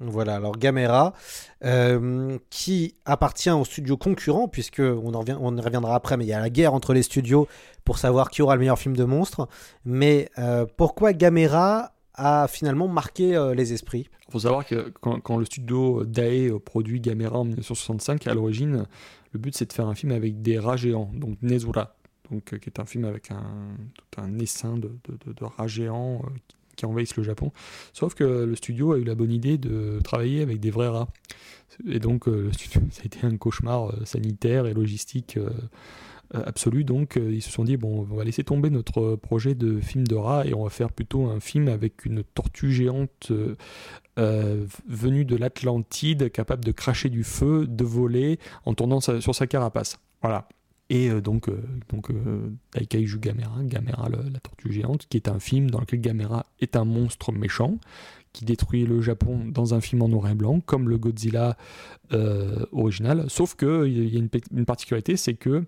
Voilà, 0.00 0.36
alors 0.36 0.56
Gamera, 0.56 1.12
euh, 1.62 2.38
qui 2.48 2.94
appartient 3.04 3.50
au 3.50 3.66
studio 3.66 3.98
concurrent, 3.98 4.48
puisque 4.48 4.80
on, 4.80 5.12
y 5.12 5.60
reviendra 5.60 5.94
après, 5.94 6.16
mais 6.16 6.24
il 6.24 6.28
y 6.28 6.32
a 6.32 6.40
la 6.40 6.48
guerre 6.48 6.72
entre 6.72 6.94
les 6.94 7.02
studios 7.02 7.46
pour 7.84 7.98
savoir 7.98 8.30
qui 8.30 8.40
aura 8.40 8.54
le 8.54 8.60
meilleur 8.60 8.78
film 8.78 8.96
de 8.96 9.04
monstre. 9.04 9.46
Mais 9.84 10.30
euh, 10.38 10.64
pourquoi 10.78 11.12
Gamera 11.12 11.92
a 12.14 12.48
finalement 12.48 12.88
marqué 12.88 13.36
euh, 13.36 13.54
les 13.54 13.74
esprits? 13.74 14.08
Il 14.28 14.32
faut 14.32 14.40
savoir 14.40 14.66
que 14.66 14.90
quand, 15.00 15.36
le 15.36 15.44
studio 15.44 16.04
Dae 16.06 16.58
produit 16.64 17.00
Gamera 17.00 17.38
en 17.38 17.44
1965, 17.44 18.26
à 18.26 18.32
l'origine, 18.32 18.86
le 19.32 19.38
but 19.38 19.54
c'est 19.54 19.66
de 19.66 19.72
faire 19.72 19.86
un 19.86 19.94
film 19.94 20.12
avec 20.12 20.40
des 20.40 20.58
rats 20.58 20.78
géants, 20.78 21.10
donc 21.12 21.36
Nezura, 21.42 21.94
donc, 22.30 22.58
qui 22.58 22.70
est 22.70 22.80
un 22.80 22.86
film 22.86 23.04
avec 23.04 23.30
un, 23.32 23.76
tout 23.94 24.20
un 24.22 24.38
essaim 24.38 24.78
de, 24.78 24.98
de, 25.08 25.44
rats 25.44 25.66
géants 25.66 26.22
qui 26.80 26.86
envahissent 26.86 27.16
le 27.16 27.22
Japon. 27.22 27.52
Sauf 27.92 28.14
que 28.14 28.24
le 28.24 28.56
studio 28.56 28.92
a 28.92 28.98
eu 28.98 29.04
la 29.04 29.14
bonne 29.14 29.32
idée 29.32 29.58
de 29.58 30.00
travailler 30.02 30.42
avec 30.42 30.60
des 30.60 30.70
vrais 30.70 30.88
rats. 30.88 31.08
Et 31.86 32.00
donc 32.00 32.26
euh, 32.26 32.50
ça 32.90 33.02
a 33.02 33.04
été 33.04 33.26
un 33.26 33.36
cauchemar 33.36 33.90
euh, 33.90 34.04
sanitaire 34.04 34.66
et 34.66 34.74
logistique 34.74 35.36
euh, 35.36 35.50
absolu. 36.32 36.84
Donc 36.84 37.18
ils 37.20 37.42
se 37.42 37.50
sont 37.50 37.64
dit, 37.64 37.76
bon, 37.76 38.06
on 38.10 38.16
va 38.16 38.24
laisser 38.24 38.44
tomber 38.44 38.70
notre 38.70 39.16
projet 39.16 39.54
de 39.54 39.80
film 39.80 40.06
de 40.06 40.14
rats 40.14 40.46
et 40.46 40.54
on 40.54 40.64
va 40.64 40.70
faire 40.70 40.90
plutôt 40.90 41.26
un 41.26 41.40
film 41.40 41.68
avec 41.68 42.04
une 42.04 42.22
tortue 42.22 42.72
géante. 42.72 43.28
euh, 43.30 43.56
euh, 44.18 44.66
venu 44.86 45.24
de 45.24 45.36
l'Atlantide, 45.36 46.30
capable 46.30 46.64
de 46.64 46.72
cracher 46.72 47.08
du 47.08 47.24
feu, 47.24 47.66
de 47.66 47.84
voler 47.84 48.38
en 48.66 48.74
tournant 48.74 49.00
sur 49.00 49.34
sa 49.34 49.46
carapace. 49.46 49.98
Voilà. 50.20 50.46
Et 50.90 51.08
euh, 51.08 51.20
donc, 51.20 51.48
euh, 51.48 51.62
donc 51.88 52.10
euh, 52.10 52.50
Daikaiju 52.72 53.18
Gamera, 53.20 53.62
Gamera 53.62 54.08
la 54.10 54.40
tortue 54.40 54.72
géante, 54.72 55.06
qui 55.08 55.16
est 55.16 55.28
un 55.28 55.38
film 55.38 55.70
dans 55.70 55.80
lequel 55.80 56.00
Gamera 56.00 56.46
est 56.60 56.76
un 56.76 56.84
monstre 56.84 57.32
méchant, 57.32 57.78
qui 58.32 58.44
détruit 58.44 58.84
le 58.84 59.00
Japon 59.00 59.44
dans 59.46 59.72
un 59.72 59.80
film 59.80 60.02
en 60.02 60.08
noir 60.08 60.28
et 60.28 60.34
blanc, 60.34 60.60
comme 60.60 60.88
le 60.88 60.98
Godzilla 60.98 61.56
original. 62.72 63.24
Sauf 63.28 63.56
qu'il 63.56 64.12
y 64.12 64.16
a 64.16 64.20
une, 64.20 64.64
particularité, 64.64 65.16
c'est 65.16 65.34
que 65.34 65.64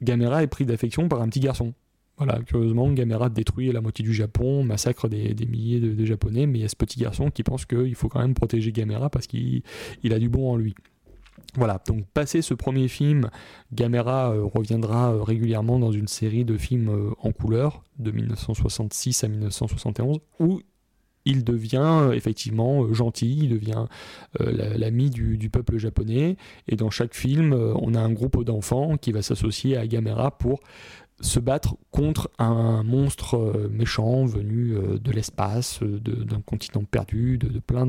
Gamera 0.00 0.44
est 0.44 0.48
pris 0.48 0.64
d'affection 0.64 1.08
par 1.08 1.20
un 1.20 1.28
petit 1.28 1.40
garçon. 1.40 1.74
Voilà, 2.18 2.40
curieusement, 2.42 2.92
Gamera 2.92 3.30
détruit 3.30 3.72
la 3.72 3.80
moitié 3.80 4.04
du 4.04 4.14
Japon, 4.14 4.62
massacre 4.62 5.08
des, 5.08 5.34
milliers 5.46 5.80
de, 5.80 6.04
Japonais, 6.04 6.46
mais 6.46 6.60
il 6.60 6.62
y 6.62 6.64
a 6.64 6.68
ce 6.68 6.76
petit 6.76 7.00
garçon 7.00 7.32
qui 7.32 7.42
pense 7.42 7.64
qu'il 7.64 7.96
faut 7.96 8.08
quand 8.08 8.20
même 8.20 8.34
protéger 8.34 8.70
Gamera 8.70 9.10
parce 9.10 9.26
qu'il 9.26 9.62
il 10.04 10.12
a 10.12 10.20
du 10.20 10.28
bon 10.28 10.52
en 10.52 10.56
lui. 10.56 10.74
Voilà, 11.54 11.82
donc 11.86 12.06
passé 12.14 12.40
ce 12.40 12.54
premier 12.54 12.88
film, 12.88 13.28
Gamera 13.72 14.32
euh, 14.32 14.44
reviendra 14.44 15.12
euh, 15.12 15.22
régulièrement 15.22 15.78
dans 15.78 15.92
une 15.92 16.08
série 16.08 16.46
de 16.46 16.56
films 16.56 16.88
euh, 16.88 17.10
en 17.20 17.32
couleur 17.32 17.84
de 17.98 18.10
1966 18.10 19.24
à 19.24 19.28
1971 19.28 20.18
où 20.40 20.62
il 21.26 21.44
devient 21.44 22.10
effectivement 22.14 22.92
gentil, 22.92 23.38
il 23.42 23.50
devient 23.50 23.86
l'ami 24.40 25.08
du, 25.08 25.38
du, 25.38 25.50
peuple 25.50 25.78
japonais 25.78 26.36
et 26.66 26.74
dans 26.74 26.90
chaque 26.90 27.14
film 27.14 27.52
on 27.52 27.94
a 27.94 28.00
un 28.00 28.10
groupe 28.10 28.42
d'enfants 28.42 28.96
qui 28.96 29.12
va 29.12 29.22
s'associer 29.22 29.76
à 29.76 29.86
Gamera 29.86 30.36
pour 30.36 30.58
se 31.20 31.38
battre 31.38 31.76
contre 31.92 32.28
un 32.40 32.82
monstre 32.82 33.68
méchant 33.70 34.24
venu 34.24 34.74
de 35.00 35.12
l'espace, 35.12 35.78
d'un 35.84 36.40
continent 36.40 36.82
perdu, 36.82 37.38
de, 37.38 37.46
de 37.46 37.60
plein 37.60 37.86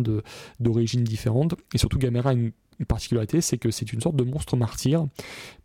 d'origines 0.60 1.04
différentes. 1.04 1.56
Et 1.74 1.80
surtout, 1.80 1.98
Gamera 1.98 2.30
a 2.30 2.34
une 2.34 2.52
particularité, 2.86 3.42
c'est 3.42 3.58
que 3.58 3.72
c'est 3.72 3.92
une 3.94 4.02
sorte 4.02 4.16
de 4.16 4.24
monstre 4.24 4.56
martyr, 4.56 5.08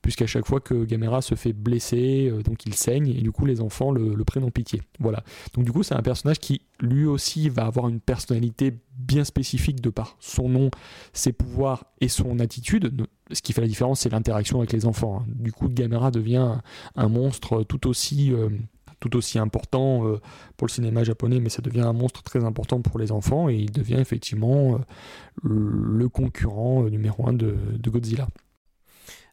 puisqu'à 0.03 0.27
chaque 0.27 0.47
fois 0.47 0.61
que 0.61 0.85
Gamera 0.85 1.23
se 1.23 1.35
fait 1.35 1.53
blesser, 1.53 2.31
euh, 2.31 2.43
donc 2.43 2.67
il 2.67 2.75
saigne, 2.75 3.09
et 3.09 3.21
du 3.21 3.33
coup 3.33 3.47
les 3.47 3.61
enfants 3.61 3.91
le, 3.91 4.17
prennent 4.25 4.45
en 4.45 4.51
pitié. 4.51 4.83
Voilà. 5.01 5.23
Donc 5.55 5.65
du 5.65 5.73
coup 5.73 5.83
c'est 5.83 5.95
un 5.95 6.03
personnage 6.03 6.39
qui 6.39 6.63
lui 6.81 7.07
aussi 7.07 7.49
va 7.49 7.67
avoir 7.67 7.89
une 7.89 8.01
personnalité 8.01 8.79
bien 8.97 9.25
spécifique 9.25 9.81
de 9.81 9.91
par 9.91 10.17
son 10.21 10.49
nom, 10.49 10.71
ses 11.13 11.33
pouvoirs 11.33 11.85
et 12.01 12.09
son 12.09 12.39
attitude. 12.39 13.07
Ce 13.31 13.43
qui 13.43 13.53
fait 13.53 13.61
la 13.61 13.67
différence, 13.67 14.01
c'est 14.01 14.11
l'interaction 14.11 14.59
avec 14.59 14.73
les 14.73 14.87
enfants. 14.87 15.21
Hein. 15.21 15.27
Du 15.29 15.53
coup, 15.53 15.69
Gamera 15.69 16.11
devient 16.11 16.37
un, 16.37 16.63
un 16.97 17.09
monstre 17.09 17.63
tout 17.65 17.87
aussi 17.87 18.33
euh, 18.33 18.49
tout 19.01 19.17
aussi 19.17 19.39
important 19.39 20.07
euh, 20.07 20.21
pour 20.57 20.67
le 20.67 20.73
cinéma 20.73 21.05
japonais, 21.05 21.41
mais 21.41 21.49
ça 21.49 21.63
devient 21.63 21.83
un 21.83 21.93
monstre 21.93 22.23
très 22.23 22.45
important 22.45 22.81
pour 22.81 22.99
les 22.99 23.13
enfants 23.13 23.49
et 23.49 23.57
il 23.57 23.73
devient 23.73 23.99
effectivement 23.99 24.75
euh, 24.75 24.79
le 25.43 26.09
concurrent 26.09 26.85
euh, 26.85 26.91
numéro 26.91 27.29
un 27.29 27.33
de, 27.33 27.57
de 27.73 27.91
Godzilla. 27.91 28.29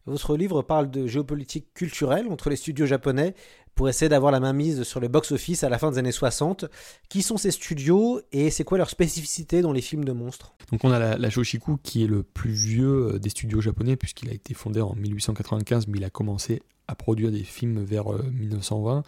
Votre 0.08 0.38
livre 0.38 0.62
parle 0.62 0.92
de 0.92 1.08
géopolitique 1.08 1.74
culturelle 1.74 2.28
entre 2.30 2.52
les 2.52 2.56
studios 2.56 2.86
japonais 2.86 3.34
pour 3.74 3.90
essayer 3.90 4.08
d'avoir 4.08 4.32
la 4.32 4.40
main 4.40 4.54
mise 4.54 4.84
sur 4.84 5.00
le 5.00 5.08
box-office 5.08 5.64
à 5.64 5.70
la 5.70 5.80
fin 5.80 5.90
des 5.90 5.98
années 5.98 6.12
60. 6.12 6.66
Qui 7.10 7.24
sont 7.24 7.38
ces 7.38 7.50
studios 7.50 8.22
et 8.32 8.52
c'est 8.52 8.64
quoi 8.64 8.78
leur 8.78 8.92
spécificité 8.92 9.64
dans 9.64 9.72
les 9.72 9.82
films 9.82 10.06
de 10.06 10.12
monstres? 10.12 10.54
Donc 10.72 10.84
on 10.84 10.92
a 10.92 11.00
la, 11.00 11.18
la, 11.18 11.30
Shoshiku 11.32 11.78
qui 11.82 12.04
est 12.04 12.08
le 12.08 12.22
plus 12.22 12.52
vieux 12.52 13.18
des 13.20 13.30
studios 13.30 13.62
japonais 13.62 13.96
puisqu'il 13.96 14.30
a 14.30 14.34
été 14.34 14.54
fondé 14.54 14.80
en 14.80 14.94
1895 14.94 15.88
mais 15.88 15.98
il 15.98 16.04
a 16.04 16.12
commencé 16.12 16.62
à 16.88 16.96
produire 16.96 17.32
des 17.32 17.44
films 17.44 17.84
vers 17.84 18.14
euh, 18.14 18.24
1920. 18.32 19.04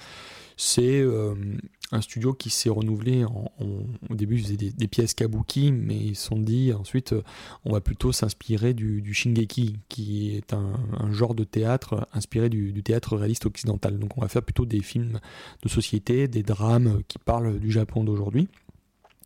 C'est 0.59 1.01
euh, 1.01 1.35
un 1.91 2.01
studio 2.01 2.33
qui 2.33 2.49
s'est 2.49 2.69
renouvelé. 2.69 3.23
En, 3.23 3.51
en, 3.59 3.65
au 4.09 4.15
début, 4.15 4.37
il 4.37 4.43
faisait 4.43 4.57
des, 4.57 4.87
pièces 4.87 5.13
kabuki, 5.13 5.71
mais 5.71 5.95
ils 5.95 6.15
se 6.15 6.25
sont 6.27 6.39
dit 6.39 6.73
ensuite, 6.73 7.13
euh, 7.13 7.21
on 7.63 7.73
va 7.73 7.79
plutôt 7.79 8.11
s'inspirer 8.11 8.73
du, 8.73 9.13
shingeki, 9.13 9.77
qui 9.87 10.35
est 10.35 10.53
un, 10.53 11.11
genre 11.11 11.35
de 11.35 11.43
théâtre 11.43 12.07
inspiré 12.11 12.49
du, 12.49 12.73
théâtre 12.81 13.15
réaliste 13.15 13.45
occidental. 13.45 13.99
Donc, 13.99 14.17
on 14.17 14.21
va 14.21 14.27
faire 14.27 14.41
plutôt 14.41 14.65
des 14.65 14.81
films 14.81 15.19
de 15.61 15.69
société, 15.69 16.27
des 16.27 16.43
drames 16.43 17.01
qui 17.07 17.19
parlent 17.19 17.59
du 17.59 17.71
Japon 17.71 18.03
d'aujourd'hui. 18.03 18.47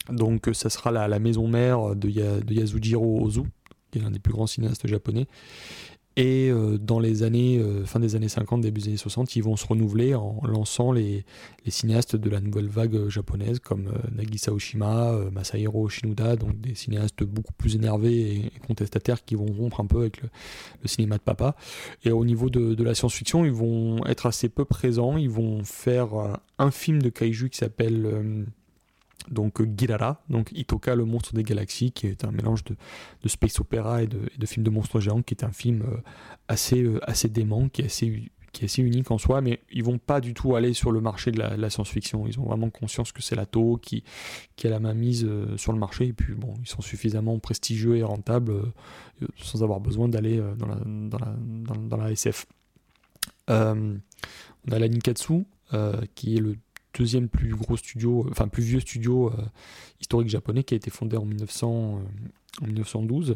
Donc, 0.09 0.49
ça 0.51 0.69
sera 0.69 0.91
la, 0.91 1.19
maison 1.19 1.47
mère 1.47 1.95
de, 1.95 2.09
de 2.41 2.53
Yasujiro 2.53 3.21
Ozu, 3.23 3.43
qui 3.91 3.99
est 3.99 4.01
l'un 4.01 4.11
des 4.11 4.19
plus 4.19 4.33
grands 4.33 4.47
cinéastes 4.47 4.85
japonais. 4.85 5.27
Et 6.17 6.49
euh, 6.49 6.77
dans 6.77 6.99
les 6.99 7.23
années, 7.23 7.57
euh, 7.59 7.85
fin 7.85 7.99
des 7.99 8.15
années 8.15 8.27
50, 8.27 8.61
début 8.61 8.81
des 8.81 8.87
années 8.89 8.97
60, 8.97 9.35
ils 9.35 9.43
vont 9.43 9.55
se 9.55 9.65
renouveler 9.65 10.13
en 10.13 10.41
lançant 10.45 10.91
les, 10.91 11.25
les 11.65 11.71
cinéastes 11.71 12.15
de 12.15 12.29
la 12.29 12.41
nouvelle 12.41 12.67
vague 12.67 13.07
japonaise 13.07 13.59
comme 13.59 13.87
euh, 13.87 14.15
Nagisa 14.15 14.51
Oshima, 14.51 15.11
euh, 15.11 15.31
Masahiro 15.31 15.87
Shinoda, 15.89 16.35
donc 16.35 16.59
des 16.59 16.75
cinéastes 16.75 17.23
beaucoup 17.23 17.53
plus 17.53 17.75
énervés 17.75 18.35
et 18.35 18.51
contestataires 18.67 19.23
qui 19.23 19.35
vont 19.35 19.45
rompre 19.45 19.79
un 19.79 19.85
peu 19.85 19.99
avec 19.99 20.21
le, 20.21 20.29
le 20.81 20.87
cinéma 20.87 21.17
de 21.17 21.21
papa. 21.21 21.55
Et 22.03 22.11
au 22.11 22.25
niveau 22.25 22.49
de, 22.49 22.73
de 22.73 22.83
la 22.83 22.95
science-fiction, 22.95 23.45
ils 23.45 23.51
vont 23.51 24.05
être 24.05 24.25
assez 24.25 24.49
peu 24.49 24.65
présents. 24.65 25.17
Ils 25.17 25.29
vont 25.29 25.63
faire 25.63 26.15
euh, 26.15 26.33
un 26.57 26.71
film 26.71 27.01
de 27.01 27.09
kaiju 27.09 27.49
qui 27.49 27.57
s'appelle 27.57 28.45
donc 29.29 29.61
Girara, 29.77 30.23
donc 30.29 30.51
Itoka 30.53 30.95
le 30.95 31.05
monstre 31.05 31.33
des 31.33 31.43
galaxies, 31.43 31.91
qui 31.91 32.07
est 32.07 32.25
un 32.25 32.31
mélange 32.31 32.63
de, 32.63 32.75
de 33.23 33.29
space 33.29 33.59
opéra 33.59 34.03
et 34.03 34.07
de, 34.07 34.19
de 34.37 34.45
film 34.45 34.63
de 34.63 34.69
monstres 34.69 34.99
géants, 34.99 35.21
qui 35.21 35.33
est 35.33 35.43
un 35.43 35.51
film 35.51 35.83
euh, 35.83 35.97
assez, 36.47 36.81
euh, 36.81 36.99
assez 37.09 37.29
dément, 37.29 37.69
qui 37.69 37.81
est 37.81 37.85
assez, 37.85 38.31
qui 38.51 38.63
est 38.63 38.65
assez 38.65 38.81
unique 38.81 39.09
en 39.11 39.17
soi, 39.17 39.41
mais 39.41 39.59
ils 39.71 39.83
vont 39.83 39.97
pas 39.97 40.19
du 40.19 40.33
tout 40.33 40.55
aller 40.55 40.73
sur 40.73 40.91
le 40.91 41.01
marché 41.01 41.31
de 41.31 41.39
la, 41.39 41.69
science-fiction. 41.69 42.27
Ils 42.27 42.39
ont 42.39 42.43
vraiment 42.43 42.69
conscience 42.69 43.11
que 43.11 43.21
c'est 43.21 43.35
la 43.35 43.45
Toho 43.45 43.77
qui, 43.77 44.03
qui 44.55 44.67
a 44.67 44.69
la 44.69 44.79
main 44.79 44.93
mise 44.93 45.25
euh, 45.25 45.55
sur 45.57 45.71
le 45.71 45.79
marché, 45.79 46.07
et 46.07 46.13
puis 46.13 46.33
bon, 46.33 46.53
ils 46.61 46.67
sont 46.67 46.81
suffisamment 46.81 47.39
prestigieux 47.39 47.97
et 47.97 48.03
rentables 48.03 48.51
euh, 48.51 49.27
sans 49.37 49.63
avoir 49.63 49.79
besoin 49.79 50.09
d'aller 50.09 50.39
euh, 50.39 50.53
dans, 50.55 50.67
la, 50.67 50.75
dans, 50.75 51.19
la, 51.19 51.35
dans, 51.77 51.97
la 51.97 52.11
SF. 52.11 52.45
on 53.47 53.99
a 54.71 54.79
la 54.79 54.87
Nikatsu, 54.87 55.45
qui 56.15 56.35
est 56.35 56.41
le 56.41 56.57
deuxième 56.97 57.29
plus 57.29 57.55
gros 57.55 57.77
studio, 57.77 58.27
enfin 58.29 58.47
plus 58.47 58.63
vieux 58.63 58.79
studio 58.79 59.29
euh, 59.29 59.43
historique 60.01 60.29
japonais 60.29 60.63
qui 60.63 60.73
a 60.73 60.77
été 60.77 60.89
fondé 60.89 61.15
en, 61.15 61.25
1900, 61.25 61.99
euh, 61.99 62.63
en 62.63 62.65
1912. 62.65 63.35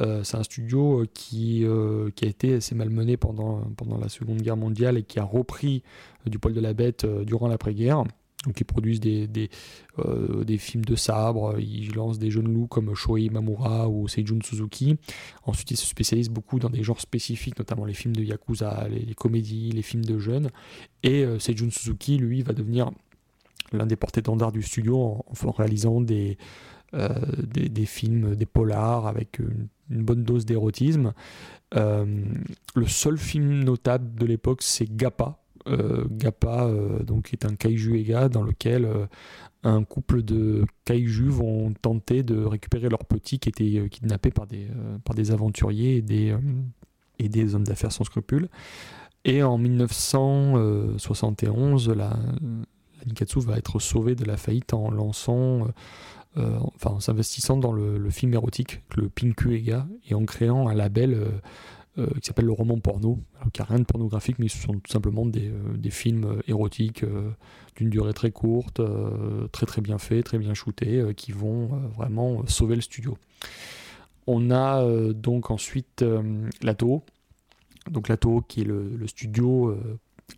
Euh, 0.00 0.24
c'est 0.24 0.36
un 0.36 0.42
studio 0.42 1.04
qui, 1.12 1.64
euh, 1.64 2.10
a 2.22 2.26
été 2.26 2.54
assez 2.54 2.74
malmené 2.74 3.16
pendant 3.16 3.62
la 4.00 4.08
Seconde 4.08 4.40
Guerre 4.40 4.56
mondiale 4.56 4.96
et 4.96 5.02
qui 5.02 5.18
a 5.18 5.24
repris 5.24 5.82
du 6.24 6.38
poil 6.38 6.54
de 6.54 6.60
la 6.60 6.72
bête 6.72 7.06
durant 7.06 7.48
l'après-guerre. 7.48 8.04
Donc 8.46 8.60
ils 8.60 8.64
produisent 8.64 9.00
des, 9.00 9.50
euh, 9.98 10.44
films 10.58 10.84
de 10.84 10.94
sabre, 10.94 11.58
ils 11.58 11.92
lancent 11.94 12.18
des 12.18 12.30
jeunes 12.30 12.52
loups 12.52 12.68
comme 12.68 12.94
Shoei 12.94 13.28
Mamura 13.28 13.88
ou 13.88 14.08
Seijun 14.08 14.38
Suzuki. 14.42 14.96
Ensuite 15.44 15.72
ils 15.72 15.76
se 15.76 15.86
spécialisent 15.86 16.30
beaucoup 16.30 16.58
dans 16.58 16.70
des 16.70 16.82
genres 16.82 17.00
spécifiques, 17.00 17.58
notamment 17.58 17.84
les 17.84 17.94
films 17.94 18.14
de 18.14 18.22
Yakuza, 18.22 18.88
les, 18.88 19.14
comédies, 19.14 19.70
les 19.72 19.82
films 19.82 20.04
de 20.04 20.18
jeunes. 20.18 20.50
Et 21.02 21.24
euh, 21.24 21.38
Seijun 21.38 21.70
Suzuki, 21.70 22.18
lui, 22.18 22.42
va 22.42 22.52
devenir 22.52 22.90
l'un 23.72 23.86
des 23.86 23.96
porte-étendards 23.96 24.52
du 24.52 24.62
studio 24.62 25.24
en, 25.44 25.50
réalisant 25.50 26.00
des, 26.00 26.38
euh, 26.94 27.08
des, 27.42 27.86
films, 27.86 28.36
des 28.36 28.46
polars 28.46 29.08
avec 29.08 29.40
une, 29.40 29.66
une 29.90 30.04
bonne 30.04 30.22
dose 30.22 30.46
d'érotisme. 30.46 31.12
Le 31.72 32.86
seul 32.86 33.18
film 33.18 33.64
notable 33.64 34.14
de 34.14 34.24
l'époque, 34.24 34.62
c'est 34.62 34.96
Gappa, 34.96 35.40
Gappa, 36.10 36.66
euh, 36.66 37.02
donc, 37.02 37.32
est 37.32 37.44
un 37.44 37.54
kaiju 37.54 37.98
ega 37.98 38.28
dans 38.28 38.42
lequel 38.42 38.84
euh, 38.84 39.06
un 39.66 39.84
couple 39.84 40.22
de 40.22 40.64
kaiju 40.84 41.28
vont 41.28 41.74
tenter 41.82 42.22
de 42.22 42.44
récupérer 42.44 42.88
leur 42.88 43.04
petit 43.04 43.40
qui 43.40 43.48
était 43.48 43.78
euh, 43.78 43.88
kidnappé 43.88 44.30
par 44.30 44.46
des, 44.46 44.68
euh, 44.68 44.98
par 45.04 45.14
des 45.14 45.32
aventuriers 45.32 45.96
et 45.96 46.02
des, 46.02 46.30
euh, 46.30 46.38
et 47.18 47.28
des 47.28 47.54
hommes 47.54 47.64
d'affaires 47.64 47.92
sans 47.92 48.04
scrupules. 48.04 48.48
Et 49.24 49.42
en 49.42 49.58
1971, 49.58 51.90
la, 51.90 52.16
Nikatsu 53.06 53.40
va 53.40 53.58
être 53.58 53.80
sauvée 53.80 54.14
de 54.14 54.24
la 54.24 54.36
faillite 54.36 54.72
en 54.72 54.88
lançant 54.90 55.66
euh, 56.36 56.58
enfin 56.76 56.90
en 56.90 57.00
s'investissant 57.00 57.56
dans 57.56 57.72
le, 57.72 57.98
le, 57.98 58.10
film 58.10 58.34
érotique, 58.34 58.82
le 58.94 59.08
Pinku 59.08 59.52
Ega, 59.54 59.88
et 60.08 60.14
en 60.14 60.24
créant 60.26 60.68
un 60.68 60.74
label 60.74 61.18
euh, 61.98 62.06
qui 62.20 62.26
s'appelle 62.26 62.44
le 62.44 62.52
roman 62.52 62.78
porno, 62.78 63.18
qui 63.54 63.62
n'a 63.62 63.66
rien 63.66 63.78
de 63.78 63.84
pornographique, 63.84 64.38
mais 64.38 64.48
ce 64.48 64.58
sont 64.58 64.74
tout 64.74 64.92
simplement 64.92 65.24
des, 65.24 65.48
euh, 65.48 65.90
films 65.90 66.42
érotiques 66.46 67.04
euh, 67.04 67.30
d'une 67.74 67.88
durée 67.88 68.12
très 68.12 68.30
courte, 68.30 68.82
très 69.50 69.64
très 69.64 69.80
bien 69.80 69.96
faits, 69.96 70.26
très 70.26 70.38
bien 70.38 70.52
shootés, 70.52 71.14
qui 71.16 71.32
vont 71.32 71.68
vraiment 71.96 72.46
sauver 72.46 72.74
le 72.74 72.82
studio. 72.82 73.16
On 74.26 74.50
a 74.50 74.84
donc 75.12 75.50
ensuite 75.50 76.04
la 76.62 76.74
Toho, 76.74 77.02
donc 77.90 78.08
la 78.08 78.16
Toho 78.16 78.42
qui 78.42 78.62
est 78.62 78.64
le, 78.64 79.06
studio 79.06 79.76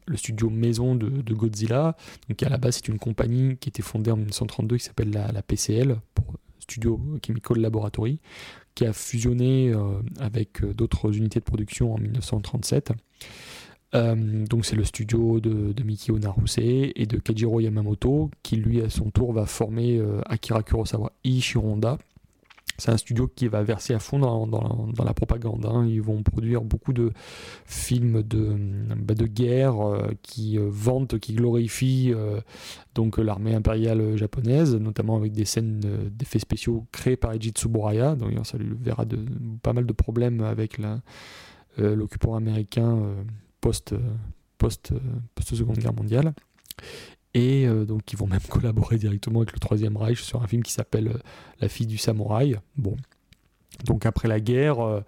le 0.07 0.17
studio 0.17 0.51
maison 0.51 0.97
de, 0.97 1.35
Godzilla, 1.35 1.97
donc 2.29 2.39
qui 2.39 2.45
à 2.45 2.49
la 2.49 2.59
base 2.59 2.77
c'est 2.77 2.89
une 2.89 2.99
compagnie 2.99 3.57
qui 3.57 3.69
était 3.69 3.83
fondée 3.83 4.11
en 4.11 4.17
1932 4.17 4.77
qui 4.77 4.85
s'appelle 4.85 5.11
la, 5.11 5.31
la, 5.31 5.43
PCL, 5.43 5.97
pour 6.15 6.35
Studio 6.59 7.01
Chemical 7.25 7.59
Laboratory, 7.59 8.21
qui 8.79 8.87
a 8.87 8.93
fusionné 8.93 9.71
euh, 9.71 10.01
avec 10.21 10.65
d'autres 10.65 11.17
unités 11.17 11.41
de 11.41 11.45
production 11.45 11.95
en 11.95 11.99
1937. 11.99 12.93
Euh, 13.97 14.47
donc 14.47 14.67
c'est 14.67 14.77
le 14.77 14.85
studio 14.85 15.41
de, 15.41 15.83
Mikio 15.83 16.17
Naruse 16.21 16.59
et 16.61 17.07
de 17.07 17.17
Kajiro 17.17 17.59
Yamamoto 17.59 18.31
qui 18.45 18.55
lui 18.55 18.81
à 18.81 18.89
son 18.89 19.11
tour 19.11 19.33
va 19.33 19.47
former 19.47 19.99
euh, 19.99 20.21
Akira 20.27 20.63
Kurosawa 20.63 21.11
et 21.25 21.41
c'est 22.79 22.93
un 22.93 22.97
studio 22.97 23.27
qui 23.27 23.49
va 23.49 23.65
verser 23.65 23.93
à 23.93 23.99
fond 23.99 24.19
dans, 24.21 25.05
la 25.05 25.15
propagande. 25.15 25.67
hein. 25.67 25.85
Ils 25.87 26.01
vont 26.01 26.23
produire 26.23 26.63
beaucoup 26.63 26.93
de 26.93 27.13
films 27.67 28.23
de, 28.23 28.57
bah, 28.97 29.15
guerre 29.15 29.81
euh, 29.81 30.13
qui 30.23 30.59
euh, 30.59 30.69
vantent, 30.71 31.19
qui 31.19 31.35
glorifient 31.35 32.13
euh, 32.15 32.41
donc 32.95 33.19
l'armée 33.19 33.55
impériale 33.55 34.17
japonaise, 34.17 34.77
notamment 34.77 35.17
avec 35.17 35.33
des 35.33 35.45
scènes 35.45 35.81
d'effets 36.13 36.39
spéciaux 36.39 36.87
créés 36.93 37.17
par 37.17 37.33
Eiji 37.33 37.51
Tsuburaya. 37.51 38.15
Donc 38.15 38.33
ça 38.47 38.57
lui 38.59 38.71
verra 38.81 39.05
pas 39.63 39.73
mal 39.73 39.85
de 39.85 39.93
problèmes 39.93 40.41
avec 40.41 40.79
l'occupant 41.77 42.37
américain 42.37 43.01
post, 43.61 43.95
post-seconde 44.59 45.79
guerre 45.79 45.95
mondiale. 45.95 46.33
Et 47.39 47.69
euh, 47.69 47.85
donc 47.85 48.13
ils 48.13 48.19
vont 48.19 48.27
même 48.27 48.41
collaborer 48.49 48.99
directement 48.99 49.41
avec 49.41 49.53
le 49.53 49.61
Troisième 49.61 49.97
Reich 49.97 50.21
sur 50.23 50.43
un 50.43 50.47
film 50.49 50.65
qui 50.65 50.73
s'appelle 50.73 51.09
euh, 51.09 51.19
La 51.61 51.69
fille 51.69 51.87
du 51.87 51.97
samouraï. 51.97 52.59
Bon. 52.77 52.97
Donc 53.85 54.07
après 54.07 54.27
la 54.27 54.41
guerre, 54.41 55.05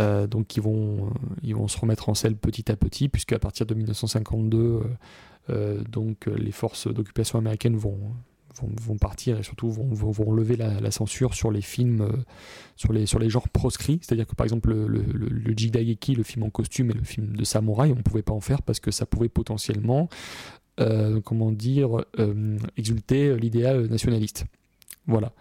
euh, 0.00 0.26
donc 0.26 0.56
ils 0.56 0.62
vont, 0.62 1.12
ils 1.44 1.54
vont 1.54 1.68
se 1.68 1.78
remettre 1.78 2.08
en 2.08 2.14
selle 2.14 2.36
petit 2.36 2.72
à 2.72 2.76
petit, 2.76 3.08
puisque 3.08 3.32
à 3.32 3.38
partir 3.38 3.66
de 3.66 3.74
1952, 3.74 4.58
euh, 4.58 4.82
euh, 5.50 5.82
donc 5.84 6.26
les 6.26 6.50
forces 6.50 6.92
d'occupation 6.92 7.38
américaines 7.38 7.76
vont, 7.76 7.98
vont, 8.60 8.70
vont 8.80 8.96
partir 8.96 9.38
et 9.38 9.44
surtout 9.44 9.70
vont, 9.70 9.86
vont, 9.92 10.10
vont 10.10 10.32
lever 10.32 10.56
la, 10.56 10.90
censure 10.90 11.34
sur 11.34 11.52
les 11.52 11.62
films, 11.62 12.24
sur, 12.74 12.92
les, 12.92 13.06
sur 13.06 13.20
les 13.20 13.30
genres 13.30 13.48
proscrits. 13.48 14.00
C'est-à-dire 14.02 14.26
que 14.26 14.34
par 14.34 14.44
exemple 14.44 14.70
le, 14.70 14.88
le, 14.88 15.02
le, 15.28 16.22
film 16.24 16.42
en 16.42 16.50
costume 16.50 16.90
et 16.90 16.94
le 16.94 17.04
film 17.04 17.36
de 17.36 17.44
samouraï, 17.44 17.92
on 17.92 17.96
ne 17.96 18.02
pouvait 18.02 18.22
pas 18.22 18.34
en 18.34 18.40
faire 18.40 18.62
parce 18.62 18.80
que 18.80 18.90
ça 18.90 19.06
pouvait 19.06 19.28
potentiellement, 19.28 20.08
comment 21.24 21.52
dire, 21.52 22.04
euh, 22.18 22.58
exulter 22.76 23.36
l'idéal 23.36 23.86
nationaliste. 23.86 24.46
Voilà. 25.06 25.32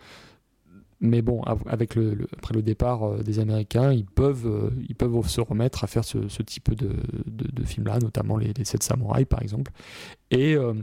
Mais 1.01 1.21
bon, 1.21 1.41
av- 1.43 1.63
avec 1.67 1.95
le, 1.95 2.27
après 2.33 2.53
le 2.53 2.61
départ 2.61 3.03
euh, 3.03 3.23
des 3.23 3.39
Américains, 3.39 3.93
ils 3.93 4.05
peuvent, 4.05 4.47
euh, 4.47 4.69
ils 4.89 4.95
peuvent 4.95 5.27
se 5.27 5.39
remettre 5.39 5.83
à 5.83 5.87
faire 5.87 6.03
ce, 6.03 6.41
type 6.41 6.73
de, 6.73 6.89
de, 7.25 7.63
films-là, 7.63 7.99
notamment 7.99 8.35
les, 8.35 8.51
les 8.53 8.65
7 8.65 8.83
samouraïs 8.83 9.25
par 9.25 9.41
exemple. 9.41 9.71
Et 10.29 10.55
euh, 10.55 10.73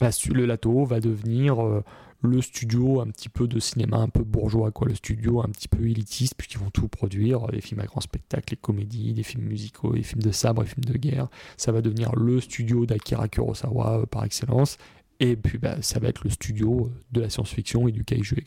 la, 0.00 0.10
le 0.32 0.46
Lato 0.46 0.84
va 0.84 1.00
devenir 1.00 1.64
euh, 1.64 1.82
le 2.22 2.42
studio 2.42 3.00
un 3.00 3.06
petit 3.06 3.28
peu 3.28 3.46
de 3.46 3.58
cinéma 3.58 3.98
un 3.98 4.08
peu 4.08 4.22
bourgeois, 4.22 4.70
quoi, 4.70 4.88
le 4.88 4.94
studio 4.94 5.40
un 5.40 5.48
petit 5.48 5.68
peu 5.68 5.88
élitiste, 5.88 6.34
puisqu'ils 6.36 6.58
vont 6.58 6.70
tout 6.70 6.88
produire, 6.88 7.46
les 7.50 7.60
films 7.60 7.80
à 7.80 7.86
grand 7.86 8.00
spectacle, 8.00 8.52
les 8.54 8.56
comédies, 8.56 9.14
les 9.14 9.22
films 9.22 9.44
musicaux, 9.44 9.94
les 9.94 10.02
films 10.02 10.22
de 10.22 10.32
sabre, 10.32 10.62
les 10.62 10.68
films 10.68 10.84
de 10.84 10.98
guerre. 10.98 11.28
Ça 11.56 11.72
va 11.72 11.80
devenir 11.80 12.14
le 12.16 12.40
studio 12.40 12.86
d'Akira 12.86 13.28
Kurosawa 13.28 14.00
euh, 14.00 14.06
par 14.06 14.24
excellence. 14.24 14.76
Et 15.18 15.36
puis 15.36 15.58
bah, 15.58 15.76
ça 15.82 16.00
va 16.00 16.08
être 16.08 16.24
le 16.24 16.30
studio 16.30 16.86
euh, 16.86 17.00
de 17.12 17.20
la 17.20 17.30
science-fiction 17.30 17.88
et 17.88 17.92
du 17.92 18.04
kaiju. 18.04 18.44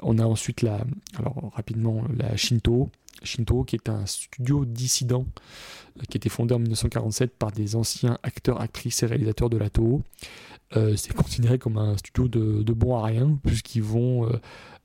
On 0.00 0.18
a 0.18 0.24
ensuite 0.24 0.62
la, 0.62 0.84
alors 1.16 1.52
rapidement 1.54 2.04
la 2.16 2.36
Shinto, 2.36 2.90
Shinto 3.22 3.64
qui 3.64 3.76
est 3.76 3.88
un 3.88 4.06
studio 4.06 4.64
dissident 4.64 5.26
euh, 5.98 6.02
qui 6.08 6.16
a 6.16 6.18
été 6.18 6.28
fondé 6.28 6.54
en 6.54 6.58
1947 6.58 7.36
par 7.36 7.52
des 7.52 7.76
anciens 7.76 8.18
acteurs, 8.22 8.60
actrices 8.60 9.02
et 9.02 9.06
réalisateurs 9.06 9.50
de 9.50 9.58
la 9.58 9.70
Toho. 9.70 10.02
Euh, 10.76 10.96
c'est 10.96 11.12
considéré 11.14 11.58
comme 11.58 11.76
un 11.76 11.96
studio 11.98 12.28
de, 12.28 12.62
de 12.62 12.72
bon 12.72 12.96
à 12.96 13.04
rien 13.04 13.38
puisqu'ils 13.44 13.82
vont 13.82 14.26
euh, 14.26 14.36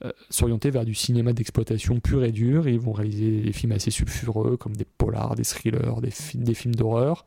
euh, 0.03 0.11
s'orienter 0.29 0.69
vers 0.69 0.83
du 0.83 0.93
cinéma 0.93 1.31
d'exploitation 1.33 1.99
pur 1.99 2.23
et 2.23 2.31
dur. 2.31 2.67
Ils 2.67 2.79
vont 2.79 2.91
réaliser 2.91 3.41
des 3.41 3.53
films 3.53 3.71
assez 3.71 3.91
sulfureux 3.91 4.57
comme 4.57 4.75
des 4.75 4.85
polars, 4.85 5.35
des 5.35 5.45
thrillers, 5.45 6.01
des, 6.01 6.11
fi- 6.11 6.37
des 6.37 6.53
films 6.53 6.75
d'horreur. 6.75 7.25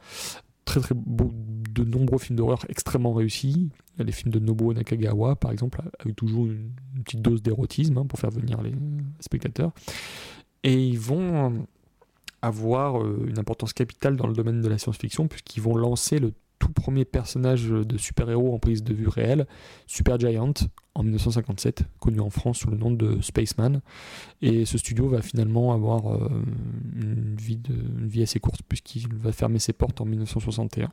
Très 0.66 0.80
très 0.80 0.94
de 0.94 1.84
nombreux 1.84 2.18
films 2.18 2.36
d'horreur 2.36 2.64
extrêmement 2.68 3.12
réussis. 3.12 3.70
Les 3.98 4.12
films 4.12 4.30
de 4.30 4.38
Nobuo 4.38 4.72
Nakagawa, 4.72 5.36
par 5.36 5.50
exemple, 5.52 5.82
avec 5.98 6.14
toujours 6.14 6.46
une, 6.46 6.70
petite 7.04 7.22
dose 7.22 7.42
d'érotisme 7.42 7.98
hein, 7.98 8.06
pour 8.06 8.18
faire 8.18 8.30
venir 8.30 8.62
les 8.62 8.72
spectateurs. 9.20 9.72
Et 10.62 10.86
ils 10.86 10.98
vont 10.98 11.66
avoir 12.42 13.04
une 13.24 13.38
importance 13.38 13.72
capitale 13.72 14.16
dans 14.16 14.26
le 14.26 14.32
domaine 14.32 14.60
de 14.60 14.68
la 14.68 14.78
science-fiction, 14.78 15.28
puisqu'ils 15.28 15.60
vont 15.60 15.74
lancer 15.74 16.18
le 16.18 16.32
tout 16.60 16.70
premier 16.72 17.04
personnage 17.04 17.64
de 17.64 17.98
super-héros 17.98 18.54
en 18.54 18.60
prise 18.60 18.84
de 18.84 18.94
vue 18.94 19.08
réelle, 19.08 19.48
Supergiant, 19.88 20.52
en 20.94 21.02
1957, 21.02 21.84
connu 21.98 22.20
en 22.20 22.30
France 22.30 22.58
sous 22.58 22.70
le 22.70 22.76
nom 22.76 22.92
de 22.92 23.20
Spaceman. 23.20 23.80
Et 24.42 24.64
ce 24.66 24.78
studio 24.78 25.08
va 25.08 25.22
finalement 25.22 25.72
avoir 25.72 26.14
euh, 26.14 26.28
une, 26.94 27.34
vie 27.36 28.22
assez 28.22 28.38
courte, 28.38 28.60
puisqu'il 28.68 29.12
va 29.12 29.32
fermer 29.32 29.58
ses 29.58 29.72
portes 29.72 30.00
en 30.00 30.04
1961. 30.04 30.90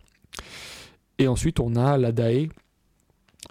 Et 1.19 1.27
ensuite, 1.27 1.59
on 1.59 1.75
a 1.75 1.97
la 1.97 2.11
DAE, 2.11 2.47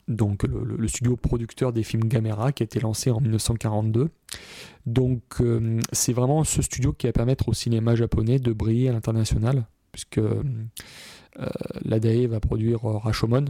donc 0.09 0.45
le 0.45 0.89
studio 0.89 1.17
producteur 1.17 1.73
des 1.73 1.83
films 1.83 2.05
Gamera, 2.05 2.53
qui 2.53 2.62
a 2.62 2.64
été 2.64 2.81
lancé 2.81 3.11
en 3.11 3.21
1942. 3.21 4.09
Donc, 4.87 5.23
euh, 5.41 5.81
c'est 5.93 6.12
vraiment 6.12 6.45
ce 6.45 6.62
studio 6.62 6.93
qui 6.93 7.07
va 7.07 7.12
permettre 7.12 7.49
au 7.49 7.53
cinéma 7.53 7.95
japonais 7.97 8.39
de 8.39 8.53
briller 8.53 8.89
à 8.89 8.93
l'international, 8.93 9.67
puisque 9.97 10.18
euh, 10.18 10.42
la 11.82 11.99
DAE 12.01 12.26
va 12.26 12.38
produire 12.38 12.84
euh, 12.84 12.99
Rashomon, 12.99 13.47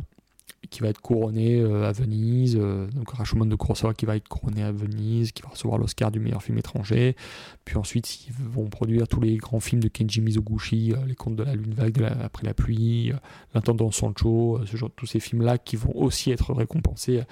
qui 0.70 0.80
va 0.80 0.88
être 0.88 1.01
couronné 1.01 1.59
euh, 1.61 1.88
à 1.88 1.90
Venise, 1.90 2.57
donc 2.57 3.11
Rashomon 3.11 3.47
de 3.47 3.57
Kurosawa 3.57 3.94
qui 3.94 4.07
va 4.07 4.14
être 4.14 4.28
couronné 4.28 4.62
à 4.62 4.70
Venise, 4.70 5.32
qui 5.32 5.42
va 5.42 5.49
recevoir 5.49 5.78
l'Oscar 5.78 6.12
du 6.12 6.20
meilleur 6.20 6.40
film 6.44 6.57
étranger. 6.59 7.16
Puis 7.64 7.76
ensuite, 7.76 8.28
ils 8.28 8.32
vont 8.32 8.66
produire 8.66 9.09
tous 9.09 9.20
les 9.20 9.36
grands 9.38 9.59
films 9.59 9.82
de 9.82 9.88
Kenji 9.88 10.20
Mizoguchi, 10.20 10.94
Les 11.05 11.16
Contes 11.16 11.34
de 11.34 11.42
la 11.42 11.57
Lune 11.57 11.74
Vague 11.74 12.01
après 12.22 12.47
la 12.47 12.55
pluie, 12.55 13.12
L'Intendant 13.53 13.90
Sancho, 13.90 14.61
ce 14.66 14.76
genre, 14.76 14.90
tous 14.94 15.07
ces 15.07 15.18
films-là 15.18 15.59
qui 15.59 15.74
vont 15.74 15.97
aussi 15.97 16.30
être 16.30 16.53
récompensés 16.53 17.22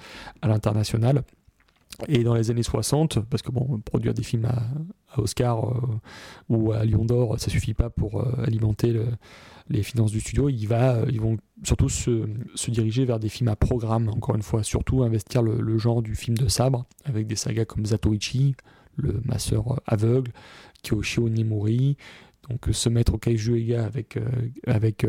à 0.41 0.47
l'international. 0.49 1.23
Et 2.09 2.23
dans 2.23 2.35
les 2.35 2.51
années 2.51 2.63
60, 2.63 3.19
parce 3.29 3.41
que 3.41 3.51
bon, 3.51 3.79
produire 3.79 4.13
des 4.13 4.23
films 4.23 4.45
à, 4.45 4.63
Oscar 5.17 5.69
euh, 5.69 5.79
ou 6.49 6.73
à 6.73 6.83
Lion 6.83 7.05
d'Or, 7.05 7.39
ça 7.39 7.49
suffit 7.49 7.73
pas 7.73 7.89
pour 7.89 8.19
euh, 8.19 8.43
alimenter 8.43 8.91
le- 8.91 9.07
les 9.69 9.81
finances 9.81 10.11
du 10.11 10.19
studio. 10.19 10.49
Euh, 10.49 11.05
ils 11.09 11.21
vont 11.21 11.37
surtout 11.63 11.87
se, 11.87 12.27
diriger 12.67 13.05
vers 13.05 13.17
des 13.19 13.29
films 13.29 13.47
à 13.47 13.55
programme, 13.55 14.09
encore 14.09 14.35
une 14.35 14.41
fois, 14.41 14.61
surtout 14.63 15.03
investir 15.03 15.41
le, 15.41 15.77
genre 15.77 16.01
du 16.01 16.15
film 16.15 16.37
de 16.37 16.49
sabre, 16.49 16.85
avec 17.05 17.27
des 17.27 17.37
sagas 17.37 17.63
comme 17.65 17.85
Zatoichi, 17.85 18.55
le 18.97 19.21
masseur 19.23 19.81
aveugle, 19.85 20.31
Kyoshio 20.83 21.29
Nimori, 21.29 21.95
donc 22.49 22.67
se 22.71 22.89
mettre 22.89 23.13
au 23.15 23.17
kaiju 23.17 23.55
ega 23.55 23.85
avec, 23.85 24.19
avec 24.67 25.05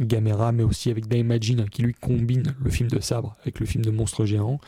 Gamera, 0.00 0.52
mais 0.52 0.62
aussi 0.62 0.90
avec 0.90 1.06
Daimajin, 1.08 1.66
qui 1.70 1.82
lui 1.82 1.94
combine 1.94 2.54
le 2.62 2.70
film 2.70 2.88
de 2.90 3.00
sabre 3.00 3.36
avec 3.42 3.60
le 3.60 3.66
film 3.66 3.84
de 3.84 3.90
monstre 3.90 4.24
géant. 4.24 4.60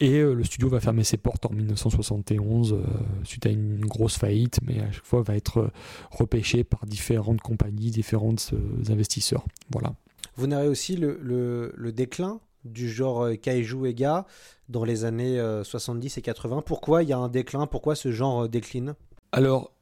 Et 0.00 0.18
euh, 0.18 0.32
le 0.34 0.44
studio 0.44 0.68
va 0.68 0.80
fermer 0.80 1.04
ses 1.04 1.16
portes 1.16 1.46
en 1.46 1.50
1971 1.50 2.72
euh, 2.72 2.82
suite 3.24 3.46
à 3.46 3.50
une 3.50 3.80
grosse 3.80 4.16
faillite, 4.18 4.58
mais 4.64 4.80
à 4.80 4.90
chaque 4.92 5.04
fois 5.04 5.22
va 5.22 5.36
être 5.36 5.58
euh, 5.58 5.70
repêché 6.10 6.64
par 6.64 6.86
différentes 6.86 7.40
compagnies, 7.40 7.90
différents 7.90 8.34
euh, 8.52 8.58
investisseurs. 8.92 9.44
Voilà. 9.72 9.94
Vous 10.36 10.46
narrez 10.46 10.68
aussi 10.68 10.96
le, 10.96 11.18
le- 11.22 11.72
le 11.76 11.92
déclin 11.92 12.40
du 12.64 12.90
genre 12.90 13.28
kaiju 13.40 13.86
ega 13.86 14.26
dans 14.68 14.84
les 14.84 15.04
années 15.04 15.38
euh, 15.40 15.64
70 15.64 16.18
et 16.18 16.22
80. 16.22 16.62
Pourquoi 16.66 17.02
il 17.02 17.08
y 17.08 17.12
a 17.12 17.18
un 17.18 17.28
déclin? 17.28 17.66
Pourquoi 17.66 17.94
ce 17.94 18.12
genre 18.12 18.48
décline? 18.48 18.94
Alors, 19.32 19.72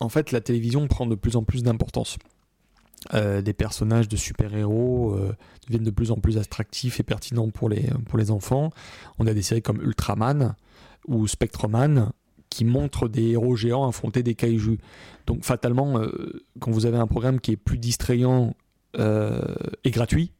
en 0.00 0.08
fait, 0.08 0.32
la 0.32 0.40
télévision 0.40 0.86
prend 0.88 1.06
de 1.06 1.14
plus 1.14 1.36
en 1.36 1.42
plus 1.42 1.62
d'importance. 1.62 2.18
Euh, 3.14 3.42
des 3.42 3.52
personnages 3.52 4.08
de 4.08 4.16
super-héros 4.16 5.14
euh, 5.14 5.32
deviennent 5.66 5.84
de 5.84 5.90
plus 5.90 6.10
en 6.10 6.16
plus 6.16 6.36
attractifs 6.36 6.98
et 6.98 7.04
pertinents 7.04 7.48
pour 7.48 7.68
les, 7.68 7.90
pour 8.06 8.18
les 8.18 8.30
enfants. 8.30 8.70
On 9.18 9.26
a 9.26 9.34
des 9.34 9.42
séries 9.42 9.62
comme 9.62 9.80
Ultraman 9.80 10.56
ou 11.06 11.26
Spectreman 11.28 12.10
qui 12.50 12.64
montrent 12.64 13.08
des 13.08 13.30
héros 13.30 13.54
géants 13.54 13.88
affronter 13.88 14.22
des 14.22 14.34
kaijus. 14.34 14.78
Donc 15.26 15.44
fatalement, 15.44 16.00
euh, 16.00 16.42
quand 16.58 16.72
vous 16.72 16.86
avez 16.86 16.98
un 16.98 17.06
programme 17.06 17.40
qui 17.40 17.52
est 17.52 17.56
plus 17.56 17.78
distrayant 17.78 18.54
et 19.84 19.90
gratuit, 19.92 20.32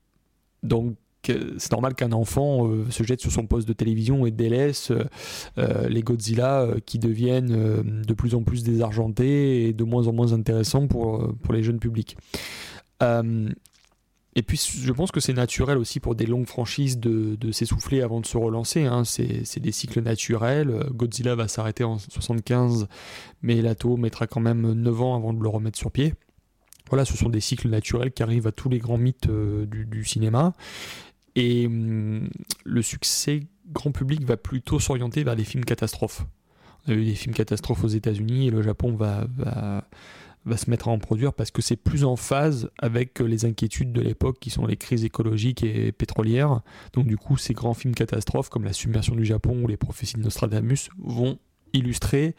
donc 0.64 0.96
c'est 1.26 1.72
normal 1.72 1.94
qu'un 1.94 2.12
enfant 2.12 2.68
euh, 2.68 2.90
se 2.90 3.02
jette 3.02 3.20
sur 3.20 3.30
son 3.30 3.46
poste 3.46 3.68
de 3.68 3.72
télévision 3.72 4.26
et 4.26 4.30
délaisse 4.30 4.90
euh, 4.90 5.04
euh, 5.58 5.88
les 5.88 6.02
Godzilla 6.02 6.66
qui 6.86 6.98
deviennent 6.98 8.02
de 8.02 8.14
plus 8.14 8.34
en 8.34 8.42
plus 8.42 8.62
désargentés 8.62 9.68
et 9.68 9.72
de 9.72 9.84
moins 9.84 10.06
en 10.06 10.12
moins 10.12 10.32
intéressants 10.32 10.86
pour, 10.86 11.34
pour 11.42 11.52
les 11.52 11.62
jeunes 11.62 11.80
publics. 11.80 12.16
Et 14.34 14.42
puis 14.42 14.56
je 14.56 14.92
pense 14.92 15.10
que 15.10 15.20
c'est 15.20 15.32
naturel 15.32 15.78
aussi 15.78 15.98
pour 15.98 16.14
des 16.14 16.26
longues 16.26 16.46
franchises 16.46 16.98
de, 16.98 17.52
s'essouffler 17.52 18.02
avant 18.02 18.20
de 18.20 18.26
se 18.26 18.36
relancer. 18.36 18.84
hein. 18.84 19.02
C'est 19.04 19.60
des 19.60 19.72
cycles 19.72 20.00
naturels. 20.00 20.86
Godzilla 20.92 21.34
va 21.34 21.48
s'arrêter 21.48 21.84
en 21.84 21.98
75, 21.98 22.86
mais 23.42 23.60
Lato 23.60 23.96
mettra 23.96 24.26
quand 24.26 24.40
même 24.40 24.72
9 24.72 25.02
ans 25.02 25.16
avant 25.16 25.32
de 25.32 25.42
le 25.42 25.48
remettre 25.48 25.78
sur 25.78 25.90
pied. 25.90 26.14
Voilà, 26.88 27.04
ce 27.04 27.16
sont 27.16 27.28
des 27.28 27.40
cycles 27.40 27.68
naturels 27.68 28.12
qui 28.12 28.22
arrivent 28.22 28.46
à 28.46 28.52
tous 28.52 28.68
les 28.68 28.78
grands 28.78 28.96
mythes 28.96 29.28
du 29.28 30.04
cinéma. 30.04 30.54
Et 31.38 31.68
hum, 31.68 32.28
le 32.64 32.82
succès 32.82 33.44
grand 33.72 33.92
public 33.92 34.24
va 34.24 34.36
plutôt 34.36 34.80
s'orienter 34.80 35.22
vers 35.22 35.36
les 35.36 35.44
films 35.44 35.64
catastrophes. 35.64 36.26
On 36.86 36.92
a 36.92 36.94
eu 36.96 37.04
des 37.04 37.14
films 37.14 37.34
catastrophes 37.34 37.84
aux 37.84 37.88
États-Unis 37.88 38.48
et 38.48 38.50
le 38.50 38.60
Japon 38.60 38.96
va, 38.96 39.28
se 40.56 40.68
mettre 40.68 40.88
à 40.88 40.90
en 40.90 40.98
produire 40.98 41.32
parce 41.32 41.52
que 41.52 41.62
c'est 41.62 41.76
plus 41.76 42.02
en 42.02 42.16
phase 42.16 42.70
avec 42.78 43.20
les 43.20 43.44
inquiétudes 43.44 43.92
de 43.92 44.00
l'époque 44.00 44.38
qui 44.40 44.50
sont 44.50 44.66
les 44.66 44.76
crises 44.76 45.04
écologiques 45.04 45.62
et 45.62 45.92
pétrolières. 45.92 46.60
Donc 46.92 47.06
du 47.06 47.16
coup, 47.16 47.36
ces 47.36 47.54
grands 47.54 47.74
films 47.74 47.94
catastrophes 47.94 48.48
comme 48.48 48.64
la 48.64 48.72
submersion 48.72 49.14
du 49.14 49.24
Japon 49.24 49.62
ou 49.62 49.68
les 49.68 49.76
prophéties 49.76 50.16
de 50.16 50.22
Nostradamus 50.22 50.90
vont 50.98 51.38
illustrer 51.72 52.34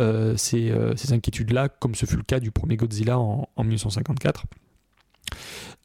euh, 0.00 0.36
ces, 0.36 0.72
euh, 0.72 0.96
ces 0.96 1.12
inquiétudes-là, 1.12 1.68
comme 1.68 1.94
ce 1.94 2.04
fut 2.04 2.16
le 2.16 2.24
cas 2.24 2.40
du 2.40 2.50
premier 2.50 2.76
Godzilla 2.76 3.16
en 3.16 3.46
1954. 3.58 4.46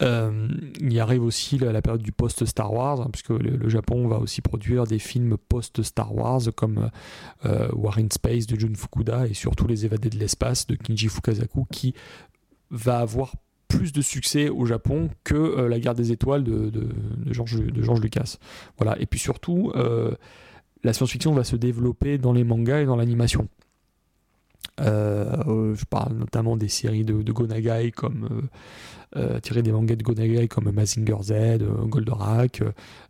Euh, 0.01 0.47
il 0.79 0.99
arrive 0.99 1.23
aussi 1.23 1.57
la, 1.57 1.81
période 1.81 2.01
du 2.01 2.11
post-Star 2.11 2.73
Wars, 2.73 3.01
hein, 3.01 3.09
puisque 3.11 3.29
le, 3.29 3.69
Japon 3.69 4.07
va 4.07 4.17
aussi 4.17 4.41
produire 4.41 4.85
des 4.85 4.99
films 4.99 5.37
post-Star 5.37 6.13
Wars 6.13 6.41
comme 6.55 6.89
euh, 7.45 7.69
War 7.73 7.97
in 7.97 8.07
Space 8.11 8.47
de 8.47 8.59
Jun 8.59 8.73
Fukuda 8.75 9.27
et 9.27 9.33
surtout 9.33 9.67
Les 9.67 9.85
Évadés 9.85 10.09
de 10.09 10.17
l'espace 10.17 10.67
de 10.67 10.75
Kinji 10.75 11.07
Fukasaku, 11.07 11.65
qui 11.71 11.93
va 12.71 12.99
avoir 12.99 13.33
plus 13.67 13.91
de 13.91 14.01
succès 14.01 14.49
au 14.49 14.65
Japon 14.65 15.09
que 15.23 15.35
euh, 15.35 15.69
La 15.69 15.79
guerre 15.79 15.95
des 15.95 16.11
étoiles 16.11 16.43
de, 16.43 16.69
de 16.69 16.87
George 17.31 18.01
Lucas. 18.01 18.37
Voilà. 18.77 18.99
Et 18.99 19.05
puis 19.05 19.19
surtout, 19.19 19.71
euh, 19.75 20.13
la 20.83 20.93
science-fiction 20.93 21.33
va 21.33 21.43
se 21.43 21.55
développer 21.55 22.17
dans 22.17 22.33
les 22.33 22.43
mangas 22.43 22.81
et 22.81 22.85
dans 22.85 22.95
l'animation. 22.95 23.47
Euh, 24.81 25.73
je 25.75 25.85
parle 25.85 26.13
notamment 26.13 26.57
des 26.57 26.67
séries 26.67 27.05
de, 27.05 27.13
Gonagai 27.31 27.91
comme 27.91 28.27
euh, 28.29 28.41
euh, 29.17 29.39
tirées 29.39 29.61
des 29.61 29.71
mangas 29.71 29.95
de 29.95 30.03
Gonagai 30.03 30.47
comme 30.47 30.69
Mazinger 30.71 31.21
Z, 31.21 31.31
euh, 31.31 31.85
Goldorak, 31.85 32.61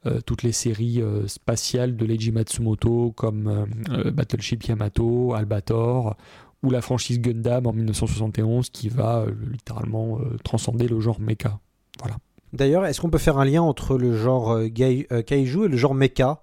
euh, 0.06 0.22
toutes 0.26 0.43
les 0.43 0.51
séries 0.51 1.01
euh, 1.01 1.28
spatiales 1.28 1.95
de 1.95 2.06
Leiji 2.06 2.32
Matsumoto 2.32 3.12
comme 3.16 3.68
euh, 3.89 4.12
Battleship 4.12 4.64
Yamato, 4.64 5.34
Albator 5.34 6.16
ou 6.64 6.70
la 6.72 6.82
franchise 6.82 7.20
Gundam 7.20 7.68
en 7.68 7.74
1971 7.74 8.70
qui 8.70 8.89
va 8.89 9.20
euh, 9.20 9.32
littéralement 9.51 10.20
euh, 10.20 10.38
transcender 10.43 10.88
le 10.88 10.99
genre 10.99 11.20
mecha. 11.20 11.60
Voilà. 11.99 12.18
D'ailleurs, 12.53 12.86
est-ce 12.86 13.01
qu'on 13.01 13.10
peut 13.10 13.18
faire 13.18 13.38
un 13.38 13.45
lien 13.45 13.62
entre 13.62 13.97
le 13.97 14.16
genre 14.16 14.51
euh, 14.51 14.68
euh, 14.80 15.22
kaiju 15.22 15.66
et 15.66 15.68
le 15.68 15.78
genre 15.78 15.93
mecha? 15.93 16.41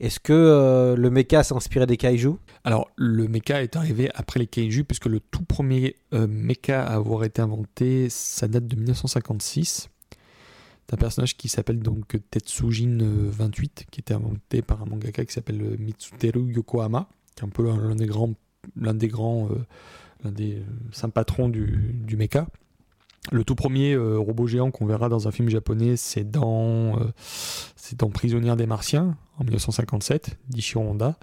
Est-ce 0.00 0.20
que 0.20 0.32
euh, 0.32 0.96
le 0.96 1.10
mecha 1.10 1.42
s'est 1.42 1.54
inspiré 1.54 1.86
des 1.86 1.96
kaiju 1.96 2.34
Alors, 2.62 2.88
le 2.96 3.26
mecha 3.26 3.62
est 3.62 3.74
arrivé 3.74 4.10
après 4.14 4.38
les 4.38 4.46
kaiju, 4.46 4.84
puisque 4.84 5.06
le 5.06 5.18
tout 5.18 5.44
premier 5.44 5.96
euh, 6.14 6.28
mecha 6.28 6.84
à 6.84 6.94
avoir 6.94 7.24
été 7.24 7.42
inventé, 7.42 8.08
ça 8.08 8.46
date 8.46 8.68
de 8.68 8.76
1956. 8.76 9.88
C'est 10.88 10.94
un 10.94 10.96
personnage 10.96 11.36
qui 11.36 11.48
s'appelle 11.48 11.80
donc 11.80 12.16
Tetsujin 12.30 13.00
euh, 13.00 13.28
28, 13.30 13.86
qui 13.90 14.00
était 14.00 14.14
inventé 14.14 14.62
par 14.62 14.82
un 14.82 14.86
mangaka 14.86 15.24
qui 15.24 15.34
s'appelle 15.34 15.60
euh, 15.60 15.76
Mitsuteru 15.78 16.52
Yokohama, 16.52 17.08
qui 17.34 17.42
est 17.42 17.46
un 17.46 17.50
peu 17.50 17.64
l'un 17.64 17.94
des 17.94 18.06
grands, 18.06 18.32
l'un 18.74 18.94
des 18.94 19.10
euh, 19.10 19.64
euh, 20.24 20.60
saints 20.92 21.10
patrons 21.10 21.48
du 21.48 22.16
mecha. 22.16 22.46
Le 23.30 23.44
tout 23.44 23.54
premier 23.54 23.92
euh, 23.92 24.18
robot 24.18 24.46
géant 24.46 24.70
qu'on 24.70 24.86
verra 24.86 25.08
dans 25.08 25.28
un 25.28 25.30
film 25.30 25.48
japonais, 25.50 25.96
c'est 25.96 26.28
dans, 26.28 26.98
euh, 26.98 28.08
Prisonnière 28.12 28.56
des 28.56 28.66
Martiens, 28.66 29.16
en 29.38 29.44
1957, 29.44 30.38
d'Ichiro 30.48 30.82
Honda. 30.82 31.18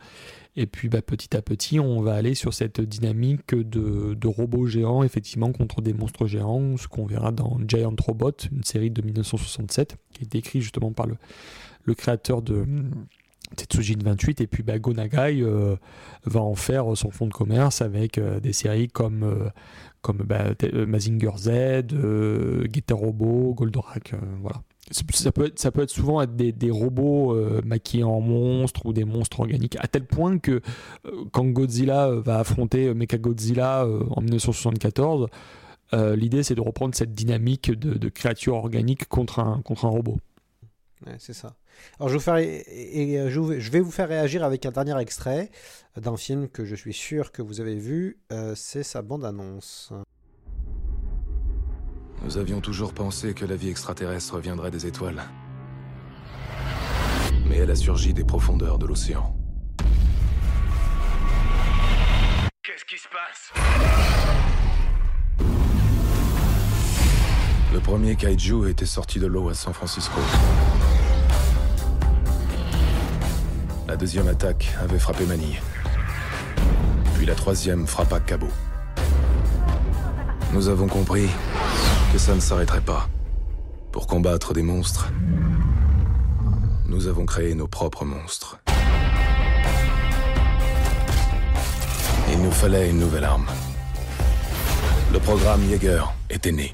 Et 0.58 0.68
puis 0.68 0.88
bah, 0.88 1.02
petit 1.02 1.36
à 1.36 1.42
petit, 1.42 1.80
on 1.80 2.02
va 2.02 2.14
aller 2.14 2.34
sur 2.34 2.54
cette 2.54 2.80
dynamique 2.80 3.56
de, 3.56 4.28
robots 4.28 4.68
géants, 4.68 5.04
effectivement, 5.04 5.52
contre 5.52 5.82
des 5.82 5.94
monstres 5.94 6.28
géants, 6.28 6.78
ce 6.78 6.88
qu'on 6.88 7.06
verra 7.06 7.32
dans 7.32 7.58
Giant 7.68 7.96
Robot, 8.00 8.32
une 8.52 8.64
série 8.64 8.90
de 8.90 9.02
1967, 9.02 9.98
qui 10.14 10.24
est 10.24 10.36
écrite 10.36 10.62
justement 10.62 10.94
par 10.94 11.08
le, 11.08 11.94
créateur 11.94 12.42
de 12.42 12.66
Tetsujin 13.58 14.00
28. 14.02 14.42
Et 14.42 14.48
puis 14.48 14.64
bah, 14.64 14.80
Go 14.80 14.94
Nagai 14.94 15.42
euh, 15.42 15.76
va 16.24 16.40
en 16.40 16.56
faire 16.56 16.96
son 16.96 17.12
fonds 17.12 17.28
de 17.28 17.34
commerce 17.34 17.82
avec 17.82 18.18
euh, 18.18 18.40
des 18.40 18.54
séries 18.54 18.88
comme, 18.88 19.52
comme 20.06 20.18
bah, 20.18 20.54
euh, 20.64 20.86
Mazinger 20.86 21.32
Z, 21.36 21.50
euh, 21.50 22.68
Getter 22.72 22.94
Robo, 22.94 23.56
Goldorak, 23.56 24.14
euh, 24.14 24.18
voilà. 24.40 24.62
Ça 24.92 25.32
peut, 25.32 25.46
être, 25.48 25.58
ça 25.58 25.72
peut 25.72 25.82
être 25.82 25.90
souvent 25.90 26.24
des, 26.28 26.54
robots 26.70 27.36
maquillés 27.66 28.04
en 28.04 28.22
monstres 28.22 28.86
ou 28.86 28.94
des 28.94 29.04
monstres 29.04 29.40
organiques, 29.40 29.78
à 29.80 29.88
tel 29.88 30.06
point 30.06 30.38
que 30.38 30.62
quand 31.32 31.46
Godzilla 31.46 32.12
va 32.12 32.38
affronter 32.38 32.94
Mechagodzilla 32.94 33.88
en 34.12 34.22
1974, 34.22 35.28
euh, 35.94 36.16
l'idée 36.16 36.44
c'est 36.44 36.54
de 36.54 36.62
reprendre 36.62 36.94
cette 36.94 37.14
dynamique 37.14 37.72
de, 37.72 37.98
de 37.98 38.10
créature 38.10 38.54
organique 38.58 39.08
contre 39.08 39.40
un, 39.40 39.64
contre 39.64 39.86
un 39.86 39.90
robot. 39.90 40.20
C'est 41.18 41.34
ça. 41.34 41.56
Alors, 42.00 42.10
je, 42.10 42.14
vais 42.14 42.18
vous 42.18 42.24
faire, 42.24 42.38
et, 42.38 42.64
et, 42.68 43.20
euh, 43.20 43.30
je 43.30 43.72
vais 43.72 43.80
vous 43.80 43.92
faire 43.92 44.10
réagir 44.10 44.44
avec 44.44 44.66
un 44.66 44.72
dernier 44.72 45.00
extrait 45.00 45.50
d'un 45.98 46.18
film 46.18 46.50
que 46.50 46.66
je 46.66 46.76
suis 46.76 46.94
sûr 46.94 47.32
que 47.32 47.42
vous 47.42 47.62
avez 47.62 47.76
vu. 47.76 48.18
euh, 48.32 48.54
c'est 48.56 48.84
sa 48.84 49.02
bande-annonce. 49.02 49.94
Nous 52.24 52.38
avions 52.38 52.60
toujours 52.62 52.94
pensé 52.94 53.34
que 53.34 53.46
la 53.46 53.56
vie 53.56 53.70
extraterrestre 53.70 54.40
viendrait 54.40 54.72
des 54.72 54.88
étoiles. 54.88 55.22
Mais 57.48 57.58
elle 57.58 57.72
a 57.72 57.76
surgi 57.76 58.14
des 58.14 58.24
profondeurs 58.24 58.80
de 58.80 58.88
l'océan. 58.88 59.36
Qu'est-ce 62.64 62.86
qui 62.86 62.98
se 62.98 63.08
passe? 63.10 63.54
Le 67.74 67.80
premier 67.80 68.16
kaiju 68.16 68.70
était 68.70 68.86
sorti 68.86 69.20
de 69.20 69.28
l'eau 69.28 69.50
à 69.50 69.54
San 69.54 69.74
Francisco. 69.74 70.20
La 73.88 73.96
deuxième 73.96 74.28
attaque 74.28 74.76
avait 74.82 74.98
frappé 74.98 75.26
Manille. 75.26 75.62
Puis 77.16 77.26
la 77.26 77.36
troisième 77.36 77.86
frappa 77.86 78.20
Cabo. 78.20 78.48
Nous 80.54 80.70
avons 80.70 80.88
compris 80.88 81.30
que 82.12 82.18
ça 82.18 82.34
ne 82.34 82.40
s'arrêterait 82.40 82.82
pas. 82.82 83.08
Pour 83.92 84.08
combattre 84.08 84.54
des 84.54 84.64
monstres, 84.64 85.12
nous 86.88 87.08
avons 87.08 87.26
créé 87.28 87.54
nos 87.54 87.68
propres 87.68 88.06
monstres. 88.06 88.58
Il 92.32 92.42
nous 92.42 92.52
fallait 92.52 92.90
une 92.90 93.00
nouvelle 93.00 93.24
arme. 93.24 93.46
Le 95.14 95.20
programme 95.20 95.62
Jaeger 95.70 96.12
était 96.32 96.52
né. 96.52 96.74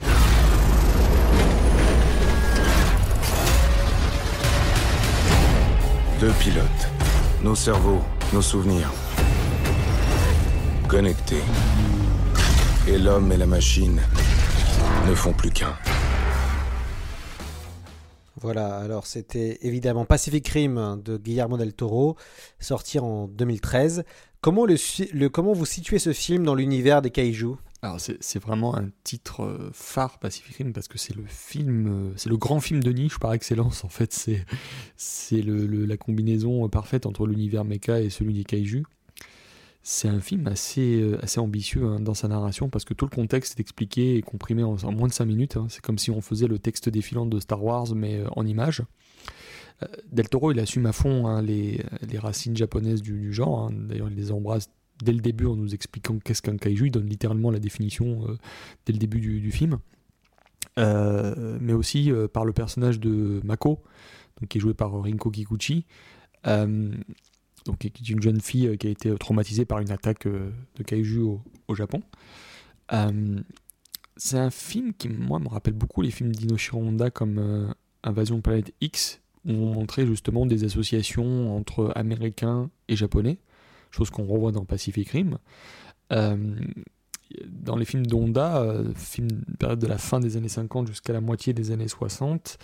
Deux 6.22 6.32
pilotes. 6.39 7.00
Nos 7.43 7.55
cerveaux, 7.55 8.01
nos 8.33 8.41
souvenirs. 8.43 8.91
Connectés. 10.87 11.41
Et 12.87 12.99
l'homme 12.99 13.31
et 13.31 13.37
la 13.37 13.47
machine 13.47 13.99
ne 15.09 15.15
font 15.15 15.33
plus 15.33 15.49
qu'un. 15.49 15.75
Voilà, 18.39 18.77
alors 18.77 19.07
c'était 19.07 19.57
évidemment 19.63 20.05
Pacific 20.05 20.47
Rim 20.49 21.01
de 21.03 21.17
Guillermo 21.17 21.57
del 21.57 21.73
Toro, 21.73 22.15
sorti 22.59 22.99
en 22.99 23.27
2013. 23.27 24.03
Comment, 24.41 24.65
vous 24.67 25.65
situez 25.65 25.97
ce 25.97 26.13
film 26.13 26.43
dans 26.43 26.53
l'univers 26.53 27.01
des 27.01 27.09
kaiju 27.09 27.55
Alors 27.84 27.99
c'est 27.99 28.39
vraiment 28.39 28.77
un 28.77 28.89
titre 29.03 29.41
euh, 29.41 29.71
phare 29.73 30.19
Pacific 30.19 30.57
Rim 30.57 30.71
parce 30.71 30.88
que 30.88 30.99
c'est 30.99 31.15
le 31.15 31.23
film, 31.25 31.88
euh, 31.88 32.13
c'est 32.15 32.29
le 32.29 32.38
grand 32.38 32.59
film 32.59 32.84
de 32.84 32.91
niche 32.91 33.17
par 33.17 33.34
excellence 33.34 33.84
en 33.84 33.89
fait. 33.89 34.13
C'est 34.13 34.45
c'est 34.97 35.41
le, 35.41 35.65
la 35.86 35.97
combinaison 35.97 36.63
euh, 36.63 36.67
parfaite 36.67 37.07
entre 37.07 37.25
l'univers 37.25 37.65
mecha 37.65 37.99
et 37.99 38.11
celui 38.11 38.36
des 38.36 38.43
kaiju. 38.43 38.84
C'est 39.82 40.07
un 40.07 40.19
film 40.19 40.45
assez, 40.45 41.11
assez 41.23 41.39
ambitieux 41.39 41.84
hein, 41.86 41.99
dans 41.99 42.13
sa 42.13 42.27
narration 42.27 42.69
parce 42.69 42.86
que 42.86 42.93
tout 42.93 43.05
le 43.05 43.15
contexte 43.15 43.57
est 43.57 43.61
expliqué 43.61 44.15
et 44.15 44.21
comprimé 44.21 44.61
en, 44.61 44.77
moins 44.91 45.07
de 45.07 45.13
5 45.13 45.25
minutes. 45.25 45.57
hein. 45.57 45.65
C'est 45.69 45.82
comme 45.82 45.97
si 45.97 46.11
on 46.11 46.21
faisait 46.21 46.45
le 46.45 46.59
texte 46.59 46.88
défilant 46.88 47.25
de 47.25 47.39
Star 47.39 47.63
Wars 47.63 47.95
mais 47.95 48.21
en 48.36 48.45
images. 48.45 48.84
Del 50.11 50.29
Toro, 50.29 50.51
il 50.51 50.59
assume 50.59 50.86
à 50.86 50.91
fond 50.91 51.25
hein, 51.25 51.41
les, 51.41 51.84
les 52.07 52.19
racines 52.19 52.55
japonaises 52.55 53.01
du, 53.01 53.19
du 53.19 53.34
genre. 53.34 53.71
D'ailleurs, 53.71 54.09
il 54.11 54.15
les 54.15 54.32
embrasse 54.32 54.69
dès 55.03 55.11
le 55.11 55.19
début 55.19 55.45
en 55.45 55.55
nous 55.55 55.73
expliquant 55.73 56.17
qu'est-ce 56.19 56.41
qu'un 56.41 56.57
kaiju. 56.57 56.87
Il 56.87 56.91
donne 56.91 57.07
littéralement 57.07 57.51
la 57.51 57.59
définition 57.59 58.27
euh, 58.27 58.37
dès 58.85 58.93
le 58.93 58.99
début 58.99 59.19
du, 59.19 59.51
film. 59.51 59.79
Euh, 60.79 61.57
mais 61.59 61.73
aussi 61.73 62.11
euh, 62.11 62.27
par 62.27 62.45
le 62.45 62.53
personnage 62.53 62.99
de 62.99 63.41
Mako, 63.43 63.79
qui 64.49 64.57
est 64.57 64.61
joué 64.61 64.73
par 64.73 64.91
Rinko 65.01 65.29
Kikuchi, 65.31 65.85
qui 66.43 67.87
est 67.87 68.09
une 68.09 68.21
jeune 68.21 68.41
fille 68.41 68.77
qui 68.77 68.87
a 68.87 68.89
été 68.89 69.13
traumatisée 69.15 69.65
par 69.65 69.79
une 69.79 69.91
attaque 69.91 70.27
de 70.27 70.83
kaiju 70.83 71.39
au, 71.67 71.75
Japon. 71.75 72.01
C'est 74.17 74.37
un 74.37 74.49
film 74.49 74.93
qui, 74.93 75.09
moi, 75.09 75.39
me 75.39 75.47
rappelle 75.47 75.73
beaucoup 75.73 76.01
les 76.01 76.11
films 76.11 76.31
d'Inoshiro 76.31 76.79
Honda 76.79 77.11
comme 77.11 77.73
Invasion 78.03 78.41
Planète 78.41 78.73
X, 78.81 79.21
où 79.45 79.51
on 79.51 79.73
montrait 79.73 80.05
justement 80.05 80.45
des 80.45 80.63
associations 80.63 81.55
entre 81.55 81.91
Américains 81.95 82.69
et 82.87 82.95
Japonais, 82.95 83.37
chose 83.91 84.09
qu'on 84.09 84.25
revoit 84.25 84.51
dans 84.51 84.65
Pacific 84.65 85.09
Rim. 85.09 85.37
Euh, 86.11 86.55
dans 87.47 87.77
les 87.77 87.85
films 87.85 88.05
d'Honda, 88.05 88.61
euh, 88.61 88.83
de 88.83 89.87
la 89.87 89.97
fin 89.97 90.19
des 90.19 90.35
années 90.35 90.49
50 90.49 90.87
jusqu'à 90.87 91.13
la 91.13 91.21
moitié 91.21 91.53
des 91.53 91.71
années 91.71 91.87
60, 91.87 92.57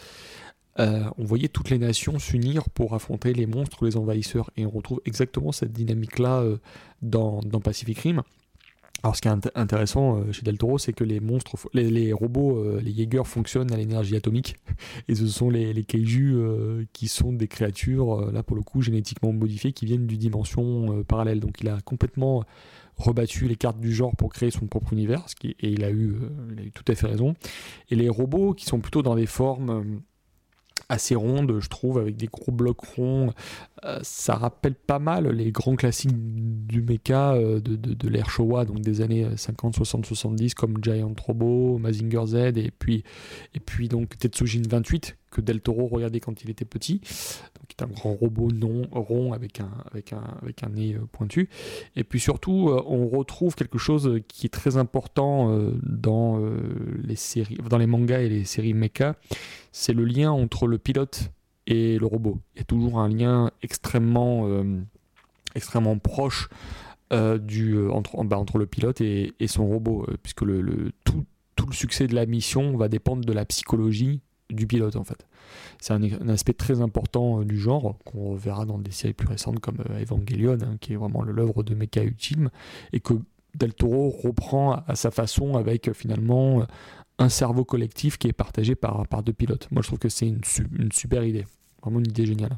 euh, 0.80 1.06
on 1.18 1.24
voyait 1.24 1.48
toutes 1.48 1.70
les 1.70 1.78
nations 1.78 2.20
s'unir 2.20 2.70
pour 2.70 2.94
affronter 2.94 3.34
les 3.34 3.46
monstres, 3.46 3.86
les 3.86 3.96
envahisseurs, 3.96 4.52
et 4.58 4.66
on 4.66 4.70
retrouve 4.70 5.02
exactement 5.06 5.52
cette 5.52 5.72
dynamique-là 5.72 6.44
dans, 7.02 7.40
dans 7.42 7.62
Pacific 7.62 7.98
Rim. 8.00 8.24
Alors, 9.04 9.16
ce 9.16 9.22
qui 9.22 9.28
est 9.28 9.32
int- 9.32 9.52
intéressant 9.56 10.18
euh, 10.18 10.32
chez 10.32 10.42
Del 10.42 10.58
Toro, 10.58 10.78
c'est 10.78 10.94
que 10.94 11.04
les 11.04 11.20
monstres, 11.20 11.56
les, 11.74 12.14
robots, 12.14 12.58
euh, 12.58 12.82
les 12.82 12.94
Jaeger 12.94 13.26
fonctionnent 13.28 13.72
à 13.72 13.78
l'énergie 13.78 14.16
atomique. 14.16 14.58
Et 15.08 15.16
ce 15.16 15.28
sont 15.28 15.50
les, 15.50 15.72
les 15.74 15.84
kaiju 15.84 16.36
euh, 16.36 16.86
qui 16.94 17.08
sont 17.08 17.32
des 17.32 17.48
créatures, 17.48 18.32
là 18.32 18.44
pour 18.44 18.56
le 18.56 18.64
coup, 18.64 18.82
génétiquement 18.82 19.32
modifiées, 19.32 19.72
qui 19.72 19.86
viennent 19.86 20.08
d'une 20.08 20.18
dimension 20.18 21.04
parallèle. 21.04 21.40
Donc, 21.40 21.62
il 21.62 21.70
a 21.70 21.80
complètement 21.82 22.44
rebattu 22.98 23.48
les 23.48 23.56
cartes 23.56 23.80
du 23.80 23.94
genre 23.94 24.16
pour 24.16 24.34
créer 24.34 24.50
son 24.50 24.66
propre 24.66 24.94
univers, 24.94 25.26
et 25.44 25.70
il 25.70 25.84
a, 25.84 25.92
eu, 25.92 26.16
tout 26.74 26.84
à 26.88 26.96
fait 26.96 27.06
raison. 27.06 27.36
Et 27.92 27.96
les 27.96 28.10
robots 28.10 28.54
qui 28.56 28.66
sont 28.66 28.80
plutôt 28.80 29.04
dans 29.04 29.16
des 29.16 29.28
formes 29.28 30.02
assez 30.90 31.16
rondes, 31.16 31.60
je 31.60 31.68
trouve, 31.70 31.98
avec 31.98 32.16
des 32.16 32.28
gros 32.28 32.52
blocs 32.52 32.80
ronds, 32.96 33.34
euh, 33.86 34.00
ça 34.04 34.36
rappelle 34.36 34.76
pas 34.76 35.00
mal 35.00 35.28
les 35.30 35.52
grands 35.52 35.76
classiques 35.76 36.14
du 36.14 36.82
mecha 36.82 37.34
euh, 37.34 37.60
de 37.60 38.08
l'ère 38.08 38.30
Showa, 38.30 38.66
donc 38.66 38.80
des 38.82 39.02
années 39.02 39.28
50, 39.36 39.76
60, 39.76 40.06
70, 40.06 40.54
comme 40.54 40.78
Giant 40.82 41.14
Robo, 41.20 41.78
Mazinger 41.78 42.26
Z, 42.28 42.36
et 42.58 42.72
puis, 42.78 43.04
et 43.54 43.60
puis 43.60 43.90
donc 43.90 44.18
Tetsujin 44.18 44.62
28, 44.70 45.18
que 45.30 45.42
Del 45.42 45.62
Toro 45.62 45.88
regardait 45.88 46.20
quand 46.20 46.44
il 46.44 46.50
était 46.50 46.66
petit, 46.66 47.00
donc 47.00 47.70
est 47.70 47.84
un 47.84 47.88
grand 47.88 48.14
robot 48.14 48.50
rond 48.92 49.34
avec 49.34 49.60
un, 49.60 49.70
avec 49.92 50.14
un, 50.14 50.24
avec 50.42 50.64
un 50.64 50.70
nez 50.70 50.96
euh, 50.96 51.06
pointu. 51.12 51.50
Et 51.96 52.04
puis 52.04 52.20
surtout, 52.20 52.70
euh, 52.70 52.82
on 52.88 53.08
retrouve 53.08 53.56
quelque 53.56 53.78
chose 53.78 54.22
qui 54.28 54.46
est 54.46 54.50
très 54.50 54.78
important 54.78 55.52
euh, 55.52 55.72
dans, 55.84 56.40
les 57.04 57.16
séries, 57.16 57.58
dans 57.70 57.78
les 57.78 57.88
mangas 57.88 58.22
et 58.22 58.30
les 58.30 58.46
séries 58.46 58.74
mecha, 58.74 59.16
c'est 59.72 59.94
le 59.94 60.06
lien 60.06 60.32
entre 60.32 60.68
le 60.68 60.78
pilote 60.78 61.32
et 61.68 61.98
le 62.00 62.06
robot. 62.06 62.40
Il 62.56 62.60
y 62.60 62.62
a 62.62 62.66
toujours 62.66 63.00
un 63.00 63.10
lien 63.10 63.52
extrêmement, 63.62 64.48
extrêmement 65.56 65.98
proche 65.98 66.48
du, 67.12 67.88
entre, 67.90 68.24
bah, 68.24 68.38
entre 68.38 68.58
le 68.58 68.66
pilote 68.66 69.02
et, 69.02 69.34
et 69.40 69.48
son 69.48 69.68
robot, 69.68 70.06
puisque 70.24 70.42
le, 70.42 70.62
le- 70.62 70.92
tout, 71.04 71.26
tout 71.56 71.66
le 71.66 71.74
succès 71.74 72.08
de 72.08 72.16
la 72.16 72.26
mission 72.26 72.78
va 72.78 72.88
dépendre 72.88 73.26
de 73.26 73.34
la 73.34 73.46
psychologie 73.46 74.22
du 74.50 74.68
pilote 74.68 74.96
en 74.96 75.04
fait. 75.04 75.26
C'est 75.80 75.94
un, 75.94 76.30
aspect 76.30 76.54
très 76.54 76.82
important 76.82 77.42
euh, 77.42 77.46
du 77.46 77.60
genre 77.60 77.98
qu'on 78.06 78.36
verra 78.36 78.66
dans 78.66 78.78
des 78.78 78.92
séries 78.92 79.14
plus 79.14 79.28
récentes 79.28 79.60
comme 79.60 79.80
euh, 79.90 80.02
Evangelion, 80.02 80.58
hein, 80.62 80.78
qui 80.80 80.94
est 80.94 80.96
vraiment 80.96 81.24
l'œuvre 81.24 81.64
de 81.64 81.76
Mecha 81.76 82.04
Ultime, 82.04 82.50
et 82.94 83.00
que 83.00 83.14
Del 83.56 83.74
Toro 83.74 84.10
reprend 84.10 84.74
à, 84.88 84.96
sa 84.96 85.12
façon 85.12 85.56
avec 85.56 85.88
euh, 85.88 85.94
finalement 85.94 86.66
un 87.20 87.30
cerveau 87.30 87.66
collectif 87.66 88.18
qui 88.18 88.28
est 88.28 88.34
partagé 88.34 88.76
par, 88.76 89.08
par 89.08 89.24
deux 89.24 89.34
pilotes. 89.34 89.68
Moi 89.72 89.82
je 89.82 89.88
trouve 89.88 90.00
que 90.00 90.10
c'est 90.10 90.28
une, 90.28 90.44
su- 90.44 90.68
une 90.78 90.92
super 90.92 91.24
idée, 91.24 91.46
vraiment 91.82 92.00
une 92.00 92.08
idée 92.08 92.26
géniale. 92.26 92.56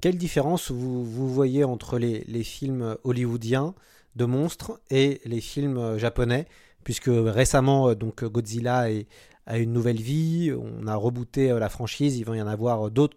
Quelle 0.00 0.16
différence 0.16 0.70
vous, 0.70 1.28
voyez 1.28 1.64
entre 1.64 1.98
les, 1.98 2.24
les 2.28 2.44
films 2.44 2.96
hollywoodiens 3.02 3.74
de 4.14 4.24
monstres 4.24 4.80
et 4.90 5.20
les 5.24 5.40
films 5.40 5.98
japonais? 5.98 6.46
Puisque 6.84 7.10
récemment, 7.10 7.94
donc 7.94 8.24
Godzilla 8.24 8.90
est- 8.90 9.08
a 9.48 9.56
une 9.56 9.72
nouvelle 9.72 10.00
vie, 10.00 10.52
on 10.52 10.86
a 10.86 10.94
rebooté 10.94 11.50
euh, 11.50 11.58
la 11.58 11.70
franchise, 11.70 12.18
il 12.18 12.24
va 12.24 12.36
y 12.36 12.42
en 12.42 12.46
avoir 12.46 12.86
euh, 12.86 12.90
d'autres. 12.90 13.16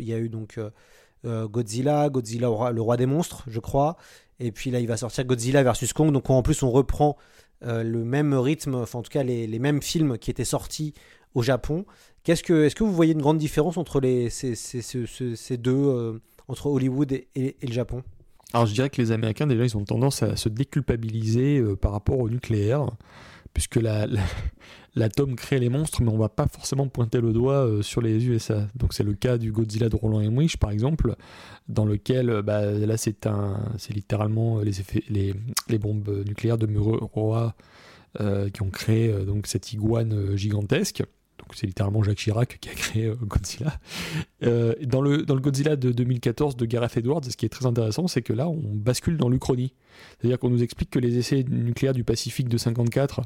Il 0.00 0.04
y 0.04 0.12
a 0.12 0.18
eu 0.18 0.28
donc 0.28 0.58
euh, 1.24 1.48
Godzilla, 1.48 2.10
Godzilla 2.10 2.48
le 2.72 2.82
roi 2.82 2.96
des 2.96 3.06
monstres, 3.06 3.44
je 3.46 3.60
crois. 3.60 3.96
Et 4.40 4.50
puis 4.50 4.72
là, 4.72 4.80
il 4.80 4.88
va 4.88 4.96
sortir 4.96 5.24
Godzilla 5.24 5.62
versus 5.62 5.92
Kong. 5.92 6.12
Donc 6.12 6.28
en 6.28 6.42
plus, 6.42 6.62
on 6.62 6.70
reprend 6.70 7.16
le 7.62 8.04
même 8.04 8.34
rythme, 8.34 8.74
enfin 8.74 8.98
en 8.98 9.02
tout 9.02 9.10
cas 9.10 9.22
les, 9.22 9.58
mêmes 9.58 9.80
films 9.80 10.18
qui 10.18 10.30
étaient 10.30 10.44
sortis 10.44 10.92
au 11.34 11.40
Japon. 11.40 11.86
Qu'est-ce 12.22 12.42
que, 12.42 12.64
est-ce 12.64 12.74
que 12.74 12.84
vous 12.84 12.92
voyez 12.92 13.14
une 13.14 13.22
grande 13.22 13.38
différence 13.38 13.78
entre 13.78 14.02
ces, 14.28 15.56
deux, 15.56 16.20
entre 16.48 16.66
Hollywood 16.66 17.12
et, 17.12 17.56
le 17.62 17.72
Japon? 17.72 18.02
Alors 18.52 18.66
je 18.66 18.74
dirais 18.74 18.90
que 18.90 19.00
les 19.00 19.12
Américains 19.12 19.46
déjà 19.46 19.64
ils 19.64 19.76
ont 19.78 19.84
tendance 19.84 20.22
à 20.22 20.36
se 20.36 20.50
déculpabiliser 20.50 21.62
par 21.80 21.92
rapport 21.92 22.18
au 22.18 22.28
nucléaire, 22.28 22.86
puisque 23.54 23.76
la- 23.76 24.06
la- 24.06 24.20
l'atome 24.96 25.34
crée 25.34 25.58
les 25.58 25.68
monstres, 25.70 26.02
mais 26.02 26.10
on 26.10 26.18
va 26.18 26.28
pas 26.28 26.46
forcément 26.46 26.86
pointer 26.88 27.20
le 27.20 27.32
doigt 27.32 27.66
euh, 27.66 27.82
sur 27.82 28.00
les 28.02 28.26
USA. 28.26 28.68
Donc 28.76 28.92
c'est 28.92 29.02
le 29.04 29.14
cas 29.14 29.38
du 29.38 29.50
Godzilla 29.52 29.88
de 29.88 29.96
Roland 29.96 30.20
Emmerich 30.20 30.58
par 30.58 30.70
exemple, 30.70 31.14
dans 31.68 31.84
lequel 31.86 32.28
euh, 32.30 32.42
bah, 32.42 32.64
là 32.70 32.96
c'est 32.96 33.26
un, 33.26 33.58
c'est 33.78 33.94
littéralement 33.94 34.60
les, 34.60 34.80
effets, 34.80 35.02
les, 35.08 35.34
les 35.68 35.78
bombes 35.78 36.22
nucléaires 36.28 36.58
de 36.58 36.66
Mururoa 36.66 37.54
euh, 38.20 38.50
qui 38.50 38.62
ont 38.62 38.70
créé 38.70 39.08
euh, 39.08 39.24
donc 39.24 39.46
cette 39.48 39.72
iguane 39.72 40.12
euh, 40.12 40.36
gigantesque. 40.36 41.02
Donc 41.40 41.48
c'est 41.56 41.66
littéralement 41.66 42.00
Jacques 42.04 42.18
Chirac 42.18 42.58
qui 42.60 42.68
a 42.68 42.74
créé 42.74 43.06
euh, 43.06 43.16
Godzilla. 43.20 43.80
Euh, 44.44 44.72
dans, 44.84 45.02
le, 45.02 45.24
dans 45.24 45.34
le 45.34 45.40
Godzilla 45.40 45.74
de 45.74 45.90
2014 45.90 46.56
de 46.56 46.64
Gareth 46.64 46.96
Edwards, 46.96 47.24
ce 47.28 47.36
qui 47.36 47.44
est 47.44 47.48
très 47.48 47.66
intéressant, 47.66 48.06
c'est 48.06 48.22
que 48.22 48.32
là, 48.32 48.48
on 48.48 48.60
bascule 48.62 49.16
dans 49.16 49.28
l'Uchronie. 49.28 49.74
C'est-à-dire 50.20 50.38
qu'on 50.38 50.50
nous 50.50 50.62
explique 50.62 50.90
que 50.90 51.00
les 51.00 51.18
essais 51.18 51.44
nucléaires 51.48 51.92
du 51.92 52.04
Pacifique 52.04 52.48
de 52.48 52.56
54 52.56 53.22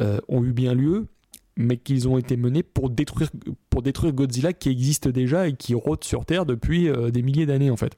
euh, 0.00 0.18
ont 0.28 0.44
eu 0.44 0.52
bien 0.52 0.74
lieu, 0.74 1.06
mais 1.56 1.76
qu'ils 1.76 2.08
ont 2.08 2.18
été 2.18 2.36
menés 2.36 2.62
pour 2.62 2.90
détruire, 2.90 3.30
pour 3.70 3.82
détruire 3.82 4.12
Godzilla 4.12 4.52
qui 4.52 4.70
existe 4.70 5.08
déjà 5.08 5.48
et 5.48 5.54
qui 5.54 5.74
rôde 5.74 6.04
sur 6.04 6.24
Terre 6.24 6.46
depuis 6.46 6.88
euh, 6.88 7.10
des 7.10 7.22
milliers 7.22 7.46
d'années 7.46 7.70
en 7.70 7.76
fait. 7.76 7.96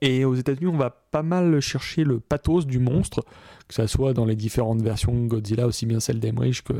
Et 0.00 0.24
aux 0.24 0.34
États-Unis, 0.34 0.66
on 0.66 0.76
va 0.76 0.90
pas 0.90 1.22
mal 1.22 1.60
chercher 1.60 2.04
le 2.04 2.20
pathos 2.20 2.66
du 2.66 2.78
monstre, 2.78 3.24
que 3.68 3.74
ce 3.74 3.86
soit 3.86 4.12
dans 4.12 4.26
les 4.26 4.36
différentes 4.36 4.82
versions 4.82 5.14
Godzilla, 5.24 5.66
aussi 5.66 5.86
bien 5.86 5.98
celle 5.98 6.20
d'Emmerich 6.20 6.62
que 6.62 6.74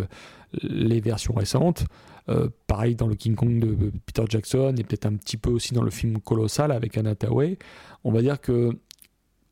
les 0.62 1.01
versions 1.01 1.33
récentes. 1.33 1.87
Euh, 2.31 2.49
pareil 2.67 2.95
dans 2.97 3.07
le 3.07 3.15
King 3.15 3.35
Kong 3.35 3.59
de 3.61 3.93
Peter 4.07 4.25
Jackson 4.27 4.75
et 4.79 4.83
peut-être 4.83 5.05
un 5.05 5.15
petit 5.17 5.37
peu 5.37 5.51
aussi 5.51 5.75
dans 5.75 5.83
le 5.83 5.91
film 5.91 6.21
Colossal 6.21 6.73
avec 6.73 6.97
Anna 6.97 7.15
Tawai. 7.15 7.59
On 8.03 8.12
va 8.12 8.23
dire 8.23 8.41
que 8.41 8.79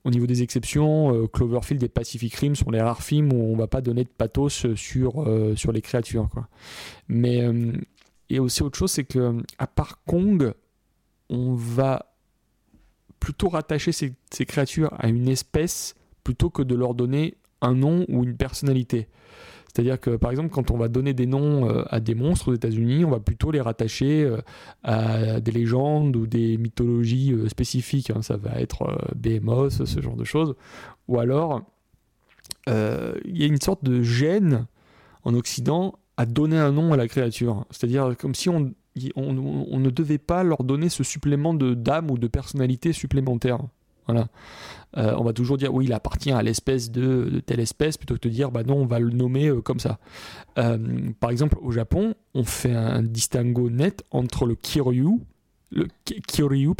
au 0.05 0.11
niveau 0.11 0.27
des 0.27 0.43
exceptions, 0.43 1.15
euh, 1.15 1.27
Cloverfield 1.29 1.83
et 1.83 1.89
Pacific 1.89 2.35
Rim 2.35 2.57
sont 2.57 2.71
les 2.71 2.81
rares 2.81 3.03
films 3.03 3.33
où 3.33 3.53
on 3.53 3.57
va 3.57 3.69
pas 3.69 3.81
donner 3.81 4.05
de 4.05 4.09
pathos 4.09 4.75
sur, 4.75 5.23
euh, 5.23 5.55
sur 5.55 5.73
les 5.73 5.81
créatures. 5.81 6.29
Mais 7.09 7.43
euh, 7.43 7.73
a 8.33 8.41
aussi 8.41 8.63
autre 8.63 8.79
chose, 8.79 8.91
c'est 8.91 9.05
que 9.05 9.37
à 9.59 9.67
part 9.67 10.03
Kong, 10.05 10.53
on 11.29 11.55
va 11.55 12.07
plutôt 13.21 13.49
rattacher 13.49 13.93
ces 13.93 14.47
créatures 14.47 14.93
à 14.99 15.09
une 15.09 15.29
espèce 15.29 15.95
plutôt 16.25 16.51
que 16.51 16.63
de 16.63 16.75
leur 16.75 16.95
donner 16.95 17.37
un 17.61 17.75
nom 17.75 18.05
ou 18.09 18.25
une 18.25 18.37
personnalité. 18.37 19.09
C'est-à-dire 19.73 19.99
que, 19.99 20.17
par 20.17 20.31
exemple, 20.31 20.51
quand 20.51 20.71
on 20.71 20.77
va 20.77 20.89
donner 20.89 21.15
des 21.15 21.27
noms 21.27 21.69
euh, 21.69 21.83
à 21.89 22.01
des 22.01 22.15
monstres 22.15 22.49
aux 22.49 22.55
États-Unis, 22.55 23.07
on 23.07 23.11
va 23.11 23.21
plutôt 23.21 23.51
les 23.51 23.61
rattacher 23.61 24.23
euh, 24.23 24.39
à 24.83 25.41
des 25.41 25.53
légendes 25.53 26.15
ou 26.15 26.27
des 26.27 26.59
mythologies 26.59 27.33
euh, 27.33 27.49
spécifiques. 27.49 28.11
hein. 28.11 28.21
Ça 28.21 28.37
va 28.37 28.61
être 28.61 28.99
Behemoth, 29.17 29.85
ce 29.87 30.03
genre 30.03 30.17
de 30.17 30.25
choses. 30.25 30.55
Ou 31.09 31.19
alors, 31.19 31.63
il 32.67 33.37
y 33.37 33.43
a 33.43 33.47
une 33.47 33.61
sorte 33.61 33.83
de 33.83 34.03
gêne 34.03 34.67
en 35.25 35.35
Occident 35.35 35.95
à 36.17 36.27
donner 36.27 36.59
un 36.59 36.73
nom 36.73 36.93
à 36.93 36.97
la 36.97 37.09
créature. 37.09 37.65
C'est-à-dire 37.71 38.15
comme 38.19 38.35
si 38.35 38.49
on, 38.49 38.73
ne 39.17 39.91
devait 39.91 40.19
pas 40.19 40.43
leur 40.43 40.65
donner 40.65 40.91
ce 40.91 41.03
supplément 41.03 41.55
d'âme 41.55 42.11
ou 42.11 42.19
de 42.19 42.29
personnalité 42.29 42.93
supplémentaire. 42.93 43.59
Euh, 44.09 45.15
on 45.17 45.25
va 45.25 45.33
toujours 45.33 45.57
dire 45.57 45.73
oui, 45.73 45.87
il 45.87 45.93
appartient 45.93 46.33
à 46.33 46.43
l'espèce 46.43 46.91
de, 46.91 47.41
telle 47.47 47.61
espèce 47.61 47.97
plutôt 47.97 48.15
que 48.17 48.21
de 48.21 48.29
dire 48.29 48.51
bah 48.51 48.63
non, 48.63 48.77
on 48.77 48.87
va 48.87 48.99
le 48.99 49.11
nommer 49.11 49.49
euh, 49.49 49.63
comme 49.63 49.81
ça. 49.81 49.99
Euh, 50.59 50.79
par 51.19 51.31
exemple, 51.31 51.57
au 51.63 51.71
Japon, 51.71 52.15
on 52.35 52.45
fait 52.45 52.75
un 52.75 53.03
distinguo 53.03 53.71
net 53.71 54.05
entre 54.11 54.45
le 54.45 54.55
Kiryu, 54.55 55.21
le 55.71 55.89
Ki- 56.05 56.21
Kiryu 56.21 56.75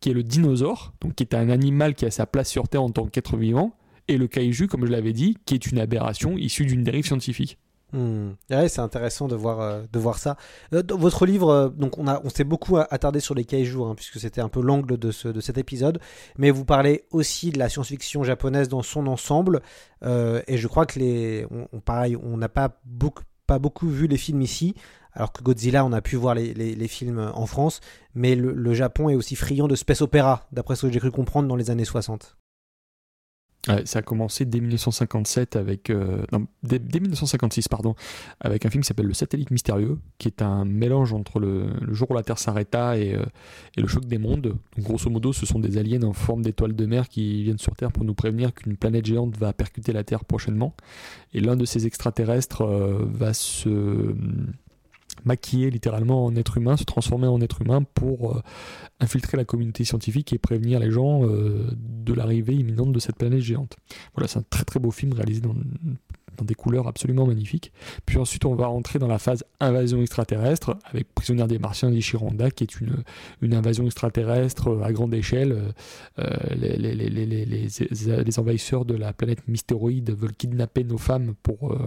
qui 0.00 0.10
est 0.10 0.14
le 0.14 0.22
dinosaure, 0.22 0.92
donc 1.00 1.14
qui 1.14 1.22
est 1.22 1.34
un 1.34 1.48
animal 1.48 1.94
qui 1.94 2.04
a 2.04 2.10
sa 2.10 2.26
place 2.26 2.50
sur 2.50 2.68
Terre 2.68 2.82
en 2.82 2.90
tant 2.90 3.06
qu'être 3.06 3.38
vivant, 3.38 3.74
et 4.08 4.18
le 4.18 4.26
kaiju, 4.26 4.68
comme 4.68 4.84
je 4.84 4.90
l'avais 4.90 5.14
dit, 5.14 5.38
qui 5.46 5.54
est 5.54 5.66
une 5.66 5.78
aberration 5.78 6.36
issue 6.36 6.66
d'une 6.66 6.84
dérive 6.84 7.06
scientifique. 7.06 7.56
Hmm. 7.96 8.32
Ouais, 8.50 8.68
c'est 8.68 8.80
intéressant 8.80 9.28
de 9.28 9.36
voir, 9.36 9.60
euh, 9.60 9.82
de 9.92 9.98
voir 10.00 10.18
ça. 10.18 10.36
Euh, 10.72 10.82
dans 10.82 10.98
votre 10.98 11.26
livre, 11.26 11.48
euh, 11.50 11.68
donc 11.68 11.96
on, 11.96 12.08
on 12.08 12.28
s'est 12.28 12.42
beaucoup 12.42 12.76
attardé 12.76 13.20
sur 13.20 13.36
les 13.36 13.44
kaiju, 13.44 13.82
hein, 13.84 13.94
puisque 13.94 14.18
c'était 14.18 14.40
un 14.40 14.48
peu 14.48 14.60
l'angle 14.60 14.98
de, 14.98 15.12
ce, 15.12 15.28
de 15.28 15.40
cet 15.40 15.58
épisode, 15.58 16.00
mais 16.36 16.50
vous 16.50 16.64
parlez 16.64 17.04
aussi 17.12 17.50
de 17.50 17.58
la 17.60 17.68
science-fiction 17.68 18.24
japonaise 18.24 18.68
dans 18.68 18.82
son 18.82 19.06
ensemble, 19.06 19.60
et 20.04 20.56
je 20.58 20.66
crois 20.66 20.86
que 20.86 20.98
les, 20.98 21.46
on, 21.72 21.78
pareil, 21.80 22.16
on 22.16 22.36
n'a 22.36 22.48
pas 22.48 22.80
beaucoup, 22.84 23.22
pas 23.46 23.60
beaucoup 23.60 23.88
vu 23.88 24.08
les 24.08 24.16
films 24.18 24.42
ici, 24.42 24.74
alors 25.12 25.32
que 25.32 25.42
Godzilla, 25.44 25.84
on 25.84 25.92
a 25.92 26.02
pu 26.02 26.16
voir 26.16 26.34
les, 26.34 26.52
les- 26.52 26.74
les 26.74 26.88
films 26.88 27.30
en 27.32 27.46
France, 27.46 27.80
mais 28.14 28.34
le, 28.34 28.52
le 28.52 28.74
Japon 28.74 29.08
est 29.08 29.14
aussi 29.14 29.36
friand 29.36 29.68
de 29.68 29.76
space 29.76 30.02
opéra, 30.02 30.48
d'après 30.50 30.74
ce 30.74 30.86
que 30.86 30.92
j'ai 30.92 30.98
cru 30.98 31.12
comprendre 31.12 31.46
dans 31.48 31.56
les 31.56 31.70
années 31.70 31.84
60. 31.84 32.36
Ça 33.86 34.00
a 34.00 34.02
commencé 34.02 34.44
dès 34.44 34.60
1957 34.60 35.56
avec 35.56 35.88
euh, 35.88 36.22
non, 36.32 36.46
dès, 36.62 36.78
dès 36.78 37.00
1956 37.00 37.68
pardon 37.68 37.94
avec 38.40 38.66
un 38.66 38.70
film 38.70 38.82
qui 38.82 38.88
s'appelle 38.88 39.06
Le 39.06 39.14
Satellite 39.14 39.50
mystérieux 39.50 39.98
qui 40.18 40.28
est 40.28 40.42
un 40.42 40.66
mélange 40.66 41.14
entre 41.14 41.40
le, 41.40 41.68
le 41.80 41.94
jour 41.94 42.10
où 42.10 42.14
la 42.14 42.22
Terre 42.22 42.38
s'arrêta 42.38 42.98
et, 42.98 43.14
euh, 43.14 43.24
et 43.76 43.80
le 43.80 43.88
choc 43.88 44.04
des 44.04 44.18
mondes. 44.18 44.42
Donc, 44.42 44.58
grosso 44.78 45.08
modo, 45.08 45.32
ce 45.32 45.46
sont 45.46 45.58
des 45.58 45.78
aliens 45.78 46.02
en 46.02 46.12
forme 46.12 46.42
d'étoiles 46.42 46.76
de 46.76 46.86
mer 46.86 47.08
qui 47.08 47.42
viennent 47.42 47.58
sur 47.58 47.74
Terre 47.74 47.90
pour 47.90 48.04
nous 48.04 48.14
prévenir 48.14 48.52
qu'une 48.52 48.76
planète 48.76 49.06
géante 49.06 49.36
va 49.38 49.54
percuter 49.54 49.92
la 49.92 50.04
Terre 50.04 50.26
prochainement. 50.26 50.74
Et 51.32 51.40
l'un 51.40 51.56
de 51.56 51.64
ces 51.64 51.86
extraterrestres 51.86 52.62
euh, 52.62 53.06
va 53.08 53.32
se 53.32 54.14
maquiller 55.24 55.70
littéralement 55.70 56.24
en 56.24 56.36
être 56.36 56.56
humain, 56.56 56.76
se 56.76 56.84
transformer 56.84 57.26
en 57.26 57.40
être 57.40 57.62
humain 57.62 57.82
pour 57.94 58.42
infiltrer 59.00 59.36
la 59.36 59.44
communauté 59.44 59.84
scientifique 59.84 60.32
et 60.32 60.38
prévenir 60.38 60.80
les 60.80 60.90
gens 60.90 61.22
de 61.24 62.12
l'arrivée 62.12 62.54
imminente 62.54 62.92
de 62.92 62.98
cette 62.98 63.16
planète 63.16 63.40
géante. 63.40 63.76
Voilà, 64.14 64.28
c'est 64.28 64.38
un 64.38 64.44
très 64.48 64.64
très 64.64 64.80
beau 64.80 64.90
film 64.90 65.12
réalisé 65.12 65.40
dans 65.40 65.54
dans 66.36 66.44
des 66.44 66.54
couleurs 66.54 66.88
absolument 66.88 67.26
magnifiques. 67.26 67.72
Puis 68.06 68.18
ensuite, 68.18 68.44
on 68.44 68.54
va 68.54 68.66
rentrer 68.66 68.98
dans 68.98 69.08
la 69.08 69.18
phase 69.18 69.44
invasion 69.60 70.00
extraterrestre 70.00 70.76
avec 70.84 71.12
Prisonnière 71.14 71.48
des 71.48 71.58
Martiens 71.58 71.90
d'Ichiranda, 71.90 72.50
qui 72.50 72.64
est 72.64 72.80
une, 72.80 73.02
une 73.40 73.54
invasion 73.54 73.84
extraterrestre 73.84 74.80
à 74.82 74.92
grande 74.92 75.14
échelle. 75.14 75.74
Euh, 76.18 76.30
les, 76.56 76.76
les, 76.76 76.94
les, 76.94 77.26
les, 77.26 78.38
envahisseurs 78.38 78.84
de 78.84 78.94
la 78.94 79.12
planète 79.12 79.46
Mystéroïde 79.48 80.10
veulent 80.10 80.34
kidnapper 80.34 80.84
nos 80.84 80.98
femmes 80.98 81.34
pour 81.42 81.72
euh, 81.72 81.78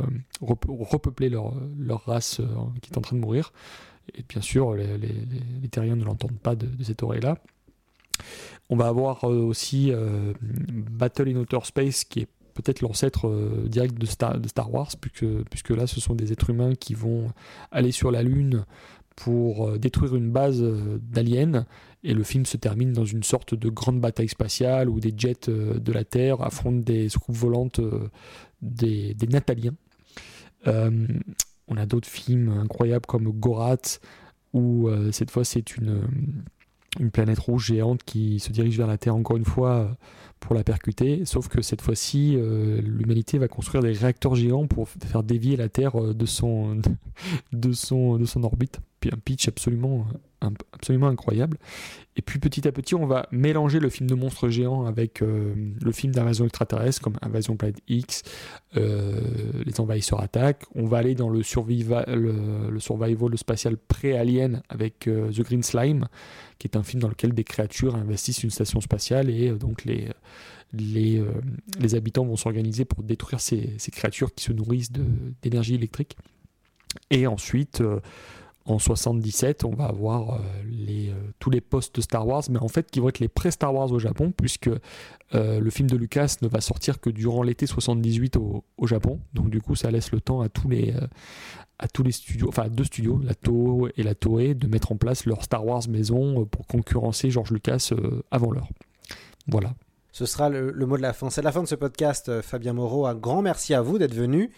repeupler 0.41 1.29
leur, 1.29 1.53
leur 1.77 2.05
race 2.05 2.39
euh, 2.39 2.45
qui 2.81 2.91
est 2.91 2.97
en 2.97 3.01
train 3.01 3.15
de 3.15 3.21
mourir. 3.21 3.51
Et 4.15 4.23
bien 4.27 4.41
sûr, 4.41 4.73
les, 4.73 5.67
terriens 5.69 5.95
ne 5.95 6.05
l'entendent 6.05 6.39
pas 6.39 6.55
de, 6.55 6.67
cette 6.83 7.03
oreille-là. 7.03 7.37
On 8.69 8.75
va 8.75 8.87
avoir 8.87 9.23
aussi 9.25 9.91
Battle 10.41 11.29
in 11.29 11.35
Outer 11.35 11.59
Space 11.63 12.03
qui 12.03 12.21
est 12.21 12.27
peut-être 12.57 12.81
l'ancêtre 12.81 13.27
euh, 13.27 13.67
direct 13.67 13.97
de 13.97 14.05
Star, 14.07 14.73
Wars, 14.73 14.89
puisque, 14.99 15.25
puisque 15.49 15.69
là 15.69 15.85
ce 15.85 16.01
sont 16.01 16.15
des 16.15 16.31
êtres 16.31 16.49
humains 16.49 16.73
qui 16.73 16.95
vont 16.95 17.27
aller 17.71 17.91
sur 17.91 18.09
la 18.09 18.23
Lune 18.23 18.65
pour 19.15 19.67
euh, 19.67 19.77
détruire 19.77 20.15
une 20.15 20.31
base 20.31 20.61
euh, 20.61 20.99
d'aliens. 21.01 21.65
Et 22.03 22.13
le 22.13 22.23
film 22.23 22.45
se 22.45 22.57
termine 22.57 22.93
dans 22.93 23.05
une 23.05 23.23
sorte 23.23 23.53
de 23.53 23.69
grande 23.69 24.01
bataille 24.01 24.27
spatiale 24.27 24.89
où 24.89 24.99
des 24.99 25.13
jets 25.15 25.49
de 25.49 25.91
la 25.91 26.03
Terre 26.03 26.41
affrontent 26.41 26.83
des 26.83 27.09
soucoupes 27.09 27.35
volantes 27.35 27.81
des, 28.61 29.13
des 29.13 29.27
Nataliens. 29.27 29.73
on 30.65 31.75
a 31.75 31.85
d'autres 31.85 32.07
films 32.07 32.49
incroyables 32.49 33.07
comme 33.07 33.29
Gorat, 33.31 33.99
où 34.53 34.89
cette 35.11 35.31
fois 35.31 35.43
c'est 35.43 35.75
une, 35.75 36.03
une 36.99 37.11
planète 37.11 37.39
rouge 37.39 37.65
géante 37.65 38.03
qui 38.03 38.39
se 38.39 38.51
dirige 38.51 38.77
vers 38.77 38.87
la 38.87 38.99
Terre 38.99 39.15
encore 39.15 39.35
une 39.35 39.43
fois 39.43 39.97
pour 40.39 40.55
la 40.55 40.63
percuter, 40.63 41.25
sauf 41.25 41.47
que 41.47 41.61
cette 41.61 41.81
fois-ci, 41.81 42.35
euh, 42.35 42.81
l'humanité 42.81 43.37
va 43.37 43.47
construire 43.47 43.83
des 43.83 43.91
réacteurs 43.91 44.35
géants 44.35 44.67
pour 44.67 44.87
faire 44.89 45.23
dévier 45.23 45.57
la 45.57 45.69
Terre 45.69 45.99
euh, 46.01 46.13
de 46.13 46.25
son, 46.25 46.81
orbite. 48.43 48.79
Un 49.11 49.17
pitch 49.17 49.47
absolument, 49.47 50.05
incroyable. 51.07 51.57
Et 52.15 52.21
puis 52.21 52.39
petit 52.39 52.67
à 52.67 52.71
petit, 52.71 52.95
on 52.95 53.05
va 53.05 53.27
mélanger 53.31 53.79
le 53.79 53.89
film 53.89 54.09
de 54.09 54.15
monstres 54.15 54.49
géants 54.49 54.85
avec 54.85 55.21
euh, 55.21 55.53
le 55.81 55.91
film 55.91 56.13
d'invasion 56.13 56.45
extraterrestre, 56.45 57.01
comme 57.01 57.15
Invasion 57.21 57.55
Planet 57.55 57.79
X, 57.87 58.23
Les 58.73 59.79
Envahisseurs 59.79 60.21
attaquent. 60.21 60.63
On 60.75 60.85
va 60.85 60.97
aller 60.97 61.15
dans 61.15 61.29
le, 61.29 61.43
survival, 61.43 62.05
le, 62.07 62.79
survival 62.79 63.37
spatial 63.37 63.77
pré-alien 63.77 64.61
avec 64.69 65.01
The 65.01 65.41
Green 65.41 65.63
Slime, 65.63 66.07
qui 66.59 66.67
est 66.67 66.75
un 66.75 66.83
film 66.83 67.01
dans 67.01 67.09
lequel 67.09 67.33
des 67.33 67.43
créatures 67.43 67.95
investissent 67.95 68.43
une 68.43 68.51
station 68.51 68.81
spatiale 68.81 69.29
et 69.29 69.51
donc 69.51 69.85
les 69.85 70.09
les, 70.73 71.19
euh, 71.19 71.95
habitants 71.95 72.25
vont 72.25 72.35
s'organiser 72.35 72.85
pour 72.85 73.03
détruire 73.03 73.39
ces, 73.39 73.77
créatures 73.91 74.33
qui 74.33 74.43
se 74.43 74.51
nourrissent 74.51 74.91
d'énergie 75.41 75.75
électrique. 75.75 76.17
Et 77.09 77.27
ensuite, 77.27 77.81
euh, 77.81 77.99
en 78.67 78.79
77, 78.79 79.63
on 79.63 79.71
va 79.71 79.85
avoir 79.85 80.35
euh, 80.35 80.37
les, 80.69 81.13
tous 81.39 81.49
les 81.49 81.61
postes 81.61 82.01
Star 82.01 82.27
Wars, 82.27 82.43
mais 82.49 82.59
en 82.59 82.67
fait 82.67 82.89
qui 82.91 82.99
vont 82.99 83.09
être 83.09 83.19
les 83.19 83.27
pré-Star 83.27 83.73
Wars 83.73 83.91
au 83.91 83.99
Japon, 83.99 84.31
puisque 84.35 84.69
le 85.33 85.69
film 85.69 85.89
de 85.89 85.97
Lucas 85.97 86.37
ne 86.41 86.47
va 86.47 86.61
sortir 86.61 87.01
que 87.01 87.09
durant 87.09 87.43
l'été 87.43 87.67
78 87.67 88.37
au, 88.37 88.63
au, 88.77 88.87
Japon. 88.87 89.19
Donc 89.33 89.49
du 89.49 89.61
coup, 89.61 89.75
ça 89.75 89.91
laisse 89.91 90.11
le 90.13 90.21
temps 90.21 90.39
à 90.39 90.47
tous 90.47 90.69
les, 90.69 90.93
à 91.79 91.87
tous 91.89 92.03
les 92.03 92.13
studios, 92.13 92.47
enfin 92.47 92.63
à 92.63 92.69
deux 92.69 92.85
studios, 92.85 93.19
la 93.23 93.35
Toho 93.35 93.89
et 93.97 94.03
la 94.03 94.15
Toei, 94.15 94.55
de 94.55 94.67
mettre 94.67 94.93
en 94.93 94.95
place 94.95 95.25
leur 95.25 95.43
Star 95.43 95.65
Wars 95.65 95.83
maison 95.89 96.45
pour 96.45 96.65
concurrencer 96.65 97.29
George 97.29 97.51
Lucas 97.51 97.91
avant 98.31 98.51
l'heure. 98.51 98.69
Voilà. 99.47 99.73
Ce 100.17 100.25
sera 100.25 100.49
le, 100.49 100.73
mot 100.87 100.97
de 100.97 101.03
la 101.03 101.13
fin. 101.13 101.29
C'est 101.29 101.43
la 101.43 101.51
fin 101.51 101.61
de 101.61 101.67
ce 101.67 101.75
podcast, 101.75 102.27
euh, 102.27 102.41
Fabien 102.41 102.73
Moreau. 102.73 103.05
Un 103.05 103.13
grand 103.13 103.43
merci 103.43 103.75
à 103.75 103.83
vous 103.83 103.99
d'être 103.99 104.15
venu. 104.15 104.49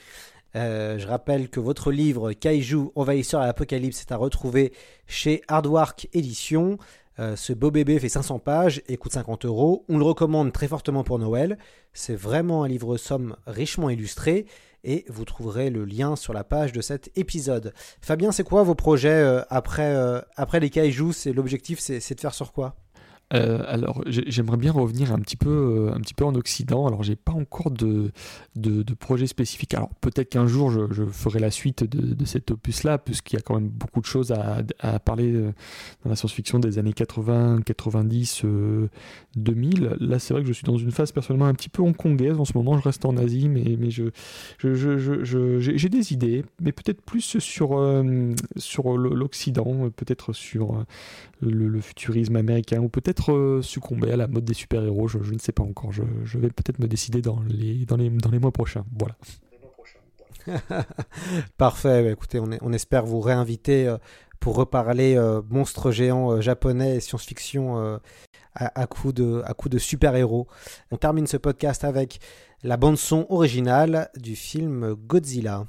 Euh, 0.56 0.98
je 0.98 1.08
rappelle 1.08 1.50
que 1.50 1.60
votre 1.60 1.92
livre 1.92 2.34
Kaiju, 2.34 2.90
Envahisseur 2.96 3.42
à 3.42 3.46
l'Apocalypse 3.46 4.02
est 4.02 4.12
à 4.12 4.18
retrouver 4.18 4.74
chez 5.08 5.42
Hardwark 5.48 6.08
Éditions. 6.14 6.78
Euh, 7.20 7.36
ce 7.36 7.54
beau 7.54 7.70
bébé 7.70 8.00
fait 8.00 8.10
500 8.10 8.40
pages 8.40 8.82
et 8.88 8.98
coûte 8.98 9.14
50 9.14 9.46
euros. 9.46 9.86
On 9.90 9.98
le 9.98 10.04
recommande 10.04 10.52
très 10.52 10.68
fortement 10.68 11.04
pour 11.04 11.20
Noël. 11.20 11.58
C'est 11.94 12.16
vraiment 12.16 12.64
un 12.64 12.68
livre 12.68 12.98
somme 12.98 13.36
richement 13.46 13.90
illustré 13.90 14.46
et 14.84 15.06
vous 15.10 15.26
trouverez 15.26 15.70
le 15.70 15.84
lien 15.84 16.16
sur 16.16 16.34
la 16.34 16.46
page 16.46 16.72
de 16.72 16.82
cet 16.82 17.12
épisode. 17.18 17.74
Fabien, 18.02 18.32
c'est 18.32 18.46
quoi 18.46 18.64
vos 18.64 18.76
projets 18.76 19.44
après, 19.50 19.94
après 20.38 20.62
les 20.62 20.70
Kaiju 20.70 21.12
C'est 21.12 21.34
l'objectif, 21.34 21.80
c'est 21.80 22.16
de 22.16 22.20
faire 22.22 22.34
sur 22.34 22.54
quoi? 22.54 22.78
Euh, 23.34 23.64
alors, 23.68 24.04
j'aimerais 24.08 24.58
bien 24.58 24.72
revenir 24.72 25.14
un 25.14 25.20
petit 25.20 25.38
peu, 25.38 25.50
euh, 25.50 25.94
un 25.94 26.00
petit 26.00 26.16
peu 26.16 26.26
en 26.26 26.34
Occident. 26.34 26.88
Alors, 26.88 27.04
j'ai 27.04 27.16
pas 27.16 27.32
encore 27.32 27.70
de, 27.70 28.12
de, 28.56 28.82
de, 28.82 28.94
projet 28.96 29.28
spécifique. 29.28 29.76
Alors, 29.76 29.90
peut-être 30.02 30.30
qu'un 30.30 30.48
jour, 30.48 30.72
je, 30.72 30.92
je, 30.92 31.06
ferai 31.06 31.40
la 31.40 31.52
suite 31.52 31.84
de, 31.84 32.16
de 32.16 32.26
cet 32.26 32.50
opus-là, 32.50 32.98
puisqu'il 32.98 33.36
y 33.36 33.40
a 33.40 33.42
quand 33.42 33.54
même 33.54 33.70
beaucoup 33.70 34.02
de 34.02 34.08
choses 34.08 34.32
à, 34.32 34.64
à 34.80 35.00
parler 35.00 35.32
euh, 35.32 35.52
dans 36.04 36.10
la 36.10 36.16
science-fiction 36.16 36.58
des 36.58 36.80
années 36.80 36.94
80, 36.94 37.62
90, 37.66 38.46
2000. 39.36 39.98
Là, 40.00 40.18
c'est 40.18 40.34
vrai 40.34 40.42
que 40.42 40.48
je 40.48 40.54
suis 40.54 40.66
dans 40.66 40.78
une 40.78 40.92
phase 40.92 41.12
personnellement 41.12 41.48
un 41.48 41.54
petit 41.54 41.70
peu 41.70 41.84
hongkongaise 41.84 42.40
en 42.40 42.46
ce 42.46 42.54
moment. 42.56 42.78
Je 42.80 42.84
reste 42.84 43.06
en 43.06 43.16
Asie, 43.18 43.48
mais, 43.48 43.76
mais 43.78 43.92
je, 43.92 44.06
je, 44.58 45.60
j'ai 45.60 45.90
des 45.90 46.14
idées, 46.14 46.46
mais 46.60 46.72
peut-être 46.72 47.02
plus 47.02 47.38
sur, 47.40 48.04
sur 48.58 48.98
l'Occident, 48.98 49.90
peut-être 49.96 50.34
sur 50.34 50.84
le, 51.42 51.82
futurisme 51.82 52.36
américain, 52.36 52.82
ou 52.82 52.90
peut-être 52.90 53.32
euh, 53.32 53.62
succomber 53.62 54.12
à 54.12 54.18
la 54.18 54.28
mode 54.28 54.46
des 54.46 54.54
super-héros, 54.54 55.08
je, 55.08 55.18
ne 55.18 55.40
sais 55.40 55.52
pas 55.52 55.64
encore. 55.64 55.92
Je, 55.92 56.04
vais 56.38 56.50
peut-être 56.50 56.80
me 56.80 56.88
décider 56.88 57.22
dans 57.22 57.40
les, 57.48 57.86
dans 57.86 57.98
les, 57.98 58.10
dans 58.10 58.32
les 58.32 58.40
mois 58.40 58.52
prochains. 58.52 58.86
Voilà. 58.98 59.16
Parfait, 61.58 62.04
bah, 62.04 62.12
écoutez, 62.12 62.40
on, 62.40 62.74
espère 62.74 63.06
vous 63.06 63.20
réinviter 63.20 63.88
euh, 63.88 63.98
pour 64.40 64.56
reparler 64.56 65.16
euh, 65.16 65.42
monstres 65.50 65.92
géants 65.92 66.42
japonais 66.42 66.98
et 66.98 67.00
science-fiction 67.00 68.00
à, 68.56 68.82
à, 68.82 68.88
coup 68.88 69.12
de, 69.12 69.42
à 69.46 69.54
coup 69.54 69.70
de 69.70 69.78
super-héros. 69.78 70.48
On 70.92 70.98
termine 70.98 71.28
ce 71.28 71.38
podcast 71.38 71.84
avec 71.84 72.20
la 72.64 72.78
bande-son 72.78 73.26
originale 73.30 74.10
du 74.18 74.36
film 74.36 74.94
Godzilla. 74.94 75.68